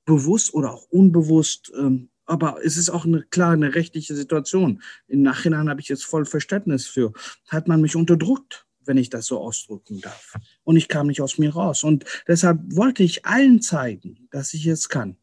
bewusst 0.04 0.54
oder 0.54 0.72
auch 0.72 0.84
unbewusst, 0.90 1.72
ähm, 1.76 2.10
aber 2.26 2.64
es 2.64 2.76
ist 2.76 2.90
auch 2.90 3.04
eine 3.04 3.22
klar 3.22 3.52
eine 3.52 3.74
rechtliche 3.74 4.14
Situation. 4.14 4.82
Im 5.08 5.22
Nachhinein 5.22 5.68
habe 5.68 5.80
ich 5.80 5.88
jetzt 5.88 6.04
voll 6.04 6.24
Verständnis 6.24 6.86
für. 6.86 7.12
Hat 7.48 7.66
man 7.66 7.80
mich 7.80 7.96
unterdrückt, 7.96 8.66
wenn 8.84 8.98
ich 8.98 9.10
das 9.10 9.26
so 9.26 9.40
ausdrücken 9.40 10.00
darf. 10.00 10.34
Und 10.62 10.76
ich 10.76 10.86
kam 10.86 11.08
nicht 11.08 11.20
aus 11.20 11.38
mir 11.38 11.52
raus. 11.52 11.82
Und 11.82 12.04
deshalb 12.28 12.60
wollte 12.76 13.02
ich 13.02 13.26
allen 13.26 13.60
zeigen, 13.60 14.28
dass 14.30 14.54
ich 14.54 14.66
es 14.66 14.88
kann. 14.88 15.16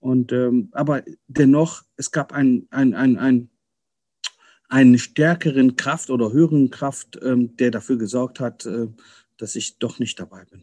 Und 0.00 0.32
ähm, 0.32 0.68
aber 0.72 1.02
dennoch, 1.28 1.82
es 1.96 2.10
gab 2.10 2.32
ein, 2.32 2.66
ein, 2.70 2.94
ein, 2.94 3.16
ein 3.16 3.50
einen 4.70 4.98
stärkeren 4.98 5.76
Kraft 5.76 6.10
oder 6.10 6.32
höheren 6.32 6.70
Kraft, 6.70 7.18
ähm, 7.22 7.56
der 7.56 7.72
dafür 7.72 7.98
gesorgt 7.98 8.38
hat, 8.38 8.66
äh, 8.66 8.86
dass 9.36 9.56
ich 9.56 9.78
doch 9.78 9.98
nicht 9.98 10.18
dabei 10.20 10.44
bin. 10.44 10.62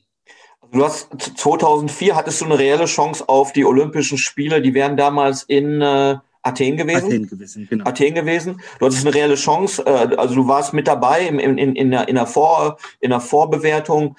Du 0.71 0.83
hast 0.83 1.09
2004 1.37 2.15
hattest 2.15 2.41
du 2.41 2.45
eine 2.45 2.59
reelle 2.59 2.85
Chance 2.85 3.27
auf 3.27 3.53
die 3.53 3.65
Olympischen 3.65 4.17
Spiele. 4.17 4.61
Die 4.61 4.73
wären 4.73 4.97
damals 4.97 5.43
in 5.43 5.81
äh, 5.81 6.17
Athen 6.41 6.77
gewesen. 6.77 7.05
Athen 7.05 7.29
gewesen, 7.29 7.67
genau. 7.69 7.85
Athen 7.85 8.15
gewesen. 8.15 8.61
Du 8.79 8.85
hattest 8.85 9.05
eine 9.05 9.15
reelle 9.15 9.35
Chance. 9.35 9.83
Äh, 9.85 10.15
also 10.17 10.35
du 10.35 10.47
warst 10.47 10.73
mit 10.73 10.87
dabei 10.87 11.27
in, 11.27 11.39
in, 11.39 11.75
in, 11.75 11.91
der, 11.91 12.07
in, 12.07 12.15
der, 12.15 12.27
Vor, 12.27 12.77
in 12.99 13.11
der 13.11 13.19
Vorbewertung. 13.19 14.15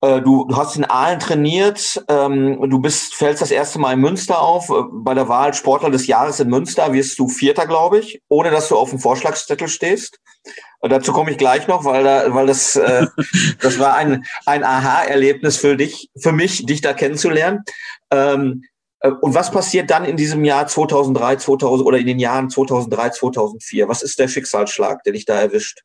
Äh, 0.00 0.22
du, 0.22 0.46
du 0.46 0.56
hast 0.56 0.76
in 0.76 0.84
Aalen 0.84 1.18
trainiert, 1.18 2.04
ähm, 2.08 2.70
du 2.70 2.78
bist, 2.78 3.14
fällst 3.14 3.42
das 3.42 3.50
erste 3.50 3.80
Mal 3.80 3.94
in 3.94 4.00
Münster 4.00 4.40
auf. 4.40 4.70
Äh, 4.70 4.84
bei 4.92 5.14
der 5.14 5.28
Wahl 5.28 5.54
Sportler 5.54 5.90
des 5.90 6.06
Jahres 6.06 6.38
in 6.38 6.48
Münster 6.48 6.92
wirst 6.92 7.18
du 7.18 7.28
Vierter, 7.28 7.66
glaube 7.66 7.98
ich, 7.98 8.22
ohne 8.28 8.50
dass 8.50 8.68
du 8.68 8.76
auf 8.76 8.90
dem 8.90 9.00
Vorschlagszettel 9.00 9.66
stehst. 9.66 10.20
Und 10.80 10.90
dazu 10.90 11.12
komme 11.12 11.32
ich 11.32 11.38
gleich 11.38 11.66
noch, 11.66 11.84
weil, 11.84 12.04
da, 12.04 12.32
weil 12.32 12.46
das, 12.46 12.76
äh, 12.76 13.06
das 13.60 13.80
war 13.80 13.94
ein, 13.94 14.24
ein 14.46 14.62
Aha-Erlebnis 14.62 15.56
für 15.56 15.76
dich, 15.76 16.10
für 16.16 16.32
mich, 16.32 16.64
dich 16.64 16.80
da 16.80 16.92
kennenzulernen. 16.92 17.64
Ähm, 18.12 18.62
äh, 19.00 19.10
und 19.10 19.34
was 19.34 19.50
passiert 19.50 19.90
dann 19.90 20.04
in 20.04 20.16
diesem 20.16 20.44
Jahr 20.44 20.68
2003, 20.68 21.36
2000 21.36 21.86
oder 21.86 21.98
in 21.98 22.06
den 22.06 22.20
Jahren 22.20 22.50
2003, 22.50 23.10
2004? 23.10 23.88
Was 23.88 24.02
ist 24.02 24.20
der 24.20 24.28
Schicksalsschlag, 24.28 25.02
der 25.02 25.14
dich 25.14 25.24
da 25.24 25.40
erwischt? 25.40 25.82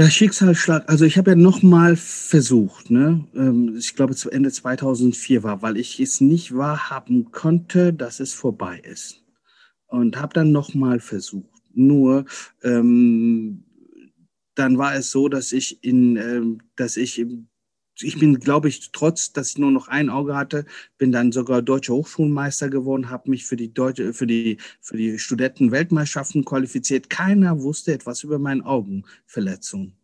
Ja, 0.00 0.08
Schicksalsschlag. 0.08 0.88
Also 0.88 1.04
ich 1.04 1.18
habe 1.18 1.32
ja 1.32 1.36
nochmal 1.36 1.94
versucht, 1.94 2.90
ne? 2.90 3.22
Ähm, 3.34 3.76
ich 3.76 3.94
glaube, 3.94 4.16
zu 4.16 4.30
Ende 4.30 4.50
2004 4.50 5.42
war, 5.42 5.60
weil 5.60 5.76
ich 5.76 6.00
es 6.00 6.22
nicht 6.22 6.56
wahrhaben 6.56 7.32
konnte, 7.32 7.92
dass 7.92 8.18
es 8.18 8.32
vorbei 8.32 8.80
ist. 8.82 9.22
Und 9.88 10.16
habe 10.16 10.32
dann 10.32 10.52
nochmal 10.52 11.00
versucht. 11.00 11.60
Nur 11.74 12.24
ähm, 12.62 13.64
dann 14.54 14.78
war 14.78 14.94
es 14.94 15.10
so, 15.10 15.28
dass 15.28 15.52
ich 15.52 15.84
in, 15.84 16.16
ähm, 16.16 16.62
dass 16.76 16.96
ich 16.96 17.26
ich 18.02 18.18
bin, 18.18 18.38
glaube 18.38 18.68
ich, 18.68 18.90
trotz, 18.92 19.32
dass 19.32 19.50
ich 19.50 19.58
nur 19.58 19.70
noch 19.70 19.88
ein 19.88 20.10
Auge 20.10 20.36
hatte, 20.36 20.66
bin 20.98 21.12
dann 21.12 21.32
sogar 21.32 21.62
deutscher 21.62 21.94
Hochschulmeister 21.94 22.68
geworden, 22.68 23.10
habe 23.10 23.30
mich 23.30 23.44
für 23.44 23.56
die 23.56 23.72
deutsche, 23.72 24.12
für 24.12 24.26
die, 24.26 24.58
für 24.80 24.96
die 24.96 25.18
Studenten-Weltmeisterschaften 25.18 26.44
qualifiziert. 26.44 27.10
Keiner 27.10 27.60
wusste 27.62 27.92
etwas 27.92 28.22
über 28.22 28.38
meine 28.38 28.64
Augenverletzung 28.64 29.94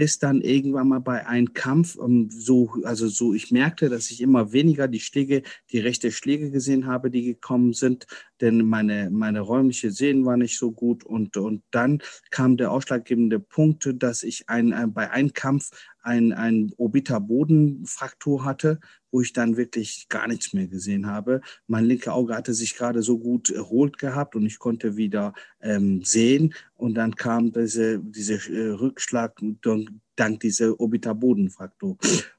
bis 0.00 0.18
dann 0.18 0.40
irgendwann 0.40 0.88
mal 0.88 1.00
bei 1.00 1.26
einem 1.26 1.52
Kampf, 1.52 1.94
um, 1.96 2.10
ähm, 2.10 2.30
so, 2.30 2.70
also 2.84 3.06
so, 3.06 3.34
ich 3.34 3.50
merkte, 3.50 3.90
dass 3.90 4.10
ich 4.10 4.22
immer 4.22 4.50
weniger 4.50 4.88
die 4.88 4.98
Schläge, 4.98 5.42
die 5.72 5.78
rechte 5.78 6.10
Schläge 6.10 6.50
gesehen 6.50 6.86
habe, 6.86 7.10
die 7.10 7.22
gekommen 7.22 7.74
sind, 7.74 8.06
denn 8.40 8.66
meine, 8.66 9.10
meine 9.10 9.40
räumliche 9.40 9.90
Sehen 9.90 10.24
war 10.24 10.38
nicht 10.38 10.56
so 10.56 10.72
gut 10.72 11.04
und, 11.04 11.36
und 11.36 11.62
dann 11.70 12.00
kam 12.30 12.56
der 12.56 12.72
ausschlaggebende 12.72 13.40
Punkt, 13.40 13.90
dass 14.02 14.22
ich 14.22 14.48
ein, 14.48 14.72
ein 14.72 14.94
bei 14.94 15.10
einem 15.10 15.34
Kampf 15.34 15.68
ein, 16.02 16.32
ein 16.32 16.72
Orbiter-Bodenfraktur 16.78 18.42
hatte, 18.42 18.80
wo 19.10 19.20
ich 19.20 19.32
dann 19.32 19.56
wirklich 19.56 20.08
gar 20.08 20.28
nichts 20.28 20.52
mehr 20.52 20.66
gesehen 20.66 21.06
habe. 21.06 21.40
Mein 21.66 21.84
linker 21.84 22.14
Auge 22.14 22.34
hatte 22.34 22.54
sich 22.54 22.76
gerade 22.76 23.02
so 23.02 23.18
gut 23.18 23.50
erholt 23.50 23.98
gehabt 23.98 24.36
und 24.36 24.46
ich 24.46 24.58
konnte 24.58 24.96
wieder 24.96 25.34
ähm, 25.60 26.02
sehen. 26.04 26.54
Und 26.76 26.94
dann 26.94 27.14
kam 27.16 27.52
diese, 27.52 27.98
diese 27.98 28.34
äh, 28.34 28.70
Rückschlag 28.70 29.40
dank 30.16 30.40
dieser 30.40 30.78
Orbiter-Bodenfraktur, 30.78 31.96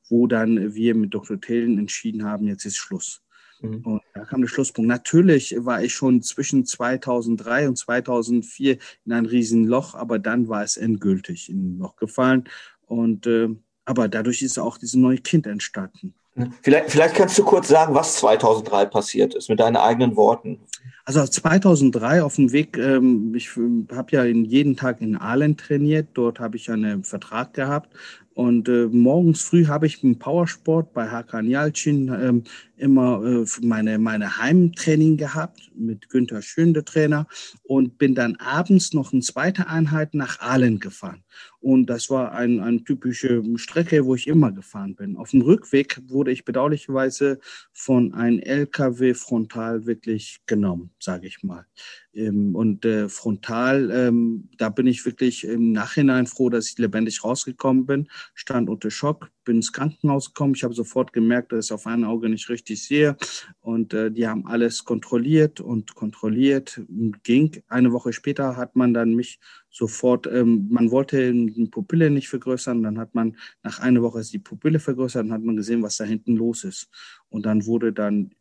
wo 0.09 0.28
dann 0.28 0.74
wir 0.74 0.95
mit 0.95 1.13
Dr. 1.13 1.39
Thelen 1.39 1.78
entschieden 1.78 2.24
haben, 2.24 2.47
jetzt 2.47 2.65
ist 2.65 2.78
Schluss. 2.78 3.22
Mhm. 3.61 3.82
Und 3.82 4.01
da 4.13 4.26
kam 4.26 4.41
der 4.41 4.47
Schlusspunkt. 4.47 4.88
Natürlich 4.88 5.55
war 5.57 5.84
ich 5.84 5.93
schon 5.93 6.22
zwischen 6.22 6.65
2003 6.65 7.69
und 7.69 7.78
2004 7.78 8.78
in 9.05 9.13
ein 9.13 9.26
Riesenloch, 9.26 9.95
aber 9.95 10.19
dann 10.19 10.47
war 10.47 10.63
es 10.63 10.78
endgültig 10.78 11.49
in 11.49 11.76
ein 11.76 11.78
Loch 11.78 11.95
gefallen. 11.95 12.45
Und 12.86 13.28
äh, 13.28 13.49
aber 13.86 14.07
dadurch 14.07 14.41
ist 14.41 14.59
auch 14.59 14.78
dieses 14.78 14.95
neue 14.95 15.17
Kind 15.17 15.47
entstanden. 15.47 16.13
Vielleicht, 16.61 16.91
vielleicht 16.91 17.15
kannst 17.15 17.38
du 17.38 17.43
kurz 17.43 17.67
sagen, 17.67 17.93
was 17.93 18.15
2003 18.15 18.86
passiert 18.86 19.36
ist, 19.36 19.49
mit 19.49 19.59
deinen 19.59 19.75
eigenen 19.75 20.15
Worten. 20.15 20.59
Also 21.03 21.25
2003 21.25 22.23
auf 22.23 22.36
dem 22.36 22.51
Weg, 22.51 22.77
ähm, 22.77 23.34
ich 23.36 23.49
habe 23.91 24.11
ja 24.11 24.23
jeden 24.23 24.77
Tag 24.77 25.01
in 25.01 25.17
Aalen 25.17 25.57
trainiert, 25.57 26.09
dort 26.13 26.39
habe 26.39 26.55
ich 26.57 26.71
einen 26.71 27.03
Vertrag 27.03 27.53
gehabt 27.53 27.93
und 28.34 28.69
äh, 28.69 28.88
morgens 28.91 29.41
früh 29.41 29.65
habe 29.65 29.88
ich 29.88 30.03
im 30.03 30.19
Powersport 30.19 30.93
bei 30.93 31.09
Hakan 31.09 31.47
Yalcin 31.47 32.07
ähm, 32.07 32.43
immer 32.82 33.23
äh, 33.23 33.45
meine, 33.61 33.97
meine 33.99 34.38
Heimtraining 34.38 35.17
gehabt 35.17 35.71
mit 35.75 36.09
Günther 36.09 36.41
Schön, 36.41 36.73
der 36.73 36.84
Trainer, 36.84 37.27
und 37.63 37.97
bin 37.97 38.15
dann 38.15 38.36
abends 38.38 38.93
noch 38.93 39.13
eine 39.13 39.21
zweite 39.21 39.67
Einheit 39.67 40.13
nach 40.13 40.39
Aalen 40.39 40.79
gefahren. 40.79 41.23
Und 41.59 41.91
das 41.91 42.09
war 42.09 42.32
ein, 42.32 42.59
eine 42.59 42.84
typische 42.84 43.43
Strecke, 43.55 44.05
wo 44.05 44.15
ich 44.15 44.27
immer 44.27 44.51
gefahren 44.51 44.95
bin. 44.95 45.15
Auf 45.15 45.29
dem 45.29 45.41
Rückweg 45.41 46.01
wurde 46.07 46.32
ich 46.32 46.43
bedauerlicherweise 46.43 47.39
von 47.71 48.15
einem 48.15 48.39
LKW 48.39 49.13
frontal 49.13 49.86
wirklich 49.86 50.41
genommen, 50.47 50.89
sage 50.99 51.27
ich 51.27 51.43
mal. 51.43 51.67
Ähm, 52.13 52.55
und 52.55 52.84
äh, 52.84 53.07
frontal, 53.09 53.91
ähm, 53.91 54.49
da 54.57 54.69
bin 54.69 54.88
ich 54.88 55.05
wirklich 55.05 55.43
im 55.43 55.71
Nachhinein 55.71 56.25
froh, 56.25 56.49
dass 56.49 56.71
ich 56.71 56.77
lebendig 56.79 57.23
rausgekommen 57.23 57.86
bin, 57.86 58.07
stand 58.34 58.67
unter 58.67 58.89
Schock, 58.89 59.29
bin 59.45 59.57
ins 59.57 59.71
Krankenhaus 59.71 60.34
gekommen. 60.34 60.55
Ich 60.55 60.63
habe 60.63 60.73
sofort 60.73 61.13
gemerkt, 61.13 61.51
dass 61.51 61.71
auf 61.71 61.86
ein 61.86 62.03
Auge 62.03 62.27
nicht 62.27 62.49
richtig 62.49 62.70
sehe. 62.76 63.17
Und 63.59 63.93
äh, 63.93 64.11
die 64.11 64.28
haben 64.28 64.45
alles 64.47 64.84
kontrolliert 64.86 65.59
und 65.59 65.95
kontrolliert. 65.95 66.82
Ging. 67.24 67.63
Eine 67.67 67.91
Woche 67.91 68.13
später 68.13 68.57
hat 68.57 68.76
man 68.76 68.93
dann 68.93 69.15
mich 69.15 69.39
sofort, 69.69 70.28
ähm, 70.28 70.67
man 70.69 70.91
wollte 70.91 71.34
die 71.34 71.67
Pupille 71.67 72.09
nicht 72.09 72.30
vergrößern. 72.30 72.84
Dann 72.84 72.99
hat 72.99 73.15
man 73.15 73.38
nach 73.63 73.80
einer 73.80 74.01
Woche 74.01 74.22
die 74.22 74.39
Pupille 74.39 74.80
vergrößert 74.80 75.26
und 75.26 75.32
hat 75.32 75.43
man 75.43 75.55
gesehen, 75.55 75.84
was 75.84 75.97
da 75.97 76.03
hinten 76.03 76.36
los 76.36 76.63
ist. 76.63 76.89
Und 77.30 77.45
dann 77.45 77.65
wurde 77.65 77.93
dann 77.93 78.32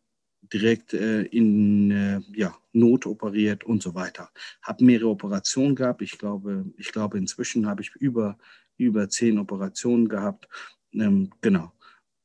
direkt 0.53 0.93
äh, 0.93 1.23
in 1.23 1.91
äh, 1.91 2.19
ja, 2.33 2.55
Not 2.73 3.05
operiert 3.05 3.63
und 3.63 3.81
so 3.81 3.95
weiter. 3.95 4.29
Habe 4.61 4.83
mehrere 4.83 5.09
Operationen 5.09 5.75
gehabt. 5.75 6.01
Ich 6.01 6.17
glaube, 6.17 6.65
ich 6.77 6.91
glaube 6.91 7.17
inzwischen 7.17 7.67
habe 7.67 7.81
ich 7.81 7.91
über, 7.95 8.37
über 8.77 9.09
zehn 9.09 9.39
Operationen 9.39 10.07
gehabt. 10.07 10.47
Ähm, 10.93 11.31
genau. 11.41 11.71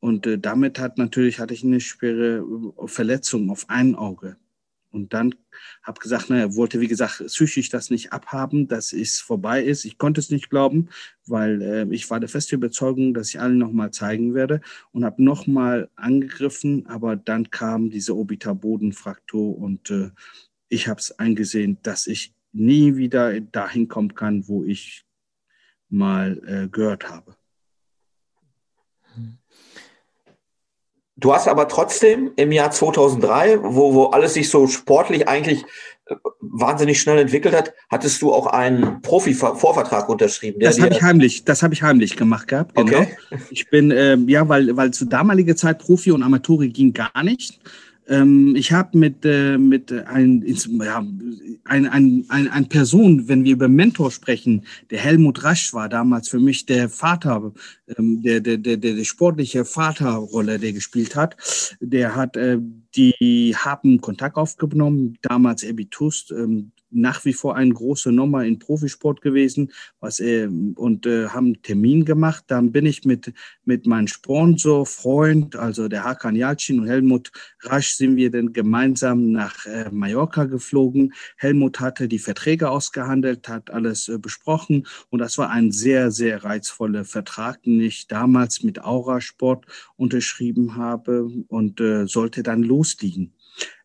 Und 0.06 0.24
äh, 0.28 0.38
damit 0.38 0.78
hat 0.78 0.98
natürlich 0.98 1.40
hatte 1.40 1.52
ich 1.52 1.64
eine 1.64 1.80
schwere 1.80 2.36
äh, 2.38 2.86
Verletzung 2.86 3.50
auf 3.50 3.68
ein 3.68 3.96
Auge. 3.96 4.36
Und 4.92 5.12
dann 5.12 5.34
habe 5.82 5.98
gesagt, 5.98 6.30
naja, 6.30 6.54
wollte 6.54 6.80
wie 6.80 6.86
gesagt 6.86 7.26
psychisch 7.26 7.70
das 7.70 7.90
nicht 7.90 8.12
abhaben, 8.12 8.68
dass 8.68 8.92
es 8.92 9.18
vorbei 9.18 9.64
ist. 9.64 9.84
Ich 9.84 9.98
konnte 9.98 10.20
es 10.20 10.30
nicht 10.30 10.48
glauben, 10.48 10.90
weil 11.26 11.60
äh, 11.60 11.86
ich 11.90 12.08
war 12.08 12.20
der 12.20 12.28
feste 12.28 12.54
Überzeugung, 12.54 13.14
dass 13.14 13.30
ich 13.30 13.40
allen 13.40 13.58
nochmal 13.58 13.90
zeigen 13.90 14.32
werde 14.32 14.60
und 14.92 15.04
habe 15.04 15.24
nochmal 15.24 15.90
angegriffen, 15.96 16.86
aber 16.86 17.16
dann 17.16 17.50
kam 17.50 17.90
diese 17.90 18.14
Orbiterbodenfraktur 18.14 19.58
und 19.58 19.90
äh, 19.90 20.10
ich 20.68 20.86
habe 20.86 21.00
es 21.00 21.18
eingesehen, 21.18 21.78
dass 21.82 22.06
ich 22.06 22.32
nie 22.52 22.94
wieder 22.94 23.40
dahin 23.40 23.88
kommen 23.88 24.14
kann, 24.14 24.46
wo 24.46 24.62
ich 24.62 25.04
mal 25.88 26.40
äh, 26.46 26.68
gehört 26.68 27.10
habe. 27.10 27.34
Du 31.18 31.32
hast 31.32 31.48
aber 31.48 31.66
trotzdem 31.68 32.32
im 32.36 32.52
Jahr 32.52 32.70
2003, 32.70 33.60
wo, 33.62 33.94
wo 33.94 34.04
alles 34.06 34.34
sich 34.34 34.50
so 34.50 34.66
sportlich 34.66 35.28
eigentlich 35.28 35.64
äh, 36.06 36.14
wahnsinnig 36.40 37.00
schnell 37.00 37.18
entwickelt 37.18 37.54
hat, 37.54 37.72
hattest 37.88 38.20
du 38.20 38.34
auch 38.34 38.46
einen 38.46 39.00
Profi-Vorvertrag 39.00 40.10
unterschrieben. 40.10 40.60
das 40.60 40.78
habe 40.78 40.92
ich 40.92 41.02
heimlich, 41.02 41.44
das 41.44 41.62
habe 41.62 41.72
ich 41.72 41.82
heimlich 41.82 42.16
gemacht 42.16 42.48
gehabt. 42.48 42.74
Genau. 42.74 42.98
Okay. 42.98 43.16
Ich 43.50 43.70
bin 43.70 43.90
äh, 43.90 44.16
ja, 44.26 44.46
weil 44.48 44.76
weil 44.76 44.90
zu 44.90 45.06
damaliger 45.06 45.56
Zeit 45.56 45.78
Profi 45.78 46.12
und 46.12 46.22
Amateure 46.22 46.66
ging 46.66 46.92
gar 46.92 47.22
nicht. 47.22 47.60
Ähm, 48.08 48.54
ich 48.56 48.72
habe 48.72 48.96
mit, 48.96 49.24
äh, 49.24 49.58
mit 49.58 49.92
ein, 49.92 50.44
ja, 50.82 50.98
ein, 51.64 51.88
ein, 51.88 52.24
ein, 52.28 52.48
ein 52.48 52.68
Person, 52.68 53.28
wenn 53.28 53.44
wir 53.44 53.52
über 53.52 53.68
Mentor 53.68 54.10
sprechen, 54.10 54.64
der 54.90 55.00
Helmut 55.00 55.42
Rasch 55.42 55.74
war 55.74 55.88
damals 55.88 56.28
für 56.28 56.38
mich 56.38 56.66
der 56.66 56.88
Vater, 56.88 57.52
ähm, 57.96 58.22
der, 58.22 58.40
der, 58.40 58.58
der, 58.58 58.76
der, 58.76 59.04
sportliche 59.04 59.64
Vaterrolle, 59.64 60.58
der 60.58 60.72
gespielt 60.72 61.16
hat. 61.16 61.36
Der 61.80 62.14
hat, 62.14 62.36
äh, 62.36 62.58
die 62.94 63.54
haben 63.56 64.00
Kontakt 64.00 64.36
aufgenommen, 64.36 65.18
damals 65.22 65.62
Ebitust, 65.62 66.30
ähm, 66.30 66.72
nach 66.90 67.24
wie 67.24 67.32
vor 67.32 67.56
eine 67.56 67.72
große 67.72 68.12
Nummer 68.12 68.44
in 68.44 68.58
Profisport 68.58 69.20
gewesen, 69.20 69.72
was 70.00 70.20
äh, 70.20 70.48
und 70.76 71.06
äh, 71.06 71.28
haben 71.28 71.46
einen 71.46 71.62
Termin 71.62 72.04
gemacht. 72.04 72.44
Dann 72.48 72.72
bin 72.72 72.86
ich 72.86 73.04
mit 73.04 73.32
mit 73.64 73.86
meinem 73.86 74.06
Sponsor, 74.06 74.86
Freund, 74.86 75.56
also 75.56 75.88
der 75.88 76.04
Hakan 76.04 76.36
Yalcin 76.36 76.80
und 76.80 76.88
Helmut 76.88 77.30
Rasch, 77.62 77.94
sind 77.94 78.16
wir 78.16 78.30
dann 78.30 78.52
gemeinsam 78.52 79.32
nach 79.32 79.66
äh, 79.66 79.90
Mallorca 79.90 80.44
geflogen. 80.44 81.12
Helmut 81.36 81.80
hatte 81.80 82.08
die 82.08 82.18
Verträge 82.18 82.70
ausgehandelt, 82.70 83.48
hat 83.48 83.70
alles 83.70 84.08
äh, 84.08 84.18
besprochen 84.18 84.86
und 85.10 85.18
das 85.18 85.38
war 85.38 85.50
ein 85.50 85.72
sehr 85.72 86.10
sehr 86.10 86.44
reizvoller 86.44 87.04
Vertrag, 87.04 87.62
den 87.62 87.80
ich 87.80 88.06
damals 88.06 88.62
mit 88.62 88.82
Aura 88.82 89.20
Sport 89.20 89.66
unterschrieben 89.96 90.76
habe 90.76 91.30
und 91.48 91.80
äh, 91.80 92.06
sollte 92.06 92.42
dann 92.42 92.62
losliegen. 92.62 93.35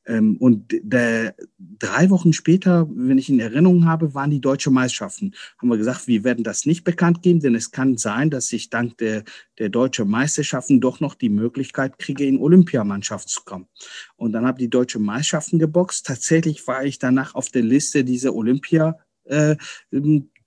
Ähm, 0.05 0.37
und 0.37 0.65
der, 0.83 1.35
drei 1.59 2.09
Wochen 2.09 2.33
später, 2.33 2.87
wenn 2.93 3.17
ich 3.17 3.29
in 3.29 3.39
Erinnerung 3.39 3.85
habe, 3.85 4.13
waren 4.13 4.31
die 4.31 4.41
deutsche 4.41 4.71
Meisterschaften. 4.71 5.33
Haben 5.57 5.69
wir 5.69 5.77
gesagt, 5.77 6.07
wir 6.07 6.23
werden 6.23 6.43
das 6.43 6.65
nicht 6.65 6.83
bekannt 6.83 7.21
geben, 7.21 7.39
denn 7.39 7.55
es 7.55 7.71
kann 7.71 7.97
sein, 7.97 8.29
dass 8.29 8.51
ich 8.51 8.69
dank 8.69 8.97
der, 8.97 9.23
der 9.59 9.69
deutschen 9.69 10.09
Meisterschaften 10.09 10.81
doch 10.81 10.99
noch 10.99 11.15
die 11.15 11.29
Möglichkeit 11.29 11.99
kriege, 11.99 12.25
in 12.25 12.39
Olympiamannschaft 12.39 13.29
zu 13.29 13.41
kommen. 13.43 13.67
Und 14.15 14.33
dann 14.33 14.45
habe 14.45 14.59
die 14.59 14.69
deutsche 14.69 14.99
Meisterschaften 14.99 15.59
geboxt. 15.59 16.05
Tatsächlich 16.05 16.65
war 16.67 16.83
ich 16.83 16.99
danach 16.99 17.35
auf 17.35 17.49
der 17.49 17.63
Liste 17.63 18.03
dieser 18.03 18.33
Olympia 18.33 18.97
äh, 19.25 19.55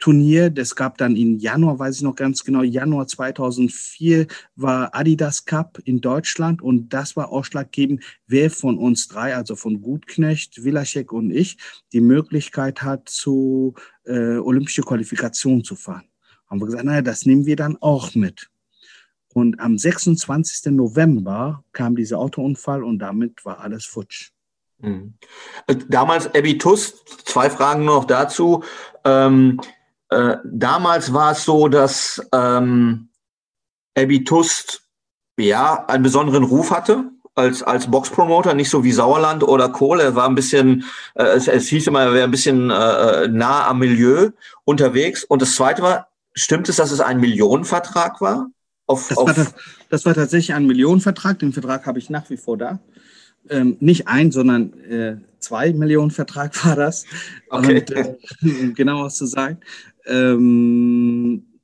Turnier. 0.05 0.51
Das 0.51 0.77
gab 0.77 0.99
dann 0.99 1.17
im 1.17 1.39
Januar, 1.39 1.79
weiß 1.79 1.97
ich 1.97 2.03
noch 2.03 2.15
ganz 2.15 2.45
genau, 2.45 2.63
Januar 2.63 3.07
2004 3.07 4.27
war 4.55 4.95
Adidas 4.95 5.47
Cup 5.47 5.79
in 5.87 6.03
Deutschland 6.03 6.61
und 6.61 6.91
das 6.91 7.17
war 7.17 7.31
ausschlaggebend, 7.31 8.05
wer 8.27 8.51
von 8.51 8.77
uns 8.77 9.09
drei, 9.09 9.35
also 9.35 9.57
von 9.57 9.81
Gutknecht, 9.81 10.63
Wilaschek 10.63 11.11
und 11.11 11.31
ich, 11.31 11.57
die 11.95 12.03
Möglichkeit 12.03 12.83
hat, 12.83 13.09
zu 13.09 13.77
äh, 14.05 14.37
olympische 14.37 14.83
Qualifikation 14.83 15.65
zu 15.65 15.75
fahren. 15.75 16.05
Haben 16.49 16.61
wir 16.61 16.67
gesagt, 16.67 16.85
naja, 16.85 17.01
das 17.01 17.25
nehmen 17.25 17.47
wir 17.47 17.57
dann 17.57 17.79
auch 17.81 18.15
mit. 18.15 18.51
Und 19.33 19.59
am 19.59 19.79
26. 19.79 20.71
November 20.73 21.65
kam 21.73 21.97
dieser 21.97 22.19
Autounfall 22.19 22.85
und 22.85 22.99
damit 22.99 23.43
war 23.47 23.61
alles 23.61 23.87
futsch. 23.87 24.33
Mhm. 24.81 25.15
Damals 25.89 26.27
Ebitus, 26.35 27.03
zwei 27.25 27.49
Fragen 27.49 27.87
noch 27.87 28.05
dazu. 28.05 28.63
Ähm, 29.03 29.59
äh, 30.11 30.37
damals 30.45 31.13
war 31.13 31.33
es 31.33 31.45
so, 31.45 31.69
dass 31.69 32.21
ähm, 32.33 33.09
Abby 33.97 34.25
Tust 34.25 34.83
ja 35.37 35.85
einen 35.87 36.03
besonderen 36.03 36.45
Ruf 36.45 36.71
hatte 36.71 37.11
als, 37.35 37.63
als 37.63 37.91
Boxpromoter, 37.91 38.55
nicht 38.55 38.71
so 38.71 38.85
wie 38.85 38.93
Sauerland 38.93 39.43
oder 39.43 39.69
Kohl. 39.69 40.01
Er 40.01 40.15
war 40.15 40.29
ein 40.29 40.35
bisschen, 40.35 40.85
äh, 41.15 41.25
es, 41.25 41.49
es 41.49 41.69
hieß 41.69 41.87
immer, 41.89 42.03
er 42.03 42.15
wäre 42.15 42.25
ein 42.25 42.31
bisschen 42.31 42.71
äh, 42.71 43.29
nah 43.29 43.67
am 43.67 43.81
Milieu 43.81 44.31
unterwegs. 44.65 45.25
Und 45.25 45.43
das 45.43 45.55
zweite 45.55 45.83
war, 45.83 46.09
stimmt 46.35 46.69
es, 46.69 46.77
dass 46.77 46.91
es 46.91 47.01
ein 47.01 47.21
Millionenvertrag 47.21 48.21
war? 48.21 48.51
Auf, 48.87 49.09
das, 49.09 49.19
auf 49.19 49.27
war 49.27 49.35
das, 49.35 49.55
das, 49.89 50.07
war 50.07 50.15
tatsächlich 50.15 50.55
ein 50.55 50.67
Millionenvertrag. 50.67 51.39
Den 51.39 51.53
Vertrag 51.53 51.87
habe 51.87 51.99
ich 51.99 52.11
nach 52.11 52.29
wie 52.31 52.37
vor 52.37 52.59
da. 52.59 52.79
Ähm, 53.49 53.77
nicht 53.81 54.09
ein, 54.09 54.31
sondern 54.31 54.73
äh, 54.85 55.17
zwei 55.39 55.73
Millionen 55.73 56.11
Vertrag 56.11 56.65
war 56.65 56.77
das. 56.77 57.05
Okay. 57.51 57.81
Und, 57.81 57.91
äh, 57.91 58.17
um 58.43 58.75
genau 58.75 59.05
was 59.05 59.17
zu 59.17 59.27
sagen. 59.27 59.59
Ähm, 60.07 61.61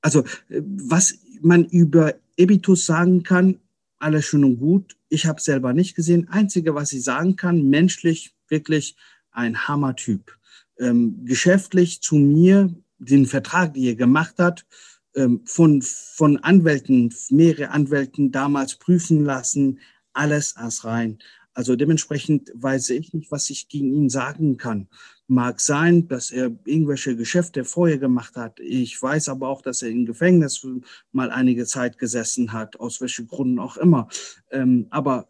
also, 0.00 0.24
was 0.48 1.18
man 1.40 1.64
über 1.64 2.14
Ebitus 2.36 2.86
sagen 2.86 3.22
kann, 3.22 3.58
alles 3.98 4.26
schön 4.26 4.44
und 4.44 4.58
gut. 4.58 4.96
Ich 5.08 5.26
habe 5.26 5.40
selber 5.40 5.72
nicht 5.72 5.94
gesehen. 5.94 6.28
Einzige, 6.28 6.74
was 6.74 6.92
ich 6.92 7.02
sagen 7.02 7.36
kann, 7.36 7.68
menschlich 7.68 8.34
wirklich 8.48 8.96
ein 9.30 9.66
Hammertyp. 9.68 10.36
Ähm, 10.78 11.24
geschäftlich 11.24 12.02
zu 12.02 12.16
mir, 12.16 12.74
den 12.98 13.26
Vertrag, 13.26 13.74
den 13.74 13.84
er 13.84 13.94
gemacht 13.94 14.38
hat, 14.38 14.66
ähm, 15.14 15.40
von, 15.44 15.82
von 15.82 16.36
Anwälten, 16.38 17.14
mehrere 17.30 17.70
Anwälten 17.70 18.32
damals 18.32 18.76
prüfen 18.76 19.24
lassen, 19.24 19.80
alles 20.12 20.56
als 20.56 20.84
rein. 20.84 21.18
Also 21.54 21.74
dementsprechend 21.74 22.52
weiß 22.54 22.90
ich 22.90 23.14
nicht, 23.14 23.30
was 23.30 23.48
ich 23.48 23.68
gegen 23.68 23.92
ihn 23.92 24.10
sagen 24.10 24.58
kann. 24.58 24.88
Mag 25.28 25.60
sein, 25.60 26.06
dass 26.06 26.30
er 26.30 26.52
irgendwelche 26.64 27.16
Geschäfte 27.16 27.64
vorher 27.64 27.98
gemacht 27.98 28.36
hat. 28.36 28.60
Ich 28.60 29.00
weiß 29.00 29.28
aber 29.28 29.48
auch, 29.48 29.60
dass 29.60 29.82
er 29.82 29.90
im 29.90 30.06
Gefängnis 30.06 30.64
mal 31.10 31.30
einige 31.30 31.66
Zeit 31.66 31.98
gesessen 31.98 32.52
hat, 32.52 32.78
aus 32.78 33.00
welchen 33.00 33.26
Gründen 33.26 33.58
auch 33.58 33.76
immer. 33.76 34.08
Ähm, 34.50 34.86
aber 34.90 35.28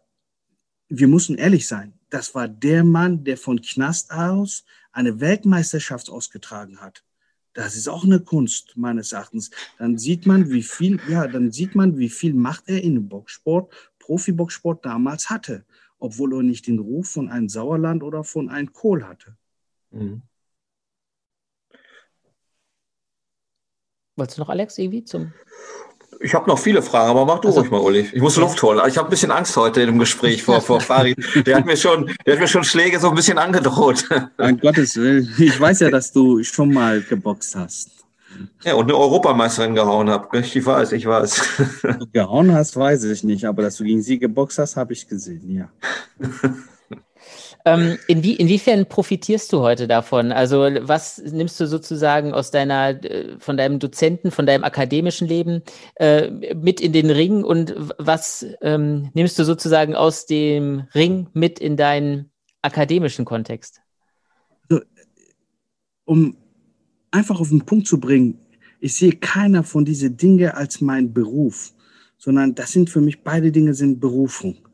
wir 0.89 1.07
müssen 1.07 1.35
ehrlich 1.35 1.67
sein. 1.67 1.93
Das 2.09 2.35
war 2.35 2.47
der 2.47 2.83
Mann, 2.83 3.23
der 3.23 3.37
von 3.37 3.61
Knast 3.61 4.11
aus 4.11 4.65
eine 4.91 5.19
Weltmeisterschaft 5.19 6.09
ausgetragen 6.09 6.79
hat. 6.79 7.03
Das 7.53 7.75
ist 7.75 7.89
auch 7.89 8.03
eine 8.03 8.19
Kunst 8.19 8.77
meines 8.77 9.13
Erachtens. 9.13 9.49
Dann 9.79 9.97
sieht 9.97 10.27
man, 10.27 10.51
wie 10.51 10.61
viel, 10.61 10.99
ja, 11.09 11.27
dann 11.27 11.51
sieht 11.51 11.73
man, 11.73 11.97
wie 11.97 12.09
viel 12.09 12.35
Macht 12.35 12.65
er 12.67 12.83
in 12.83 12.93
dem 12.93 13.09
Boxsport, 13.09 13.73
Profiboxsport 13.97 14.85
damals 14.85 15.31
hatte, 15.31 15.65
obwohl 15.97 16.35
er 16.35 16.43
nicht 16.43 16.67
den 16.67 16.77
Ruf 16.77 17.09
von 17.09 17.29
einem 17.29 17.49
Sauerland 17.49 18.03
oder 18.03 18.23
von 18.23 18.49
einem 18.49 18.71
Kohl 18.73 19.03
hatte. 19.03 19.35
Mhm. 19.91 20.21
Wolltest 24.15 24.37
du 24.37 24.41
noch, 24.41 24.49
Alex, 24.49 24.77
irgendwie 24.77 25.03
zum 25.03 25.33
ich 26.19 26.33
habe 26.33 26.47
noch 26.49 26.57
viele 26.57 26.81
Fragen, 26.81 27.11
aber 27.11 27.25
mach 27.25 27.39
du 27.39 27.49
also, 27.49 27.59
ruhig 27.59 27.71
mal, 27.71 27.79
Uli. 27.79 28.07
Ich 28.11 28.21
muss 28.21 28.37
Luft 28.37 28.61
holen. 28.63 28.81
Ich 28.87 28.97
habe 28.97 29.07
ein 29.07 29.09
bisschen 29.11 29.31
Angst 29.31 29.55
heute 29.55 29.81
im 29.81 29.99
Gespräch 29.99 30.41
vor, 30.41 30.61
vor 30.61 30.81
Farid. 30.81 31.17
Der 31.45 31.57
hat, 31.57 31.65
mir 31.65 31.77
schon, 31.77 32.11
der 32.25 32.33
hat 32.33 32.39
mir 32.39 32.47
schon 32.47 32.63
Schläge 32.63 32.99
so 32.99 33.09
ein 33.09 33.15
bisschen 33.15 33.37
angedroht. 33.37 34.05
Ein 34.37 34.57
Gottes 34.59 34.95
Willen. 34.95 35.31
Ich 35.37 35.59
weiß 35.59 35.81
ja, 35.81 35.91
dass 35.91 36.11
du 36.11 36.43
schon 36.43 36.73
mal 36.73 37.01
geboxt 37.01 37.55
hast. 37.55 37.91
Ja, 38.63 38.75
und 38.75 38.85
eine 38.85 38.95
Europameisterin 38.95 39.75
gehauen 39.75 40.09
habe. 40.09 40.39
Ich 40.39 40.65
weiß, 40.65 40.91
ich 40.91 41.05
weiß. 41.05 41.41
Gehauen 42.13 42.53
hast, 42.53 42.75
weiß 42.75 43.03
ich 43.05 43.23
nicht, 43.23 43.45
aber 43.45 43.63
dass 43.63 43.77
du 43.77 43.83
gegen 43.83 44.01
sie 44.01 44.19
geboxt 44.19 44.59
hast, 44.59 44.75
habe 44.75 44.93
ich 44.93 45.07
gesehen, 45.07 45.49
ja. 45.49 45.69
Ähm, 47.65 47.97
inwie, 48.07 48.33
inwiefern 48.33 48.85
profitierst 48.85 49.51
du 49.51 49.59
heute 49.59 49.87
davon? 49.87 50.31
Also 50.31 50.59
was 50.81 51.17
nimmst 51.19 51.59
du 51.59 51.67
sozusagen 51.67 52.33
aus 52.33 52.51
deiner, 52.51 53.03
äh, 53.03 53.37
von 53.39 53.57
deinem 53.57 53.79
Dozenten, 53.79 54.31
von 54.31 54.45
deinem 54.45 54.63
akademischen 54.63 55.27
Leben 55.27 55.63
äh, 55.95 56.29
mit 56.55 56.79
in 56.79 56.93
den 56.93 57.09
Ring 57.09 57.43
und 57.43 57.75
was 57.97 58.45
ähm, 58.61 59.09
nimmst 59.13 59.37
du 59.37 59.43
sozusagen 59.43 59.95
aus 59.95 60.25
dem 60.25 60.87
Ring 60.95 61.27
mit 61.33 61.59
in 61.59 61.77
deinen 61.77 62.31
akademischen 62.61 63.25
Kontext? 63.25 63.81
Also, 64.69 64.83
um 66.05 66.37
einfach 67.11 67.39
auf 67.39 67.49
den 67.49 67.65
Punkt 67.65 67.87
zu 67.87 67.99
bringen, 67.99 68.39
ich 68.79 68.95
sehe 68.95 69.13
keiner 69.13 69.63
von 69.63 69.83
diesen 69.83 70.15
Dingen 70.15 70.51
als 70.51 70.81
mein 70.81 71.13
Beruf, 71.13 71.73
sondern 72.17 72.55
das 72.55 72.71
sind 72.71 72.89
für 72.89 73.01
mich 73.01 73.23
beide 73.23 73.51
Dinge 73.51 73.73
sind 73.73 73.99
Berufung 73.99 74.66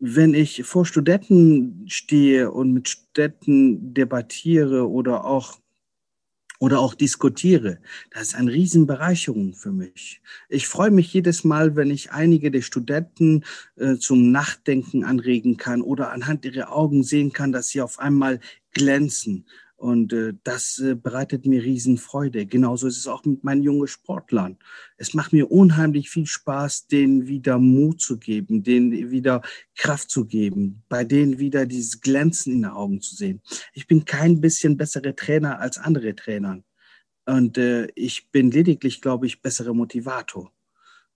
wenn 0.00 0.32
ich 0.34 0.64
vor 0.64 0.86
Studenten 0.86 1.84
stehe 1.86 2.50
und 2.50 2.72
mit 2.72 2.88
Studenten 2.88 3.94
debattiere 3.94 4.88
oder 4.88 5.24
auch 5.24 5.60
oder 6.58 6.80
auch 6.80 6.94
diskutiere. 6.94 7.78
Das 8.10 8.28
ist 8.28 8.34
eine 8.34 8.52
Riesenbereicherung 8.52 9.54
für 9.54 9.72
mich. 9.72 10.20
Ich 10.50 10.68
freue 10.68 10.90
mich 10.90 11.10
jedes 11.12 11.42
Mal, 11.42 11.74
wenn 11.74 11.90
ich 11.90 12.12
einige 12.12 12.50
der 12.50 12.60
Studenten 12.60 13.44
äh, 13.76 13.96
zum 13.96 14.30
Nachdenken 14.30 15.02
anregen 15.02 15.56
kann 15.56 15.80
oder 15.80 16.12
anhand 16.12 16.44
ihrer 16.44 16.70
Augen 16.70 17.02
sehen 17.02 17.32
kann, 17.32 17.50
dass 17.50 17.68
sie 17.68 17.80
auf 17.80 17.98
einmal 17.98 18.40
glänzen 18.72 19.46
und 19.80 20.12
äh, 20.12 20.34
das 20.44 20.78
äh, 20.78 20.94
bereitet 20.94 21.46
mir 21.46 21.62
Riesenfreude. 21.62 22.44
Genauso 22.44 22.86
ist 22.86 22.98
es 22.98 23.06
auch 23.06 23.24
mit 23.24 23.44
meinen 23.44 23.62
jungen 23.62 23.86
Sportlern. 23.86 24.58
Es 24.98 25.14
macht 25.14 25.32
mir 25.32 25.50
unheimlich 25.50 26.10
viel 26.10 26.26
Spaß, 26.26 26.88
denen 26.88 27.28
wieder 27.28 27.58
Mut 27.58 28.02
zu 28.02 28.18
geben, 28.18 28.62
denen 28.62 29.10
wieder 29.10 29.40
Kraft 29.74 30.10
zu 30.10 30.26
geben, 30.26 30.82
bei 30.90 31.02
denen 31.04 31.38
wieder 31.38 31.64
dieses 31.64 32.02
Glänzen 32.02 32.52
in 32.52 32.62
den 32.62 32.70
Augen 32.70 33.00
zu 33.00 33.14
sehen. 33.16 33.40
Ich 33.72 33.86
bin 33.86 34.04
kein 34.04 34.42
bisschen 34.42 34.76
bessere 34.76 35.16
Trainer 35.16 35.60
als 35.60 35.78
andere 35.78 36.14
Trainer. 36.14 36.62
Und 37.24 37.56
äh, 37.56 37.88
ich 37.94 38.30
bin 38.30 38.50
lediglich, 38.50 39.00
glaube 39.00 39.24
ich, 39.24 39.40
bessere 39.40 39.74
Motivator. 39.74 40.52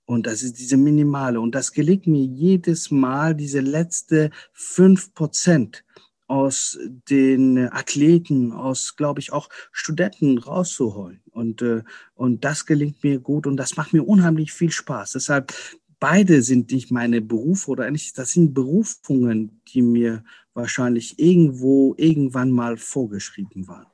Und 0.06 0.26
das 0.26 0.42
ist 0.42 0.58
diese 0.58 0.78
minimale. 0.78 1.38
Und 1.38 1.54
das 1.54 1.70
gelingt 1.70 2.06
mir 2.06 2.24
jedes 2.24 2.90
Mal, 2.90 3.34
diese 3.34 3.60
letzte 3.60 4.30
fünf 4.54 5.12
Prozent 5.12 5.84
aus 6.26 6.78
den 7.10 7.70
Athleten, 7.72 8.52
aus, 8.52 8.96
glaube 8.96 9.20
ich, 9.20 9.32
auch 9.32 9.48
Studenten 9.72 10.38
rauszuholen. 10.38 11.20
Und, 11.30 11.62
äh, 11.62 11.82
und 12.14 12.44
das 12.44 12.66
gelingt 12.66 13.02
mir 13.04 13.18
gut 13.18 13.46
und 13.46 13.56
das 13.56 13.76
macht 13.76 13.92
mir 13.92 14.02
unheimlich 14.02 14.52
viel 14.52 14.70
Spaß. 14.70 15.12
Deshalb, 15.12 15.52
beide 16.00 16.42
sind 16.42 16.70
nicht 16.70 16.90
meine 16.90 17.20
Berufe 17.20 17.70
oder 17.70 17.90
nicht, 17.90 18.16
das 18.18 18.32
sind 18.32 18.54
Berufungen, 18.54 19.60
die 19.68 19.82
mir 19.82 20.24
wahrscheinlich 20.54 21.18
irgendwo, 21.18 21.94
irgendwann 21.96 22.50
mal 22.50 22.76
vorgeschrieben 22.76 23.68
waren. 23.68 23.86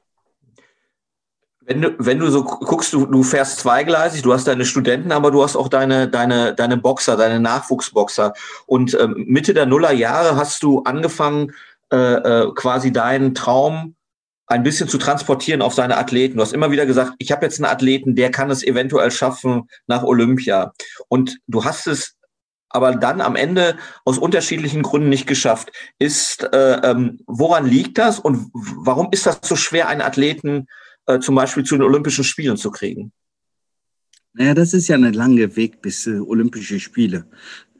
Wenn 1.62 1.82
du, 1.82 1.94
wenn 1.98 2.18
du 2.18 2.28
so 2.30 2.42
guckst, 2.42 2.92
du, 2.92 3.06
du 3.06 3.22
fährst 3.22 3.60
zweigleisig, 3.60 4.22
du 4.22 4.32
hast 4.32 4.48
deine 4.48 4.64
Studenten, 4.64 5.12
aber 5.12 5.30
du 5.30 5.42
hast 5.42 5.54
auch 5.54 5.68
deine, 5.68 6.08
deine, 6.08 6.54
deine 6.54 6.76
Boxer, 6.76 7.16
deine 7.16 7.38
Nachwuchsboxer. 7.38 8.32
Und 8.66 8.98
ähm, 8.98 9.24
Mitte 9.28 9.54
der 9.54 9.66
Nullerjahre 9.66 10.36
hast 10.36 10.62
du 10.62 10.82
angefangen, 10.82 11.52
äh, 11.92 11.96
äh, 11.96 12.52
quasi 12.54 12.92
deinen 12.92 13.34
Traum 13.34 13.96
ein 14.46 14.62
bisschen 14.64 14.88
zu 14.88 14.98
transportieren 14.98 15.62
auf 15.62 15.74
seine 15.74 15.96
Athleten. 15.96 16.36
Du 16.36 16.42
hast 16.42 16.52
immer 16.52 16.72
wieder 16.72 16.84
gesagt, 16.84 17.14
ich 17.18 17.30
habe 17.30 17.44
jetzt 17.44 17.58
einen 17.58 17.72
Athleten, 17.72 18.16
der 18.16 18.30
kann 18.30 18.50
es 18.50 18.64
eventuell 18.64 19.10
schaffen 19.10 19.68
nach 19.86 20.02
Olympia. 20.02 20.72
Und 21.08 21.38
du 21.46 21.64
hast 21.64 21.86
es 21.86 22.16
aber 22.68 22.94
dann 22.94 23.20
am 23.20 23.36
Ende 23.36 23.76
aus 24.04 24.18
unterschiedlichen 24.18 24.82
Gründen 24.82 25.08
nicht 25.08 25.26
geschafft. 25.26 25.72
Ist 25.98 26.44
äh, 26.52 26.80
ähm, 26.82 27.20
woran 27.26 27.66
liegt 27.66 27.98
das 27.98 28.18
und 28.18 28.50
warum 28.52 29.08
ist 29.12 29.26
das 29.26 29.38
so 29.42 29.56
schwer, 29.56 29.88
einen 29.88 30.00
Athleten 30.00 30.66
äh, 31.06 31.18
zum 31.18 31.34
Beispiel 31.34 31.64
zu 31.64 31.76
den 31.76 31.82
Olympischen 31.82 32.24
Spielen 32.24 32.56
zu 32.56 32.70
kriegen? 32.70 33.12
Naja, 34.32 34.54
das 34.54 34.74
ist 34.74 34.88
ja 34.88 34.96
ein 34.96 35.12
langer 35.12 35.56
Weg 35.56 35.82
bis 35.82 36.06
äh, 36.06 36.20
Olympische 36.20 36.78
Spiele. 36.78 37.26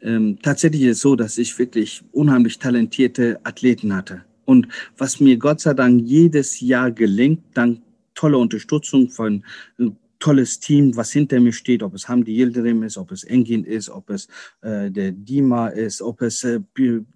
Ähm, 0.03 0.39
tatsächlich 0.43 0.83
ist 0.83 0.97
es 0.97 1.01
so, 1.03 1.17
dass 1.17 1.39
ich 1.39 1.59
wirklich 1.59 2.03
unheimlich 2.13 2.59
talentierte 2.59 3.41
Athleten 3.45 3.95
hatte. 3.95 4.25
Und 4.45 4.69
was 4.99 5.21
mir 5.21 5.37
Gott 5.37 5.61
sei 5.61 5.75
Dank 5.75 6.03
jedes 6.05 6.61
Jahr 6.61 6.91
gelingt, 6.91 7.43
dank 7.55 7.81
toller 8.15 8.39
Unterstützung 8.39 9.09
von 9.09 9.45
äh, 9.79 9.87
tolles 10.21 10.61
Team, 10.61 10.97
was 10.97 11.11
hinter 11.11 11.41
mir 11.41 11.53
steht, 11.53 11.83
ob 11.83 11.95
es 11.95 12.09
Hamdi 12.09 12.33
Yildirim 12.37 12.83
ist, 12.83 12.97
ob 12.97 13.11
es 13.11 13.25
Engin 13.25 13.65
ist, 13.65 13.89
ob 13.91 14.11
es 14.11 14.29
äh, 14.61 14.91
der 14.91 15.13
Dima 15.13 15.69
ist, 15.69 16.01
ob 16.03 16.23
es, 16.23 16.45
äh, 16.45 16.61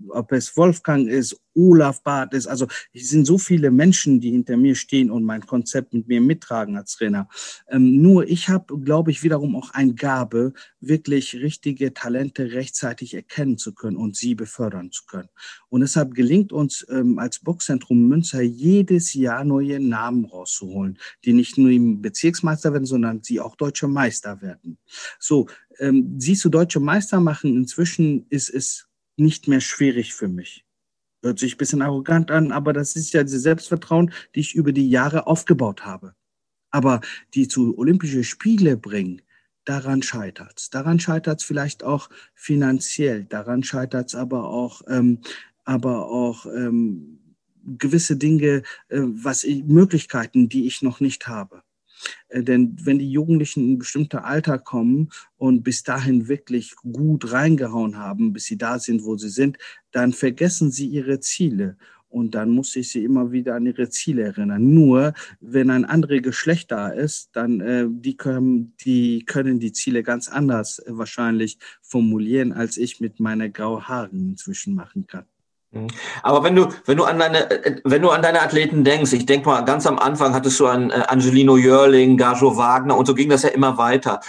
ob 0.08 0.32
es 0.32 0.56
Wolfgang 0.56 1.08
ist 1.08 1.38
Olaf 1.54 2.02
Barth 2.02 2.34
ist. 2.34 2.46
Also 2.46 2.66
es 2.92 3.08
sind 3.10 3.26
so 3.26 3.38
viele 3.38 3.70
Menschen, 3.70 4.20
die 4.20 4.30
hinter 4.30 4.56
mir 4.56 4.74
stehen 4.74 5.10
und 5.10 5.24
mein 5.24 5.46
Konzept 5.46 5.94
mit 5.94 6.08
mir 6.08 6.20
mittragen 6.20 6.76
als 6.76 6.96
Trainer. 6.96 7.28
Ähm, 7.68 8.02
nur 8.02 8.28
ich 8.28 8.48
habe, 8.48 8.78
glaube 8.80 9.10
ich, 9.10 9.22
wiederum 9.22 9.56
auch 9.56 9.70
eine 9.70 9.94
Gabe, 9.94 10.52
wirklich 10.80 11.34
richtige 11.34 11.94
Talente 11.94 12.52
rechtzeitig 12.52 13.14
erkennen 13.14 13.58
zu 13.58 13.72
können 13.72 13.96
und 13.96 14.16
sie 14.16 14.34
befördern 14.34 14.90
zu 14.90 15.04
können. 15.06 15.28
Und 15.68 15.80
deshalb 15.80 16.14
gelingt 16.14 16.52
uns 16.52 16.86
ähm, 16.90 17.18
als 17.18 17.38
Boxzentrum 17.38 18.08
Münster 18.08 18.42
jedes 18.42 19.14
Jahr 19.14 19.44
neue 19.44 19.80
Namen 19.80 20.24
rauszuholen, 20.24 20.98
die 21.24 21.32
nicht 21.32 21.56
nur 21.58 21.70
im 21.70 22.02
Bezirksmeister 22.02 22.72
werden, 22.72 22.86
sondern 22.94 23.24
sie 23.24 23.40
auch 23.40 23.56
deutsche 23.56 23.88
Meister 23.88 24.40
werden. 24.40 24.78
So, 25.18 25.48
ähm, 25.80 26.14
siehst 26.18 26.44
du, 26.44 26.48
deutsche 26.48 26.78
Meister 26.78 27.18
machen 27.18 27.56
inzwischen 27.56 28.26
ist 28.28 28.50
es 28.50 28.86
nicht 29.16 29.48
mehr 29.48 29.60
schwierig 29.60 30.14
für 30.14 30.28
mich. 30.28 30.64
Hört 31.22 31.40
sich 31.40 31.54
ein 31.54 31.58
bisschen 31.58 31.82
arrogant 31.82 32.30
an, 32.30 32.52
aber 32.52 32.72
das 32.72 32.94
ist 32.94 33.12
ja 33.12 33.24
dieses 33.24 33.42
Selbstvertrauen, 33.42 34.12
die 34.34 34.40
ich 34.40 34.54
über 34.54 34.70
die 34.70 34.88
Jahre 34.88 35.26
aufgebaut 35.26 35.84
habe. 35.84 36.14
Aber 36.70 37.00
die 37.34 37.48
zu 37.48 37.76
Olympische 37.76 38.22
Spiele 38.22 38.76
bringen, 38.76 39.22
daran 39.64 40.02
scheitert 40.02 40.60
es. 40.60 40.70
Daran 40.70 41.00
scheitert 41.00 41.40
es 41.40 41.46
vielleicht 41.46 41.82
auch 41.82 42.10
finanziell. 42.34 43.24
Daran 43.24 43.64
scheitert 43.64 44.08
es 44.08 44.14
aber 44.14 44.44
auch, 44.50 44.82
ähm, 44.86 45.18
aber 45.64 46.06
auch 46.06 46.46
ähm, 46.46 47.18
gewisse 47.64 48.16
Dinge, 48.16 48.62
äh, 48.88 49.00
was 49.00 49.42
ich, 49.42 49.64
Möglichkeiten, 49.64 50.48
die 50.48 50.66
ich 50.66 50.82
noch 50.82 51.00
nicht 51.00 51.26
habe. 51.26 51.62
Äh, 52.28 52.42
denn 52.42 52.76
wenn 52.82 52.98
die 52.98 53.10
Jugendlichen 53.10 53.64
in 53.64 53.72
ein 53.74 53.78
bestimmtes 53.78 54.20
Alter 54.20 54.58
kommen 54.58 55.10
und 55.36 55.62
bis 55.62 55.82
dahin 55.82 56.28
wirklich 56.28 56.74
gut 56.76 57.32
reingehauen 57.32 57.98
haben, 57.98 58.32
bis 58.32 58.44
sie 58.44 58.58
da 58.58 58.78
sind, 58.78 59.04
wo 59.04 59.16
sie 59.16 59.30
sind, 59.30 59.58
dann 59.90 60.12
vergessen 60.12 60.70
sie 60.70 60.86
ihre 60.86 61.20
Ziele. 61.20 61.76
Und 62.14 62.36
dann 62.36 62.50
muss 62.50 62.76
ich 62.76 62.90
sie 62.90 63.02
immer 63.02 63.32
wieder 63.32 63.56
an 63.56 63.66
ihre 63.66 63.88
Ziele 63.88 64.22
erinnern. 64.22 64.72
Nur 64.72 65.14
wenn 65.40 65.68
ein 65.68 65.84
anderes 65.84 66.22
Geschlecht 66.22 66.70
da 66.70 66.88
ist, 66.88 67.30
dann 67.32 67.60
äh, 67.60 67.86
die 67.90 68.16
können, 68.16 68.74
die 68.84 69.24
können 69.24 69.58
die 69.58 69.72
Ziele 69.72 70.04
ganz 70.04 70.28
anders 70.28 70.78
äh, 70.78 70.96
wahrscheinlich 70.96 71.58
formulieren, 71.82 72.52
als 72.52 72.76
ich 72.76 73.00
mit 73.00 73.18
meiner 73.18 73.48
grauen 73.48 73.88
Haaren 73.88 74.30
inzwischen 74.30 74.76
machen 74.76 75.08
kann. 75.08 75.24
Mhm. 75.74 75.88
Aber 76.22 76.42
wenn 76.44 76.54
du, 76.54 76.68
wenn 76.86 76.96
du 76.96 77.04
an 77.04 77.18
deine, 77.18 77.50
äh, 77.50 77.80
wenn 77.84 78.02
du 78.02 78.10
an 78.10 78.22
deine 78.22 78.40
Athleten 78.42 78.84
denkst, 78.84 79.12
ich 79.12 79.26
denke 79.26 79.48
mal, 79.48 79.62
ganz 79.62 79.86
am 79.86 79.98
Anfang 79.98 80.34
hattest 80.34 80.58
du 80.60 80.66
an 80.66 80.90
äh, 80.90 81.02
Angelino 81.08 81.56
Jörling, 81.56 82.16
Gajo 82.16 82.56
Wagner 82.56 82.96
und 82.96 83.06
so 83.06 83.14
ging 83.14 83.28
das 83.28 83.42
ja 83.42 83.50
immer 83.50 83.76
weiter. 83.76 84.20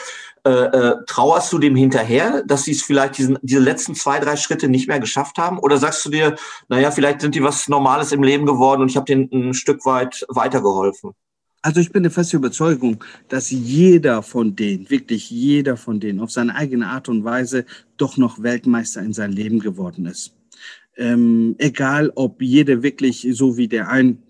Äh, 0.45 0.49
äh, 0.49 0.95
trauerst 1.07 1.51
du 1.53 1.57
dem 1.57 1.75
hinterher, 1.75 2.43
dass 2.45 2.65
sie 2.65 2.71
es 2.71 2.83
vielleicht 2.83 3.17
diesen, 3.17 3.37
diese 3.41 3.59
letzten 3.59 3.95
zwei, 3.95 4.19
drei 4.19 4.35
Schritte 4.35 4.67
nicht 4.67 4.87
mehr 4.87 4.99
geschafft 4.99 5.37
haben? 5.37 5.57
Oder 5.57 5.77
sagst 5.77 6.05
du 6.05 6.09
dir, 6.09 6.35
naja, 6.67 6.91
vielleicht 6.91 7.21
sind 7.21 7.33
die 7.33 7.41
was 7.41 7.67
Normales 7.67 8.11
im 8.11 8.21
Leben 8.21 8.45
geworden 8.45 8.81
und 8.81 8.89
ich 8.89 8.95
habe 8.95 9.05
denen 9.05 9.29
ein 9.31 9.53
Stück 9.55 9.85
weit 9.85 10.23
weitergeholfen? 10.29 11.11
Also 11.63 11.79
ich 11.79 11.91
bin 11.91 12.03
der 12.03 12.11
festen 12.11 12.37
Überzeugung, 12.37 13.03
dass 13.27 13.49
jeder 13.49 14.21
von 14.21 14.55
denen, 14.55 14.87
wirklich 14.91 15.31
jeder 15.31 15.77
von 15.77 15.99
denen, 15.99 16.19
auf 16.19 16.29
seine 16.29 16.53
eigene 16.53 16.89
Art 16.89 17.09
und 17.09 17.23
Weise 17.23 17.65
doch 17.97 18.17
noch 18.17 18.43
Weltmeister 18.43 19.01
in 19.01 19.13
sein 19.13 19.31
Leben 19.31 19.59
geworden 19.59 20.05
ist 20.05 20.35
ähm, 20.97 21.55
egal 21.57 22.11
ob 22.15 22.41
jeder 22.41 22.83
wirklich 22.83 23.27
so 23.31 23.57
wie 23.57 23.67
der 23.67 23.89
ein 23.89 24.23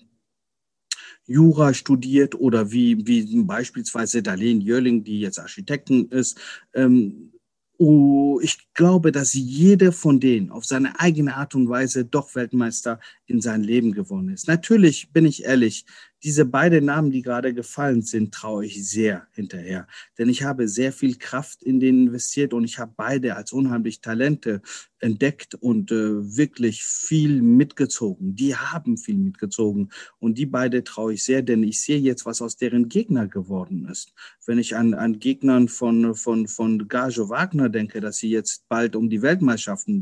Jura 1.28 1.74
studiert 1.74 2.36
oder 2.36 2.72
wie, 2.72 3.06
wie 3.08 3.44
beispielsweise 3.44 4.22
Darlene 4.22 4.64
Jörling, 4.64 5.04
die 5.04 5.22
jetzt 5.22 5.40
Architektin 5.40 6.08
ist. 6.10 6.40
Ähm, 6.74 7.32
Oh, 7.78 8.40
ich 8.42 8.74
glaube, 8.74 9.12
dass 9.12 9.34
jeder 9.34 9.92
von 9.92 10.22
denen 10.22 10.50
auf 10.50 10.64
seine 10.64 10.98
eigene 11.00 11.36
Art 11.36 11.56
und 11.56 11.68
Weise 11.68 12.06
doch 12.06 12.34
Weltmeister 12.34 13.02
in 13.26 13.42
sein 13.42 13.64
Leben 13.64 13.92
gewonnen 13.92 14.30
ist. 14.30 14.48
Natürlich 14.48 15.12
bin 15.12 15.26
ich 15.26 15.44
ehrlich, 15.44 15.86
diese 16.26 16.44
beiden 16.44 16.86
Namen, 16.86 17.12
die 17.12 17.22
gerade 17.22 17.54
gefallen 17.54 18.02
sind, 18.02 18.34
traue 18.34 18.66
ich 18.66 18.90
sehr 18.90 19.28
hinterher. 19.34 19.88
Denn 20.18 20.28
ich 20.28 20.42
habe 20.42 20.68
sehr 20.68 20.92
viel 20.92 21.18
Kraft 21.18 21.62
in 21.62 21.80
denen 21.80 22.08
investiert 22.08 22.52
und 22.56 22.64
ich 22.64 22.80
habe 22.80 22.94
beide 22.98 23.36
als 23.36 23.54
unheimlich 23.54 24.02
Talente 24.02 24.64
entdeckt 24.98 25.54
und 25.54 25.92
äh, 25.92 26.36
wirklich 26.36 26.84
viel 26.84 27.44
mitgezogen. 27.44 28.36
Die 28.36 28.56
haben 28.56 28.98
viel 28.98 29.18
mitgezogen 29.18 29.92
und 30.18 30.40
die 30.40 30.48
beide 30.48 30.84
traue 30.84 31.14
ich 31.14 31.24
sehr, 31.24 31.44
denn 31.44 31.62
ich 31.62 31.80
sehe 31.82 32.00
jetzt, 32.00 32.26
was 32.26 32.42
aus 32.42 32.58
deren 32.58 32.90
Gegner 32.90 33.28
geworden 33.28 33.88
ist. 33.88 34.12
Wenn 34.48 34.58
ich 34.58 34.76
an, 34.76 34.96
an 34.96 35.20
Gegnern 35.20 35.68
von, 35.68 36.16
von, 36.16 36.48
von 36.48 36.88
Gajo 36.88 37.30
Wagner 37.30 37.70
denke, 37.70 38.02
dass 38.02 38.18
sie 38.18 38.32
jetzt 38.32 38.68
bald 38.68 38.96
um 38.96 39.12
die 39.12 39.22
Weltmeisterschaften 39.22 40.02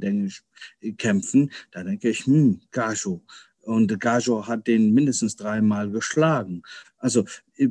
kämpfen, 0.98 1.52
da 1.72 1.84
denke 1.84 2.08
ich, 2.08 2.26
hm, 2.26 2.62
Gajo, 2.72 3.26
und 3.64 4.00
Gajo 4.00 4.48
hat 4.48 4.68
den 4.68 4.94
mindestens 4.94 5.36
dreimal 5.36 5.90
geschlagen. 5.90 6.64
Also 6.98 7.26
äh, 7.58 7.70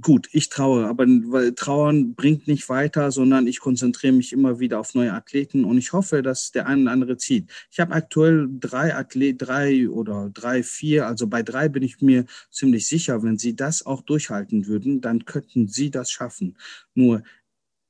gut, 0.00 0.28
ich 0.32 0.48
traue, 0.48 0.86
aber 0.86 1.06
Trauern 1.54 2.14
bringt 2.14 2.48
nicht 2.48 2.68
weiter, 2.68 3.10
sondern 3.10 3.46
ich 3.46 3.60
konzentriere 3.60 4.12
mich 4.12 4.32
immer 4.32 4.58
wieder 4.60 4.80
auf 4.80 4.94
neue 4.94 5.12
Athleten 5.12 5.64
und 5.64 5.78
ich 5.78 5.92
hoffe, 5.92 6.22
dass 6.22 6.52
der 6.52 6.66
eine 6.66 6.82
oder 6.82 6.92
andere 6.92 7.16
zieht. 7.16 7.50
Ich 7.70 7.80
habe 7.80 7.94
aktuell 7.94 8.48
drei 8.60 8.94
Athleten, 8.94 9.38
drei 9.38 9.88
oder 9.88 10.30
drei, 10.32 10.62
vier, 10.62 11.06
also 11.06 11.26
bei 11.26 11.42
drei 11.42 11.68
bin 11.68 11.82
ich 11.82 12.00
mir 12.00 12.24
ziemlich 12.50 12.86
sicher, 12.86 13.22
wenn 13.22 13.38
sie 13.38 13.56
das 13.56 13.84
auch 13.84 14.02
durchhalten 14.02 14.66
würden, 14.66 15.00
dann 15.00 15.24
könnten 15.24 15.68
sie 15.68 15.90
das 15.90 16.10
schaffen. 16.10 16.56
Nur 16.94 17.22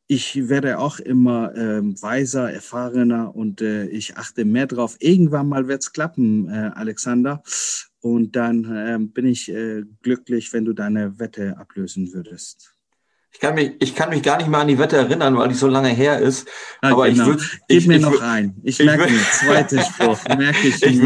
ich 0.06 0.48
werde 0.48 0.78
auch 0.78 0.98
immer 0.98 1.54
ähm, 1.56 2.00
weiser, 2.02 2.52
erfahrener 2.52 3.34
und 3.34 3.62
äh, 3.62 3.86
ich 3.86 4.16
achte 4.16 4.44
mehr 4.44 4.66
drauf. 4.66 4.96
Irgendwann 5.00 5.48
mal 5.48 5.66
wird's 5.66 5.92
klappen, 5.92 6.48
äh, 6.48 6.70
Alexander. 6.74 7.42
Und 8.00 8.36
dann 8.36 8.64
äh, 8.64 8.98
bin 9.00 9.26
ich 9.26 9.50
äh, 9.50 9.82
glücklich, 10.02 10.52
wenn 10.52 10.66
du 10.66 10.74
deine 10.74 11.18
Wette 11.18 11.56
ablösen 11.56 12.12
würdest. 12.12 12.73
Ich 13.34 13.40
kann 13.40 13.56
mich, 13.56 13.72
ich 13.80 13.96
kann 13.96 14.10
mich 14.10 14.22
gar 14.22 14.36
nicht 14.38 14.48
mehr 14.48 14.60
an 14.60 14.68
die 14.68 14.78
Wette 14.78 14.96
erinnern, 14.96 15.36
weil 15.36 15.48
die 15.48 15.56
so 15.56 15.66
lange 15.66 15.88
her 15.88 16.20
ist. 16.20 16.46
Ah, 16.80 16.92
aber 16.92 17.08
genau. 17.08 17.22
ich 17.22 17.28
würde. 17.28 17.42
Gib 17.68 17.78
ich, 17.78 17.86
mir 17.88 17.96
ich, 17.96 18.02
noch 18.02 18.22
ein. 18.22 18.54
Ich, 18.62 18.78
ich 18.78 18.86
merke 18.86 19.06
den 19.06 19.18
zweiten 19.18 19.80
Spruch. 19.84 20.18
Merke 20.28 20.68
ich 20.68 20.82
ich 20.82 21.00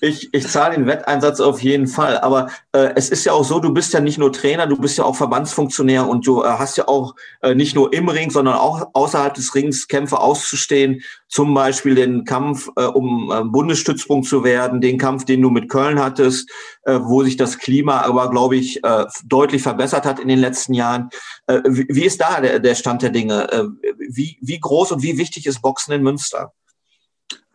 ich, 0.00 0.34
ich 0.34 0.48
zahle 0.48 0.74
den 0.74 0.86
Wetteinsatz 0.86 1.38
auf 1.38 1.62
jeden 1.62 1.86
Fall. 1.86 2.18
Aber 2.18 2.48
äh, 2.72 2.90
es 2.96 3.10
ist 3.10 3.24
ja 3.24 3.32
auch 3.32 3.44
so, 3.44 3.60
du 3.60 3.72
bist 3.72 3.94
ja 3.94 4.00
nicht 4.00 4.18
nur 4.18 4.32
Trainer, 4.32 4.66
du 4.66 4.76
bist 4.76 4.98
ja 4.98 5.04
auch 5.04 5.14
Verbandsfunktionär 5.14 6.08
und 6.08 6.26
du 6.26 6.42
äh, 6.42 6.48
hast 6.48 6.78
ja 6.78 6.88
auch 6.88 7.14
äh, 7.42 7.54
nicht 7.54 7.76
nur 7.76 7.92
im 7.92 8.08
Ring, 8.08 8.30
sondern 8.30 8.56
auch 8.56 8.90
außerhalb 8.92 9.32
des 9.32 9.54
Rings 9.54 9.86
Kämpfe 9.86 10.18
auszustehen 10.18 11.00
zum 11.32 11.54
Beispiel 11.54 11.94
den 11.94 12.24
Kampf, 12.26 12.68
äh, 12.76 12.84
um 12.84 13.32
äh, 13.32 13.42
Bundesstützpunkt 13.42 14.28
zu 14.28 14.44
werden, 14.44 14.82
den 14.82 14.98
Kampf, 14.98 15.24
den 15.24 15.40
du 15.40 15.48
mit 15.48 15.70
Köln 15.70 15.98
hattest, 15.98 16.50
wo 16.84 17.22
sich 17.22 17.36
das 17.36 17.58
Klima 17.58 18.00
aber, 18.00 18.30
glaube 18.30 18.56
ich, 18.56 18.82
äh, 18.84 19.06
deutlich 19.24 19.62
verbessert 19.62 20.04
hat 20.04 20.18
in 20.18 20.28
den 20.28 20.38
letzten 20.38 20.74
Jahren. 20.74 21.10
Äh, 21.46 21.60
wie, 21.64 22.04
ist 22.04 22.20
da 22.20 22.40
der, 22.40 22.74
Stand 22.74 23.02
der 23.02 23.10
Dinge? 23.10 23.50
Äh, 23.52 23.64
wie, 24.08 24.38
wie 24.40 24.58
groß 24.58 24.92
und 24.92 25.02
wie 25.02 25.18
wichtig 25.18 25.46
ist 25.46 25.62
Boxen 25.62 25.92
in 25.92 26.02
Münster? 26.02 26.52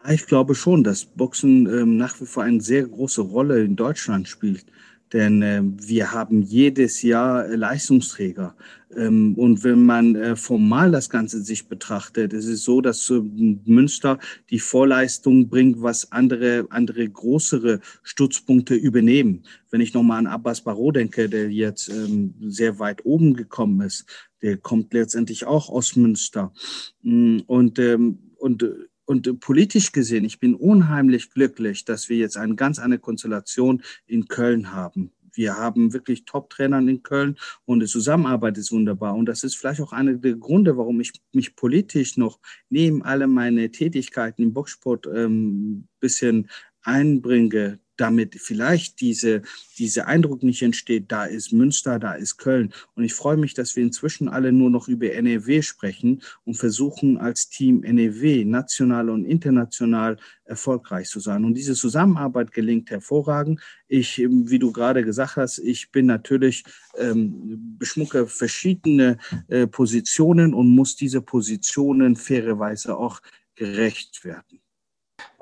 Ich 0.09 0.25
glaube 0.25 0.55
schon, 0.55 0.83
dass 0.83 1.05
Boxen 1.05 1.65
ähm, 1.67 1.97
nach 1.97 2.19
wie 2.21 2.25
vor 2.25 2.43
eine 2.43 2.61
sehr 2.61 2.83
große 2.83 3.21
Rolle 3.21 3.61
in 3.61 3.75
Deutschland 3.75 4.27
spielt. 4.29 4.65
Denn 5.13 5.41
äh, 5.41 5.61
wir 5.63 6.11
haben 6.11 6.41
jedes 6.41 7.01
Jahr 7.01 7.45
äh, 7.45 7.55
Leistungsträger. 7.55 8.55
Ähm, 8.95 9.35
und 9.35 9.63
wenn 9.63 9.85
man 9.85 10.15
äh, 10.15 10.35
formal 10.35 10.91
das 10.91 11.09
Ganze 11.09 11.41
sich 11.41 11.67
betrachtet, 11.67 12.33
ist 12.33 12.47
es 12.47 12.63
so, 12.63 12.81
dass 12.81 13.09
äh, 13.09 13.21
Münster 13.65 14.19
die 14.49 14.59
Vorleistung 14.59 15.49
bringt, 15.49 15.81
was 15.81 16.11
andere, 16.11 16.67
andere 16.69 17.07
größere 17.07 17.79
Stützpunkte 18.03 18.75
übernehmen. 18.75 19.43
Wenn 19.71 19.81
ich 19.81 19.93
nochmal 19.93 20.19
an 20.19 20.27
Abbas 20.27 20.61
Barrow 20.61 20.91
denke, 20.91 21.29
der 21.29 21.49
jetzt 21.51 21.89
ähm, 21.89 22.33
sehr 22.41 22.79
weit 22.79 23.05
oben 23.05 23.33
gekommen 23.33 23.81
ist, 23.81 24.05
der 24.41 24.57
kommt 24.57 24.93
letztendlich 24.93 25.45
auch 25.45 25.69
aus 25.69 25.95
Münster. 25.95 26.53
Mm, 27.01 27.39
und, 27.47 27.79
ähm, 27.79 28.19
und 28.37 28.63
und 29.07 29.39
politisch 29.39 29.93
gesehen, 29.93 30.25
ich 30.25 30.39
bin 30.39 30.53
unheimlich 30.53 31.31
glücklich, 31.31 31.85
dass 31.85 32.09
wir 32.09 32.17
jetzt 32.17 32.35
eine 32.37 32.55
ganz 32.55 32.77
andere 32.77 32.99
Konstellation 32.99 33.81
in 34.05 34.27
Köln 34.27 34.73
haben. 34.73 35.11
Wir 35.33 35.55
haben 35.55 35.93
wirklich 35.93 36.25
Top-Trainer 36.25 36.79
in 36.79 37.03
Köln 37.03 37.37
und 37.65 37.79
die 37.79 37.85
Zusammenarbeit 37.85 38.57
ist 38.57 38.71
wunderbar. 38.71 39.15
Und 39.15 39.27
das 39.27 39.43
ist 39.43 39.55
vielleicht 39.55 39.79
auch 39.79 39.93
einer 39.93 40.15
der 40.15 40.33
Gründe, 40.33 40.75
warum 40.75 40.99
ich 40.99 41.13
mich 41.31 41.55
politisch 41.55 42.17
noch 42.17 42.39
neben 42.69 43.03
alle 43.03 43.27
meine 43.27 43.71
Tätigkeiten 43.71 44.41
im 44.41 44.53
Boxsport 44.53 45.07
ähm, 45.07 45.87
bisschen 45.99 46.49
einbringe, 46.81 47.79
damit 47.97 48.35
vielleicht 48.35 49.01
diese, 49.01 49.41
diese 49.77 50.07
Eindruck 50.07 50.43
nicht 50.43 50.61
entsteht, 50.61 51.11
da 51.11 51.25
ist 51.25 51.51
Münster, 51.51 51.99
da 51.99 52.13
ist 52.13 52.37
Köln. 52.37 52.73
Und 52.95 53.03
ich 53.03 53.13
freue 53.13 53.37
mich, 53.37 53.53
dass 53.53 53.75
wir 53.75 53.83
inzwischen 53.83 54.29
alle 54.29 54.51
nur 54.51 54.69
noch 54.69 54.87
über 54.87 55.07
NEW 55.07 55.61
sprechen 55.61 56.21
und 56.45 56.55
versuchen 56.55 57.17
als 57.17 57.49
Team 57.49 57.81
NEW 57.81 58.45
national 58.45 59.09
und 59.09 59.25
international 59.25 60.17
erfolgreich 60.45 61.09
zu 61.09 61.19
sein. 61.19 61.43
Und 61.45 61.55
diese 61.55 61.73
Zusammenarbeit 61.73 62.51
gelingt 62.51 62.89
hervorragend. 62.89 63.59
Ich, 63.87 64.17
wie 64.17 64.59
du 64.59 64.71
gerade 64.71 65.03
gesagt 65.03 65.35
hast, 65.35 65.59
ich 65.59 65.91
bin 65.91 66.05
natürlich, 66.05 66.63
ähm, 66.97 67.77
beschmucke 67.77 68.27
verschiedene 68.27 69.17
äh, 69.47 69.67
Positionen 69.67 70.53
und 70.53 70.69
muss 70.69 70.95
diese 70.95 71.21
Positionen 71.21 72.15
fairerweise 72.15 72.97
auch 72.97 73.21
gerecht 73.55 74.23
werden. 74.23 74.61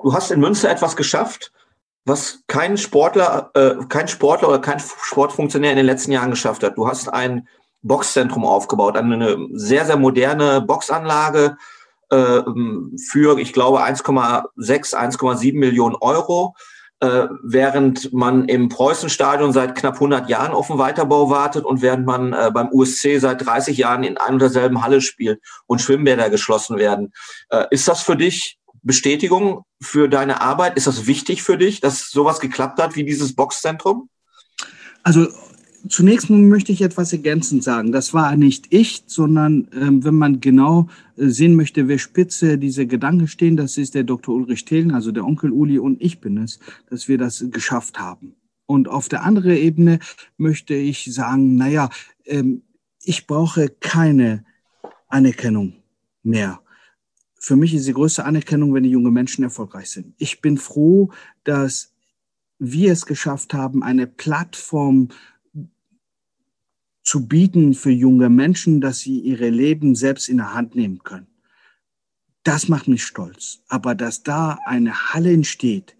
Du 0.02 0.12
hast 0.12 0.30
in 0.30 0.40
Münster 0.40 0.70
etwas 0.70 0.96
geschafft, 0.96 1.52
was 2.06 2.44
kein 2.46 2.78
Sportler, 2.78 3.50
äh, 3.54 3.74
kein 3.88 4.08
Sportler 4.08 4.48
oder 4.48 4.60
kein 4.60 4.78
Sportfunktionär 4.80 5.72
in 5.72 5.76
den 5.76 5.86
letzten 5.86 6.12
Jahren 6.12 6.30
geschafft 6.30 6.62
hat. 6.62 6.78
Du 6.78 6.88
hast 6.88 7.12
ein 7.12 7.48
Boxzentrum 7.82 8.44
aufgebaut, 8.44 8.96
eine 8.96 9.36
sehr, 9.52 9.84
sehr 9.84 9.96
moderne 9.96 10.60
Boxanlage 10.60 11.56
äh, 12.10 12.42
für, 13.10 13.38
ich 13.38 13.52
glaube, 13.52 13.82
1,6, 13.82 14.46
1,7 14.94 15.58
Millionen 15.58 15.96
Euro, 15.96 16.54
äh, 17.00 17.26
während 17.42 18.12
man 18.12 18.48
im 18.48 18.68
Preußenstadion 18.68 19.52
seit 19.52 19.74
knapp 19.74 19.94
100 19.94 20.28
Jahren 20.28 20.52
auf 20.52 20.68
den 20.68 20.78
Weiterbau 20.78 21.28
wartet 21.28 21.64
und 21.64 21.82
während 21.82 22.06
man 22.06 22.32
äh, 22.32 22.52
beim 22.54 22.70
USC 22.70 23.18
seit 23.18 23.44
30 23.44 23.76
Jahren 23.76 24.04
in 24.04 24.16
ein 24.16 24.34
und 24.34 24.40
derselben 24.40 24.82
Halle 24.82 25.00
spielt 25.00 25.40
und 25.66 25.80
Schwimmbäder 25.80 26.30
geschlossen 26.30 26.78
werden. 26.78 27.12
Äh, 27.50 27.64
ist 27.70 27.88
das 27.88 28.02
für 28.02 28.16
dich 28.16 28.58
Bestätigung 28.86 29.62
für 29.82 30.08
deine 30.08 30.40
Arbeit? 30.40 30.76
Ist 30.76 30.86
das 30.86 31.06
wichtig 31.06 31.42
für 31.42 31.58
dich, 31.58 31.80
dass 31.80 32.10
sowas 32.10 32.40
geklappt 32.40 32.80
hat 32.80 32.96
wie 32.96 33.04
dieses 33.04 33.34
Boxzentrum? 33.34 34.08
Also 35.02 35.26
zunächst 35.88 36.30
möchte 36.30 36.72
ich 36.72 36.82
etwas 36.82 37.12
ergänzend 37.12 37.64
sagen. 37.64 37.92
Das 37.92 38.14
war 38.14 38.36
nicht 38.36 38.66
ich, 38.70 39.02
sondern 39.06 39.68
ähm, 39.72 40.04
wenn 40.04 40.14
man 40.14 40.40
genau 40.40 40.88
äh, 41.16 41.26
sehen 41.26 41.56
möchte, 41.56 41.88
wer 41.88 41.98
spitze 41.98 42.58
diese 42.58 42.86
Gedanken 42.86 43.28
stehen, 43.28 43.56
das 43.56 43.76
ist 43.76 43.94
der 43.94 44.04
Dr. 44.04 44.34
Ulrich 44.34 44.64
Thelen, 44.64 44.92
also 44.92 45.12
der 45.12 45.24
Onkel 45.24 45.50
Uli 45.50 45.78
und 45.78 46.00
ich 46.00 46.20
bin 46.20 46.38
es, 46.38 46.60
dass 46.88 47.08
wir 47.08 47.18
das 47.18 47.44
geschafft 47.50 47.98
haben. 47.98 48.36
Und 48.66 48.88
auf 48.88 49.08
der 49.08 49.22
anderen 49.22 49.56
Ebene 49.56 49.98
möchte 50.36 50.74
ich 50.74 51.12
sagen, 51.12 51.56
naja, 51.56 51.90
ähm, 52.24 52.62
ich 53.02 53.26
brauche 53.26 53.68
keine 53.68 54.44
Anerkennung 55.08 55.74
mehr 56.22 56.60
für 57.38 57.56
mich 57.56 57.74
ist 57.74 57.86
die 57.86 57.92
größte 57.92 58.24
Anerkennung, 58.24 58.74
wenn 58.74 58.82
die 58.82 58.90
jungen 58.90 59.12
Menschen 59.12 59.44
erfolgreich 59.44 59.90
sind. 59.90 60.14
Ich 60.18 60.40
bin 60.40 60.58
froh, 60.58 61.12
dass 61.44 61.94
wir 62.58 62.92
es 62.92 63.06
geschafft 63.06 63.54
haben, 63.54 63.82
eine 63.82 64.06
Plattform 64.06 65.08
zu 67.02 67.26
bieten 67.28 67.74
für 67.74 67.90
junge 67.90 68.28
Menschen, 68.28 68.80
dass 68.80 69.00
sie 69.00 69.20
ihre 69.20 69.50
Leben 69.50 69.94
selbst 69.94 70.28
in 70.28 70.38
der 70.38 70.54
Hand 70.54 70.74
nehmen 70.74 71.04
können. 71.04 71.28
Das 72.42 72.68
macht 72.68 72.88
mich 72.88 73.04
stolz. 73.04 73.62
Aber 73.68 73.94
dass 73.94 74.22
da 74.22 74.58
eine 74.66 75.12
Halle 75.12 75.32
entsteht, 75.32 75.96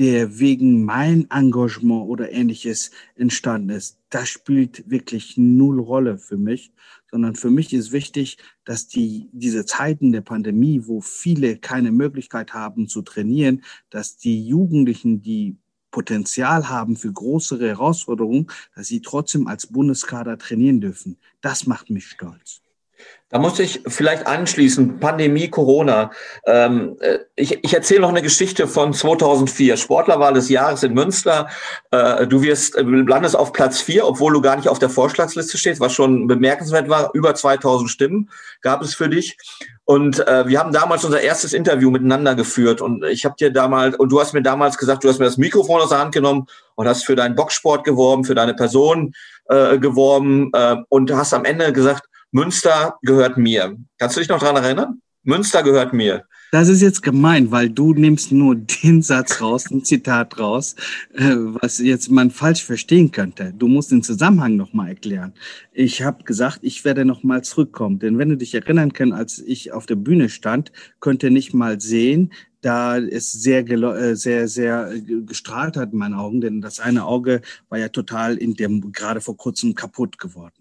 der 0.00 0.38
wegen 0.38 0.82
mein 0.82 1.30
Engagement 1.30 2.08
oder 2.08 2.32
ähnliches 2.32 2.90
entstanden 3.16 3.68
ist, 3.68 3.98
das 4.08 4.30
spielt 4.30 4.88
wirklich 4.90 5.36
null 5.36 5.78
Rolle 5.78 6.16
für 6.16 6.38
mich, 6.38 6.72
sondern 7.10 7.36
für 7.36 7.50
mich 7.50 7.74
ist 7.74 7.92
wichtig, 7.92 8.38
dass 8.64 8.88
die, 8.88 9.28
diese 9.32 9.66
Zeiten 9.66 10.10
der 10.10 10.22
Pandemie, 10.22 10.84
wo 10.86 11.02
viele 11.02 11.58
keine 11.58 11.92
Möglichkeit 11.92 12.54
haben 12.54 12.88
zu 12.88 13.02
trainieren, 13.02 13.62
dass 13.90 14.16
die 14.16 14.46
Jugendlichen, 14.46 15.20
die 15.20 15.58
Potenzial 15.90 16.70
haben 16.70 16.96
für 16.96 17.12
größere 17.12 17.68
Herausforderungen, 17.68 18.46
dass 18.74 18.86
sie 18.86 19.02
trotzdem 19.02 19.46
als 19.48 19.66
Bundeskader 19.66 20.38
trainieren 20.38 20.80
dürfen. 20.80 21.18
Das 21.42 21.66
macht 21.66 21.90
mich 21.90 22.06
stolz. 22.06 22.59
Da 23.30 23.38
muss 23.38 23.60
ich 23.60 23.82
vielleicht 23.86 24.26
anschließen, 24.26 24.98
Pandemie, 24.98 25.48
Corona. 25.48 26.10
Ähm, 26.46 26.96
äh, 26.98 27.18
ich, 27.36 27.62
ich 27.62 27.72
erzähle 27.72 28.00
noch 28.00 28.08
eine 28.08 28.22
Geschichte 28.22 28.66
von 28.66 28.92
2004. 28.92 29.76
Sportlerwahl 29.76 30.34
des 30.34 30.48
Jahres 30.48 30.82
in 30.82 30.94
Münster. 30.94 31.48
Äh, 31.92 32.26
du 32.26 32.42
wirst, 32.42 32.76
äh, 32.76 32.82
landest 32.82 33.36
auf 33.36 33.52
Platz 33.52 33.80
vier, 33.80 34.04
obwohl 34.04 34.32
du 34.32 34.40
gar 34.40 34.56
nicht 34.56 34.66
auf 34.66 34.80
der 34.80 34.90
Vorschlagsliste 34.90 35.58
stehst, 35.58 35.80
was 35.80 35.92
schon 35.92 36.26
bemerkenswert 36.26 36.88
war. 36.88 37.10
Über 37.14 37.32
2000 37.36 37.88
Stimmen 37.88 38.30
gab 38.62 38.82
es 38.82 38.96
für 38.96 39.08
dich. 39.08 39.38
Und 39.84 40.26
äh, 40.26 40.48
wir 40.48 40.58
haben 40.58 40.72
damals 40.72 41.04
unser 41.04 41.20
erstes 41.20 41.52
Interview 41.52 41.92
miteinander 41.92 42.34
geführt. 42.34 42.80
Und 42.80 43.04
ich 43.04 43.24
habe 43.24 43.36
dir 43.38 43.52
damals, 43.52 43.94
und 43.94 44.10
du 44.10 44.20
hast 44.20 44.32
mir 44.34 44.42
damals 44.42 44.76
gesagt, 44.76 45.04
du 45.04 45.08
hast 45.08 45.20
mir 45.20 45.26
das 45.26 45.38
Mikrofon 45.38 45.80
aus 45.80 45.90
der 45.90 46.00
Hand 46.00 46.12
genommen 46.12 46.46
und 46.74 46.88
hast 46.88 47.04
für 47.04 47.14
deinen 47.14 47.36
Boxsport 47.36 47.84
geworben, 47.84 48.24
für 48.24 48.34
deine 48.34 48.54
Person 48.54 49.14
äh, 49.48 49.78
geworben 49.78 50.50
äh, 50.52 50.76
und 50.88 51.12
hast 51.12 51.32
am 51.32 51.44
Ende 51.44 51.72
gesagt, 51.72 52.09
Münster 52.32 52.98
gehört 53.02 53.36
mir. 53.36 53.76
Kannst 53.98 54.16
du 54.16 54.20
dich 54.20 54.28
noch 54.28 54.38
daran 54.38 54.62
erinnern? 54.62 55.02
Münster 55.24 55.62
gehört 55.62 55.92
mir. 55.92 56.24
Das 56.52 56.68
ist 56.68 56.80
jetzt 56.80 57.02
gemein, 57.02 57.50
weil 57.52 57.70
du 57.70 57.92
nimmst 57.92 58.32
nur 58.32 58.56
den 58.56 59.02
Satz 59.02 59.40
raus, 59.40 59.70
ein 59.70 59.84
Zitat 59.84 60.38
raus, 60.38 60.74
äh, 61.14 61.34
was 61.36 61.78
jetzt 61.78 62.10
man 62.10 62.30
falsch 62.30 62.64
verstehen 62.64 63.12
könnte. 63.12 63.52
Du 63.56 63.68
musst 63.68 63.92
den 63.92 64.02
Zusammenhang 64.02 64.56
nochmal 64.56 64.88
erklären. 64.88 65.34
Ich 65.72 66.02
habe 66.02 66.24
gesagt, 66.24 66.60
ich 66.62 66.84
werde 66.84 67.04
nochmal 67.04 67.42
zurückkommen. 67.42 67.98
Denn 67.98 68.18
wenn 68.18 68.30
du 68.30 68.36
dich 68.36 68.54
erinnern 68.54 68.92
kannst, 68.92 69.14
als 69.14 69.38
ich 69.38 69.72
auf 69.72 69.86
der 69.86 69.96
Bühne 69.96 70.28
stand, 70.28 70.72
könnte 70.98 71.30
nicht 71.30 71.54
mal 71.54 71.80
sehen, 71.80 72.32
da 72.62 72.98
es 72.98 73.32
sehr, 73.32 73.68
äh, 73.68 74.16
sehr, 74.16 74.48
sehr 74.48 74.92
gestrahlt 75.26 75.76
hat 75.76 75.92
in 75.92 75.98
meinen 75.98 76.14
Augen, 76.14 76.40
denn 76.40 76.60
das 76.60 76.80
eine 76.80 77.04
Auge 77.04 77.42
war 77.68 77.78
ja 77.78 77.88
total 77.88 78.36
in 78.36 78.54
dem 78.54 78.92
gerade 78.92 79.20
vor 79.20 79.36
kurzem 79.36 79.74
kaputt 79.74 80.18
geworden. 80.18 80.59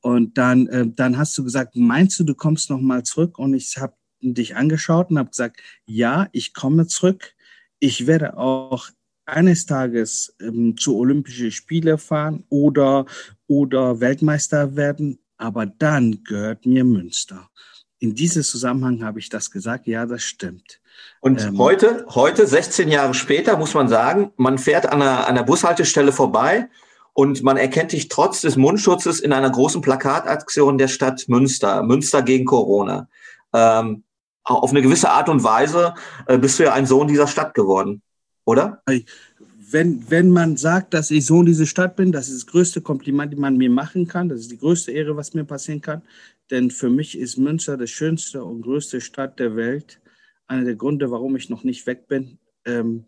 Und 0.00 0.36
dann, 0.38 0.66
äh, 0.68 0.86
dann 0.88 1.18
hast 1.18 1.36
du 1.38 1.44
gesagt, 1.44 1.76
meinst 1.76 2.18
du, 2.18 2.24
du 2.24 2.34
kommst 2.34 2.70
noch 2.70 2.80
mal 2.80 3.02
zurück? 3.02 3.38
Und 3.38 3.54
ich 3.54 3.76
habe 3.78 3.94
dich 4.20 4.56
angeschaut 4.56 5.10
und 5.10 5.18
habe 5.18 5.30
gesagt, 5.30 5.60
ja, 5.84 6.28
ich 6.32 6.54
komme 6.54 6.86
zurück. 6.86 7.34
Ich 7.78 8.06
werde 8.06 8.36
auch 8.36 8.88
eines 9.26 9.66
Tages 9.66 10.34
ähm, 10.40 10.76
zu 10.76 10.96
Olympischen 10.96 11.50
Spiele 11.50 11.98
fahren 11.98 12.44
oder, 12.48 13.06
oder 13.46 14.00
Weltmeister 14.00 14.76
werden, 14.76 15.18
aber 15.36 15.66
dann 15.66 16.22
gehört 16.24 16.66
mir 16.66 16.84
Münster. 16.84 17.48
In 17.98 18.14
diesem 18.14 18.42
Zusammenhang 18.42 19.04
habe 19.04 19.20
ich 19.20 19.28
das 19.28 19.50
gesagt, 19.50 19.86
ja, 19.86 20.06
das 20.06 20.22
stimmt. 20.22 20.80
Und 21.20 21.40
ähm, 21.40 21.58
heute, 21.58 22.04
heute, 22.08 22.46
16 22.46 22.88
Jahre 22.88 23.14
später, 23.14 23.56
muss 23.56 23.74
man 23.74 23.88
sagen, 23.88 24.32
man 24.36 24.58
fährt 24.58 24.86
an 24.86 25.02
einer, 25.02 25.20
an 25.20 25.36
einer 25.36 25.44
Bushaltestelle 25.44 26.12
vorbei 26.12 26.68
und 27.14 27.42
man 27.42 27.56
erkennt 27.56 27.92
dich 27.92 28.08
trotz 28.08 28.40
des 28.40 28.56
Mundschutzes 28.56 29.20
in 29.20 29.32
einer 29.32 29.50
großen 29.50 29.82
Plakataktion 29.82 30.78
der 30.78 30.88
Stadt 30.88 31.28
Münster, 31.28 31.82
Münster 31.82 32.22
gegen 32.22 32.44
Corona. 32.44 33.08
Ähm, 33.52 34.04
auf 34.44 34.70
eine 34.70 34.82
gewisse 34.82 35.10
Art 35.10 35.28
und 35.28 35.44
Weise 35.44 35.94
äh, 36.26 36.38
bist 36.38 36.58
du 36.58 36.64
ja 36.64 36.72
ein 36.72 36.86
Sohn 36.86 37.08
dieser 37.08 37.28
Stadt 37.28 37.54
geworden, 37.54 38.02
oder? 38.44 38.82
Wenn, 39.70 40.10
wenn 40.10 40.30
man 40.30 40.56
sagt, 40.56 40.94
dass 40.94 41.10
ich 41.10 41.24
Sohn 41.24 41.46
dieser 41.46 41.66
Stadt 41.66 41.96
bin, 41.96 42.12
das 42.12 42.28
ist 42.28 42.42
das 42.42 42.46
größte 42.46 42.80
Kompliment, 42.80 43.32
die 43.32 43.38
man 43.38 43.56
mir 43.56 43.70
machen 43.70 44.06
kann. 44.06 44.28
Das 44.28 44.40
ist 44.40 44.50
die 44.50 44.58
größte 44.58 44.92
Ehre, 44.92 45.16
was 45.16 45.32
mir 45.32 45.44
passieren 45.44 45.80
kann. 45.80 46.02
Denn 46.50 46.70
für 46.70 46.90
mich 46.90 47.16
ist 47.16 47.38
Münster 47.38 47.76
die 47.76 47.86
schönste 47.86 48.44
und 48.44 48.62
größte 48.62 49.00
Stadt 49.00 49.38
der 49.38 49.56
Welt 49.56 50.00
einer 50.46 50.64
der 50.64 50.74
Gründe, 50.74 51.10
warum 51.10 51.36
ich 51.36 51.48
noch 51.48 51.64
nicht 51.64 51.86
weg 51.86 52.08
bin. 52.08 52.38
Ähm, 52.66 53.06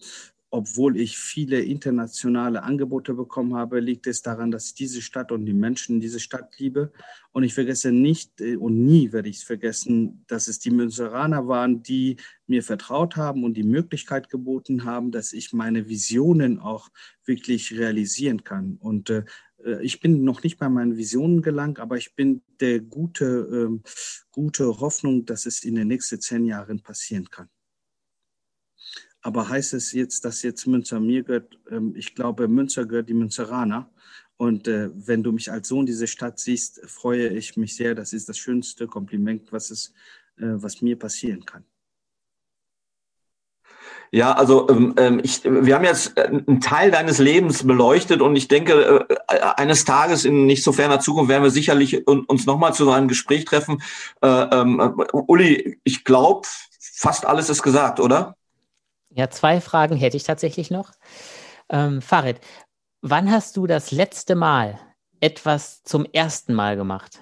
obwohl 0.54 0.96
ich 0.96 1.18
viele 1.18 1.60
internationale 1.62 2.62
Angebote 2.62 3.12
bekommen 3.14 3.56
habe, 3.56 3.80
liegt 3.80 4.06
es 4.06 4.22
daran, 4.22 4.52
dass 4.52 4.66
ich 4.66 4.74
diese 4.74 5.02
Stadt 5.02 5.32
und 5.32 5.46
die 5.46 5.52
Menschen 5.52 5.96
in 5.96 6.00
diese 6.00 6.20
Stadt 6.20 6.56
liebe. 6.60 6.92
Und 7.32 7.42
ich 7.42 7.54
vergesse 7.54 7.90
nicht 7.90 8.40
äh, 8.40 8.54
und 8.54 8.84
nie 8.84 9.10
werde 9.10 9.28
ich 9.28 9.38
es 9.38 9.42
vergessen, 9.42 10.24
dass 10.28 10.46
es 10.46 10.60
die 10.60 10.70
Münsteraner 10.70 11.48
waren, 11.48 11.82
die 11.82 12.18
mir 12.46 12.62
vertraut 12.62 13.16
haben 13.16 13.42
und 13.42 13.54
die 13.54 13.64
Möglichkeit 13.64 14.30
geboten 14.30 14.84
haben, 14.84 15.10
dass 15.10 15.32
ich 15.32 15.52
meine 15.52 15.88
Visionen 15.88 16.60
auch 16.60 16.88
wirklich 17.24 17.72
realisieren 17.72 18.44
kann. 18.44 18.76
Und 18.78 19.10
äh, 19.10 19.24
äh 19.64 19.82
ich 19.82 19.98
bin 19.98 20.22
noch 20.22 20.44
nicht 20.44 20.58
bei 20.58 20.68
meinen 20.68 20.96
Visionen 20.96 21.42
gelangt, 21.42 21.80
aber 21.80 21.96
ich 21.96 22.14
bin 22.14 22.42
der 22.60 22.78
gute, 22.78 23.24
äh, 23.26 23.90
gute 24.30 24.78
Hoffnung, 24.78 25.24
dass 25.26 25.46
es 25.46 25.64
in 25.64 25.74
den 25.74 25.88
nächsten 25.88 26.20
zehn 26.20 26.44
Jahren 26.44 26.80
passieren 26.80 27.28
kann. 27.28 27.48
Aber 29.24 29.48
heißt 29.48 29.72
es 29.72 29.92
jetzt, 29.92 30.26
dass 30.26 30.42
jetzt 30.42 30.66
Münster 30.66 31.00
mir 31.00 31.22
gehört? 31.22 31.58
Ähm, 31.70 31.94
ich 31.96 32.14
glaube, 32.14 32.46
Münster 32.46 32.84
gehört 32.84 33.08
die 33.08 33.14
Münzeraner. 33.14 33.90
Und 34.36 34.68
äh, 34.68 34.90
wenn 34.94 35.22
du 35.22 35.32
mich 35.32 35.50
als 35.50 35.68
Sohn 35.68 35.86
dieser 35.86 36.06
Stadt 36.06 36.38
siehst, 36.38 36.82
freue 36.86 37.28
ich 37.28 37.56
mich 37.56 37.74
sehr. 37.74 37.94
Das 37.94 38.12
ist 38.12 38.28
das 38.28 38.36
schönste 38.36 38.86
Kompliment, 38.86 39.50
was, 39.50 39.70
es, 39.70 39.94
äh, 40.36 40.44
was 40.44 40.82
mir 40.82 40.98
passieren 40.98 41.46
kann. 41.46 41.64
Ja, 44.10 44.32
also 44.32 44.68
ähm, 44.68 44.94
ähm 44.98 45.20
ich, 45.24 45.42
wir 45.42 45.74
haben 45.74 45.84
jetzt 45.84 46.18
äh, 46.18 46.26
einen 46.26 46.60
Teil 46.60 46.90
deines 46.90 47.18
Lebens 47.18 47.66
beleuchtet 47.66 48.20
und 48.20 48.36
ich 48.36 48.48
denke, 48.48 49.06
äh, 49.08 49.40
eines 49.56 49.86
Tages 49.86 50.26
in 50.26 50.44
nicht 50.44 50.62
so 50.62 50.72
ferner 50.72 51.00
Zukunft 51.00 51.30
werden 51.30 51.44
wir 51.44 51.50
sicherlich 51.50 52.06
uns 52.06 52.44
nochmal 52.44 52.74
zu 52.74 52.90
einem 52.90 53.08
Gespräch 53.08 53.46
treffen. 53.46 53.82
Äh, 54.20 54.26
ähm, 54.28 55.02
Uli, 55.12 55.80
ich 55.82 56.04
glaube, 56.04 56.46
fast 56.78 57.24
alles 57.24 57.48
ist 57.48 57.62
gesagt, 57.62 58.00
oder? 58.00 58.36
Ja, 59.16 59.30
zwei 59.30 59.60
Fragen 59.60 59.96
hätte 59.96 60.16
ich 60.16 60.24
tatsächlich 60.24 60.72
noch. 60.72 60.90
Ähm, 61.68 62.02
Farid, 62.02 62.40
wann 63.00 63.30
hast 63.30 63.56
du 63.56 63.68
das 63.68 63.92
letzte 63.92 64.34
Mal 64.34 64.80
etwas 65.20 65.84
zum 65.84 66.04
ersten 66.04 66.52
Mal 66.52 66.76
gemacht? 66.76 67.20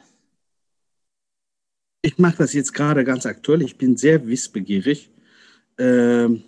Ich 2.00 2.16
mache 2.16 2.38
das 2.38 2.54
jetzt 2.54 2.72
gerade 2.72 3.04
ganz 3.04 3.26
aktuell. 3.26 3.60
Ich 3.60 3.76
bin 3.76 3.98
sehr 3.98 4.26
wissbegierig. 4.26 5.10
Ähm, 5.78 6.44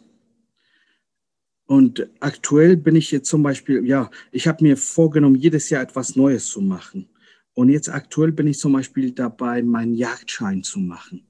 und 1.66 2.08
aktuell 2.20 2.78
bin 2.78 2.96
ich 2.96 3.10
jetzt 3.10 3.28
zum 3.28 3.42
Beispiel, 3.42 3.86
ja, 3.86 4.10
ich 4.32 4.48
habe 4.48 4.64
mir 4.64 4.78
vorgenommen, 4.78 5.36
jedes 5.36 5.68
Jahr 5.68 5.82
etwas 5.82 6.16
Neues 6.16 6.46
zu 6.46 6.62
machen. 6.62 7.10
Und 7.52 7.68
jetzt 7.68 7.90
aktuell 7.90 8.32
bin 8.32 8.46
ich 8.46 8.58
zum 8.58 8.72
Beispiel 8.72 9.12
dabei, 9.12 9.62
meinen 9.62 9.94
Jagdschein 9.94 10.62
zu 10.62 10.80
machen. 10.80 11.26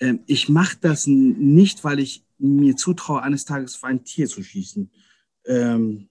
Ähm, 0.00 0.24
ich 0.26 0.48
mache 0.48 0.76
das 0.80 1.06
nicht, 1.06 1.84
weil 1.84 2.00
ich 2.00 2.24
mir 2.44 2.76
zutraue, 2.76 3.22
eines 3.22 3.44
Tages 3.44 3.76
auf 3.76 3.84
ein 3.84 4.04
Tier 4.04 4.28
zu 4.28 4.42
schießen, 4.42 4.90
ähm, 5.46 6.08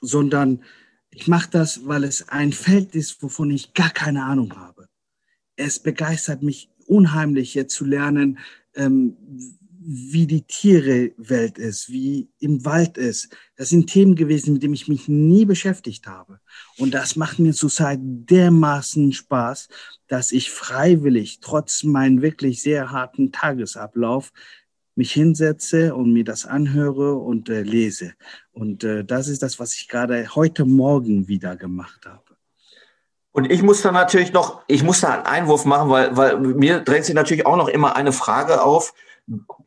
sondern 0.00 0.62
ich 1.10 1.28
mache 1.28 1.50
das, 1.50 1.86
weil 1.86 2.04
es 2.04 2.28
ein 2.28 2.52
Feld 2.52 2.94
ist, 2.94 3.22
wovon 3.22 3.50
ich 3.50 3.74
gar 3.74 3.90
keine 3.90 4.24
Ahnung 4.24 4.56
habe. 4.56 4.88
Es 5.56 5.78
begeistert 5.78 6.42
mich 6.42 6.70
unheimlich, 6.86 7.54
jetzt 7.54 7.74
zu 7.74 7.84
lernen, 7.84 8.38
ähm, 8.74 9.16
wie 9.84 10.26
die 10.26 10.42
Tierewelt 10.42 11.58
ist, 11.58 11.88
wie 11.88 12.30
im 12.38 12.64
Wald 12.64 12.96
ist. 12.98 13.30
Das 13.56 13.68
sind 13.68 13.88
Themen 13.88 14.14
gewesen, 14.14 14.52
mit 14.52 14.62
denen 14.62 14.74
ich 14.74 14.86
mich 14.86 15.08
nie 15.08 15.44
beschäftigt 15.44 16.06
habe. 16.06 16.38
Und 16.78 16.94
das 16.94 17.16
macht 17.16 17.38
mir 17.40 17.52
zurzeit 17.52 17.98
dermaßen 18.00 19.12
Spaß, 19.12 19.68
dass 20.06 20.30
ich 20.30 20.50
freiwillig, 20.50 21.40
trotz 21.40 21.82
meinem 21.82 22.22
wirklich 22.22 22.62
sehr 22.62 22.90
harten 22.90 23.32
Tagesablauf, 23.32 24.32
mich 24.94 25.12
hinsetze 25.12 25.94
und 25.94 26.12
mir 26.12 26.24
das 26.24 26.44
anhöre 26.46 27.14
und 27.14 27.48
äh, 27.48 27.62
lese. 27.62 28.12
Und 28.52 28.84
äh, 28.84 29.04
das 29.04 29.28
ist 29.28 29.42
das, 29.42 29.58
was 29.58 29.74
ich 29.74 29.88
gerade 29.88 30.34
heute 30.34 30.64
Morgen 30.64 31.28
wieder 31.28 31.56
gemacht 31.56 32.06
habe. 32.06 32.22
Und 33.32 33.50
ich 33.50 33.62
muss 33.62 33.80
da 33.80 33.92
natürlich 33.92 34.32
noch, 34.32 34.62
ich 34.68 34.82
muss 34.82 35.00
da 35.00 35.14
einen 35.14 35.26
Einwurf 35.26 35.64
machen, 35.64 35.88
weil, 35.88 36.16
weil 36.16 36.38
mir 36.38 36.80
drängt 36.80 37.06
sich 37.06 37.14
natürlich 37.14 37.46
auch 37.46 37.56
noch 37.56 37.68
immer 37.68 37.96
eine 37.96 38.12
Frage 38.12 38.62
auf. 38.62 38.92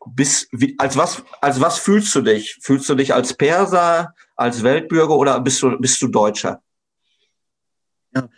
Bis, 0.07 0.47
wie, 0.51 0.75
als 0.77 0.95
was, 0.97 1.23
als 1.41 1.59
was 1.59 1.79
fühlst 1.79 2.13
du 2.13 2.21
dich? 2.21 2.59
Fühlst 2.61 2.87
du 2.87 2.93
dich 2.93 3.13
als 3.13 3.33
Perser, 3.33 4.13
als 4.35 4.61
Weltbürger 4.61 5.15
oder 5.15 5.39
bist 5.39 5.63
du, 5.63 5.79
bist 5.79 5.99
du 6.01 6.07
Deutscher? 6.07 6.61
Ja, 8.13 8.29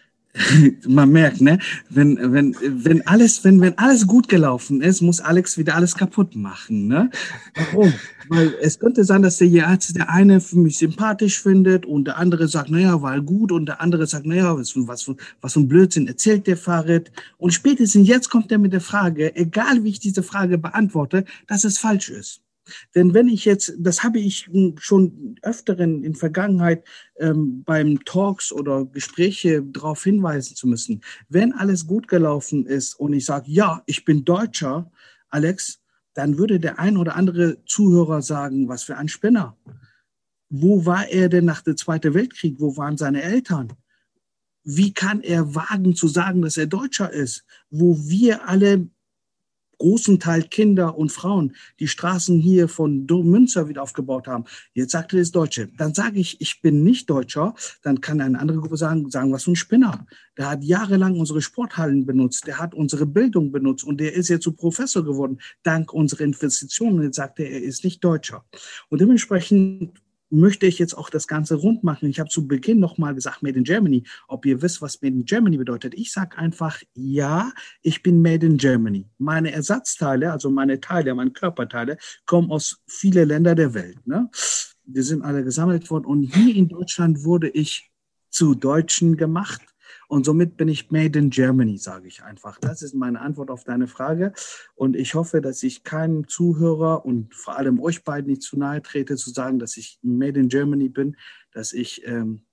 man 0.87 1.11
merkt, 1.11 1.41
ne? 1.41 1.59
Wenn, 1.89 2.17
wenn, 2.33 2.55
wenn 2.61 3.05
alles, 3.07 3.43
wenn, 3.43 3.61
wenn 3.61 3.77
alles 3.77 4.07
gut 4.07 4.27
gelaufen 4.27 4.81
ist, 4.81 5.01
muss 5.01 5.19
Alex 5.19 5.57
wieder 5.57 5.75
alles 5.75 5.95
kaputt 5.95 6.35
machen, 6.35 6.87
ne? 6.87 7.09
Warum? 7.55 7.93
Weil 8.29 8.53
es 8.61 8.79
könnte 8.79 9.03
sein, 9.03 9.21
dass 9.21 9.37
der 9.37 9.67
Arzt 9.67 9.95
der 9.95 10.09
eine 10.09 10.41
für 10.41 10.57
mich 10.57 10.77
sympathisch 10.77 11.41
findet 11.41 11.85
und 11.85 12.05
der 12.05 12.17
andere 12.17 12.47
sagt, 12.47 12.69
naja, 12.69 13.01
war 13.01 13.21
gut 13.21 13.51
und 13.51 13.67
der 13.67 13.81
andere 13.81 14.05
sagt, 14.05 14.25
naja, 14.25 14.57
was, 14.57 14.73
was, 14.75 15.09
was 15.41 15.53
für 15.53 15.59
ein 15.59 15.67
Blödsinn 15.67 16.07
erzählt 16.07 16.45
der 16.47 16.57
Fahrrad. 16.57 17.11
Und 17.37 17.53
spätestens 17.53 18.07
jetzt 18.07 18.29
kommt 18.29 18.51
er 18.51 18.57
mit 18.57 18.73
der 18.73 18.81
Frage, 18.81 19.35
egal 19.35 19.83
wie 19.83 19.89
ich 19.89 19.99
diese 19.99 20.23
Frage 20.23 20.57
beantworte, 20.57 21.25
dass 21.47 21.63
es 21.63 21.77
falsch 21.77 22.09
ist. 22.09 22.41
Denn 22.95 23.13
wenn 23.13 23.27
ich 23.27 23.45
jetzt, 23.45 23.73
das 23.77 24.03
habe 24.03 24.19
ich 24.19 24.49
schon 24.79 25.35
öfteren 25.41 26.03
in 26.03 26.15
Vergangenheit 26.15 26.83
ähm, 27.17 27.63
beim 27.63 28.03
Talks 28.05 28.51
oder 28.51 28.85
Gespräche 28.85 29.63
darauf 29.63 30.03
hinweisen 30.03 30.55
zu 30.55 30.67
müssen, 30.67 31.01
wenn 31.29 31.53
alles 31.53 31.87
gut 31.87 32.07
gelaufen 32.07 32.65
ist 32.65 32.95
und 32.99 33.13
ich 33.13 33.25
sage, 33.25 33.51
ja, 33.51 33.83
ich 33.85 34.05
bin 34.05 34.25
Deutscher, 34.25 34.91
Alex, 35.29 35.81
dann 36.13 36.37
würde 36.37 36.59
der 36.59 36.79
ein 36.79 36.97
oder 36.97 37.15
andere 37.15 37.63
Zuhörer 37.65 38.21
sagen, 38.21 38.67
was 38.67 38.83
für 38.83 38.97
ein 38.97 39.07
Spinner. 39.07 39.57
Wo 40.49 40.85
war 40.85 41.07
er 41.09 41.29
denn 41.29 41.45
nach 41.45 41.61
dem 41.61 41.77
Zweiten 41.77 42.13
Weltkrieg? 42.13 42.55
Wo 42.59 42.77
waren 42.77 42.97
seine 42.97 43.21
Eltern? 43.21 43.73
wie 44.69 44.93
kann 44.93 45.21
er 45.21 45.55
wagen 45.55 45.95
zu 45.95 46.09
sagen, 46.09 46.41
dass 46.41 46.57
er 46.57 46.67
Deutscher 46.67 47.11
ist, 47.11 47.45
wo 47.69 47.97
wir 48.09 48.49
alle 48.49 48.89
großen 49.77 50.19
Teil 50.19 50.43
Kinder 50.43 50.97
und 50.97 51.11
Frauen 51.11 51.55
die 51.79 51.87
Straßen 51.87 52.39
hier 52.39 52.67
von 52.67 53.05
Münster 53.05 53.67
wieder 53.67 53.83
aufgebaut 53.83 54.27
haben. 54.27 54.45
Jetzt 54.73 54.91
sagt 54.91 55.13
er 55.13 55.19
das 55.19 55.31
Deutsche. 55.31 55.69
Dann 55.77 55.93
sage 55.93 56.19
ich, 56.19 56.41
ich 56.41 56.61
bin 56.61 56.83
nicht 56.83 57.09
Deutscher. 57.09 57.53
Dann 57.83 58.01
kann 58.01 58.21
eine 58.21 58.39
andere 58.39 58.59
Gruppe 58.59 58.77
sagen, 58.77 59.09
sagen 59.09 59.31
was 59.31 59.43
für 59.43 59.51
ein 59.51 59.55
Spinner. 59.55 60.05
Der 60.37 60.49
hat 60.49 60.63
jahrelang 60.63 61.19
unsere 61.19 61.41
Sporthallen 61.41 62.05
benutzt. 62.05 62.47
Der 62.47 62.59
hat 62.59 62.73
unsere 62.73 63.05
Bildung 63.05 63.51
benutzt 63.51 63.83
und 63.83 63.99
der 63.99 64.13
ist 64.13 64.29
jetzt 64.29 64.43
zu 64.43 64.51
Professor 64.51 65.03
geworden, 65.03 65.39
dank 65.63 65.93
unserer 65.93 66.21
Investitionen. 66.21 67.03
Jetzt 67.03 67.17
sagt 67.17 67.39
er, 67.39 67.49
er 67.49 67.61
ist 67.61 67.83
nicht 67.83 68.03
Deutscher. 68.03 68.45
Und 68.89 69.01
dementsprechend 69.01 69.99
möchte 70.29 70.65
ich 70.65 70.79
jetzt 70.79 70.97
auch 70.97 71.09
das 71.09 71.27
Ganze 71.27 71.55
rund 71.55 71.83
machen. 71.83 72.09
Ich 72.09 72.19
habe 72.19 72.29
zu 72.29 72.47
Beginn 72.47 72.79
nochmal 72.79 73.15
gesagt, 73.15 73.43
Made 73.43 73.57
in 73.57 73.63
Germany. 73.63 74.03
Ob 74.27 74.45
ihr 74.45 74.61
wisst, 74.61 74.81
was 74.81 75.01
Made 75.01 75.15
in 75.15 75.25
Germany 75.25 75.57
bedeutet. 75.57 75.93
Ich 75.95 76.11
sage 76.11 76.37
einfach, 76.37 76.81
ja, 76.93 77.51
ich 77.81 78.03
bin 78.03 78.21
Made 78.21 78.45
in 78.45 78.57
Germany. 78.57 79.05
Meine 79.17 79.51
Ersatzteile, 79.51 80.31
also 80.31 80.49
meine 80.49 80.79
Teile, 80.79 81.13
meine 81.15 81.31
Körperteile, 81.31 81.97
kommen 82.25 82.51
aus 82.51 82.81
vielen 82.87 83.27
Ländern 83.27 83.55
der 83.55 83.73
Welt. 83.73 84.05
Ne? 84.05 84.29
Die 84.85 85.01
sind 85.01 85.23
alle 85.23 85.43
gesammelt 85.43 85.89
worden. 85.89 86.05
Und 86.05 86.23
hier 86.23 86.55
in 86.55 86.67
Deutschland 86.67 87.23
wurde 87.23 87.49
ich 87.49 87.89
zu 88.29 88.55
Deutschen 88.55 89.17
gemacht. 89.17 89.61
Und 90.07 90.25
somit 90.25 90.55
bin 90.55 90.69
ich 90.69 90.89
Made 90.89 91.19
in 91.19 91.29
Germany, 91.29 91.77
sage 91.77 92.07
ich 92.07 92.23
einfach. 92.23 92.59
Das 92.59 92.81
ist 92.81 92.95
meine 92.95 93.19
Antwort 93.19 93.51
auf 93.51 93.65
deine 93.65 93.87
Frage. 93.87 94.33
Und 94.75 94.95
ich 94.95 95.15
hoffe, 95.15 95.41
dass 95.41 95.61
ich 95.63 95.83
keinem 95.83 96.27
Zuhörer 96.27 97.05
und 97.05 97.35
vor 97.35 97.57
allem 97.57 97.81
euch 97.81 98.03
beiden 98.03 98.29
nicht 98.29 98.41
zu 98.41 98.57
nahe 98.57 98.81
trete, 98.81 99.17
zu 99.17 99.29
sagen, 99.31 99.59
dass 99.59 99.75
ich 99.75 99.99
Made 100.01 100.39
in 100.39 100.47
Germany 100.47 100.87
bin, 100.87 101.17
dass 101.51 101.73
ich 101.73 102.05
ähm, 102.07 102.45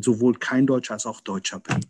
sowohl 0.00 0.34
kein 0.34 0.66
Deutscher 0.66 0.94
als 0.94 1.06
auch 1.06 1.20
Deutscher 1.20 1.58
bin. 1.58 1.80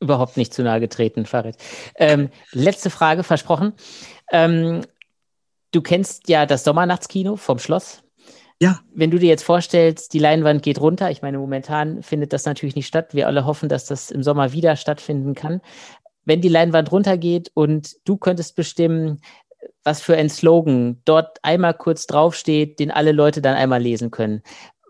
Überhaupt 0.00 0.36
nicht 0.36 0.52
zu 0.52 0.62
nahe 0.62 0.80
getreten, 0.80 1.24
Farid. 1.24 1.56
Ähm, 1.94 2.28
letzte 2.50 2.90
Frage, 2.90 3.22
versprochen. 3.22 3.72
Ähm, 4.30 4.82
du 5.70 5.80
kennst 5.80 6.28
ja 6.28 6.44
das 6.44 6.64
Sommernachtskino 6.64 7.36
vom 7.36 7.58
Schloss. 7.58 8.01
Ja. 8.62 8.78
Wenn 8.94 9.10
du 9.10 9.18
dir 9.18 9.28
jetzt 9.28 9.42
vorstellst, 9.42 10.12
die 10.12 10.20
Leinwand 10.20 10.62
geht 10.62 10.80
runter, 10.80 11.10
ich 11.10 11.20
meine, 11.20 11.36
momentan 11.38 12.00
findet 12.04 12.32
das 12.32 12.44
natürlich 12.44 12.76
nicht 12.76 12.86
statt. 12.86 13.12
Wir 13.12 13.26
alle 13.26 13.44
hoffen, 13.44 13.68
dass 13.68 13.86
das 13.86 14.12
im 14.12 14.22
Sommer 14.22 14.52
wieder 14.52 14.76
stattfinden 14.76 15.34
kann. 15.34 15.60
Wenn 16.24 16.40
die 16.40 16.48
Leinwand 16.48 16.92
runtergeht 16.92 17.50
und 17.54 17.96
du 18.04 18.16
könntest 18.16 18.54
bestimmen, 18.54 19.20
was 19.82 20.00
für 20.00 20.16
ein 20.16 20.30
Slogan 20.30 21.00
dort 21.04 21.38
einmal 21.42 21.74
kurz 21.74 22.06
draufsteht, 22.06 22.78
den 22.78 22.92
alle 22.92 23.10
Leute 23.10 23.42
dann 23.42 23.56
einmal 23.56 23.82
lesen 23.82 24.12
können. 24.12 24.42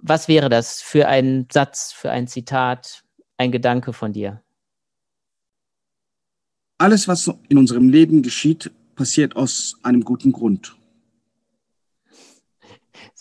Was 0.02 0.28
wäre 0.28 0.50
das 0.50 0.82
für 0.82 1.08
ein 1.08 1.46
Satz, 1.50 1.92
für 1.92 2.10
ein 2.10 2.28
Zitat, 2.28 3.04
ein 3.38 3.52
Gedanke 3.52 3.94
von 3.94 4.12
dir? 4.12 4.42
Alles, 6.76 7.08
was 7.08 7.30
in 7.48 7.56
unserem 7.56 7.88
Leben 7.88 8.20
geschieht, 8.20 8.70
passiert 8.96 9.34
aus 9.34 9.78
einem 9.82 10.04
guten 10.04 10.32
Grund. 10.32 10.76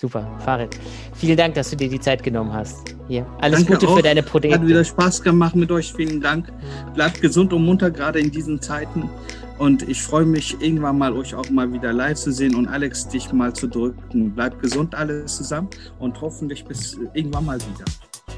Super, 0.02 0.26
Farid. 0.44 0.76
Vielen 1.14 1.38
Dank, 1.38 1.54
dass 1.54 1.70
du 1.70 1.76
dir 1.76 1.88
die 1.88 2.00
Zeit 2.00 2.24
genommen 2.24 2.52
hast. 2.52 2.96
Hier. 3.08 3.24
Alles 3.40 3.60
Danke 3.60 3.74
Gute 3.74 3.88
auch. 3.88 3.98
für 3.98 4.02
deine 4.02 4.24
Projekte. 4.24 4.60
Hat 4.60 4.68
wieder 4.68 4.84
Spaß 4.84 5.22
gemacht 5.22 5.56
mit 5.56 5.72
euch. 5.72 5.94
Vielen 5.94 6.20
Dank. 6.20 6.52
Bleibt 6.96 7.22
gesund 7.22 7.54
und 7.54 7.64
munter, 7.64 7.92
gerade 7.92 8.20
in 8.20 8.32
diesen 8.32 8.60
Zeiten. 8.60 9.08
Und 9.60 9.88
ich 9.88 10.02
freue 10.02 10.26
mich, 10.26 10.60
irgendwann 10.60 10.98
mal 10.98 11.14
euch 11.14 11.36
auch 11.36 11.48
mal 11.52 11.72
wieder 11.72 11.94
live 11.94 12.18
zu 12.18 12.32
sehen 12.32 12.56
und 12.56 12.68
Alex, 12.68 13.10
dich 13.10 13.32
mal 13.32 13.54
zu 13.54 13.68
drücken. 13.68 14.32
Bleibt 14.34 14.60
gesund 14.60 14.96
alles 14.96 15.38
zusammen 15.38 15.70
und 16.00 16.20
hoffentlich 16.20 16.66
bis 16.66 16.98
irgendwann 17.14 17.46
mal 17.46 17.60
wieder. 17.60 17.86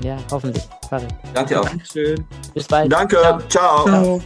Ja, 0.03 0.17
hoffentlich. 0.31 0.63
Farid. 0.89 1.15
Danke 1.33 1.61
auch. 1.61 1.69
Dankeschön. 1.69 2.25
Bis 2.53 2.67
bald. 2.67 2.91
Danke. 2.91 3.15
Ciao. 3.15 3.39
Ciao. 3.47 3.85
Ciao. 3.85 4.21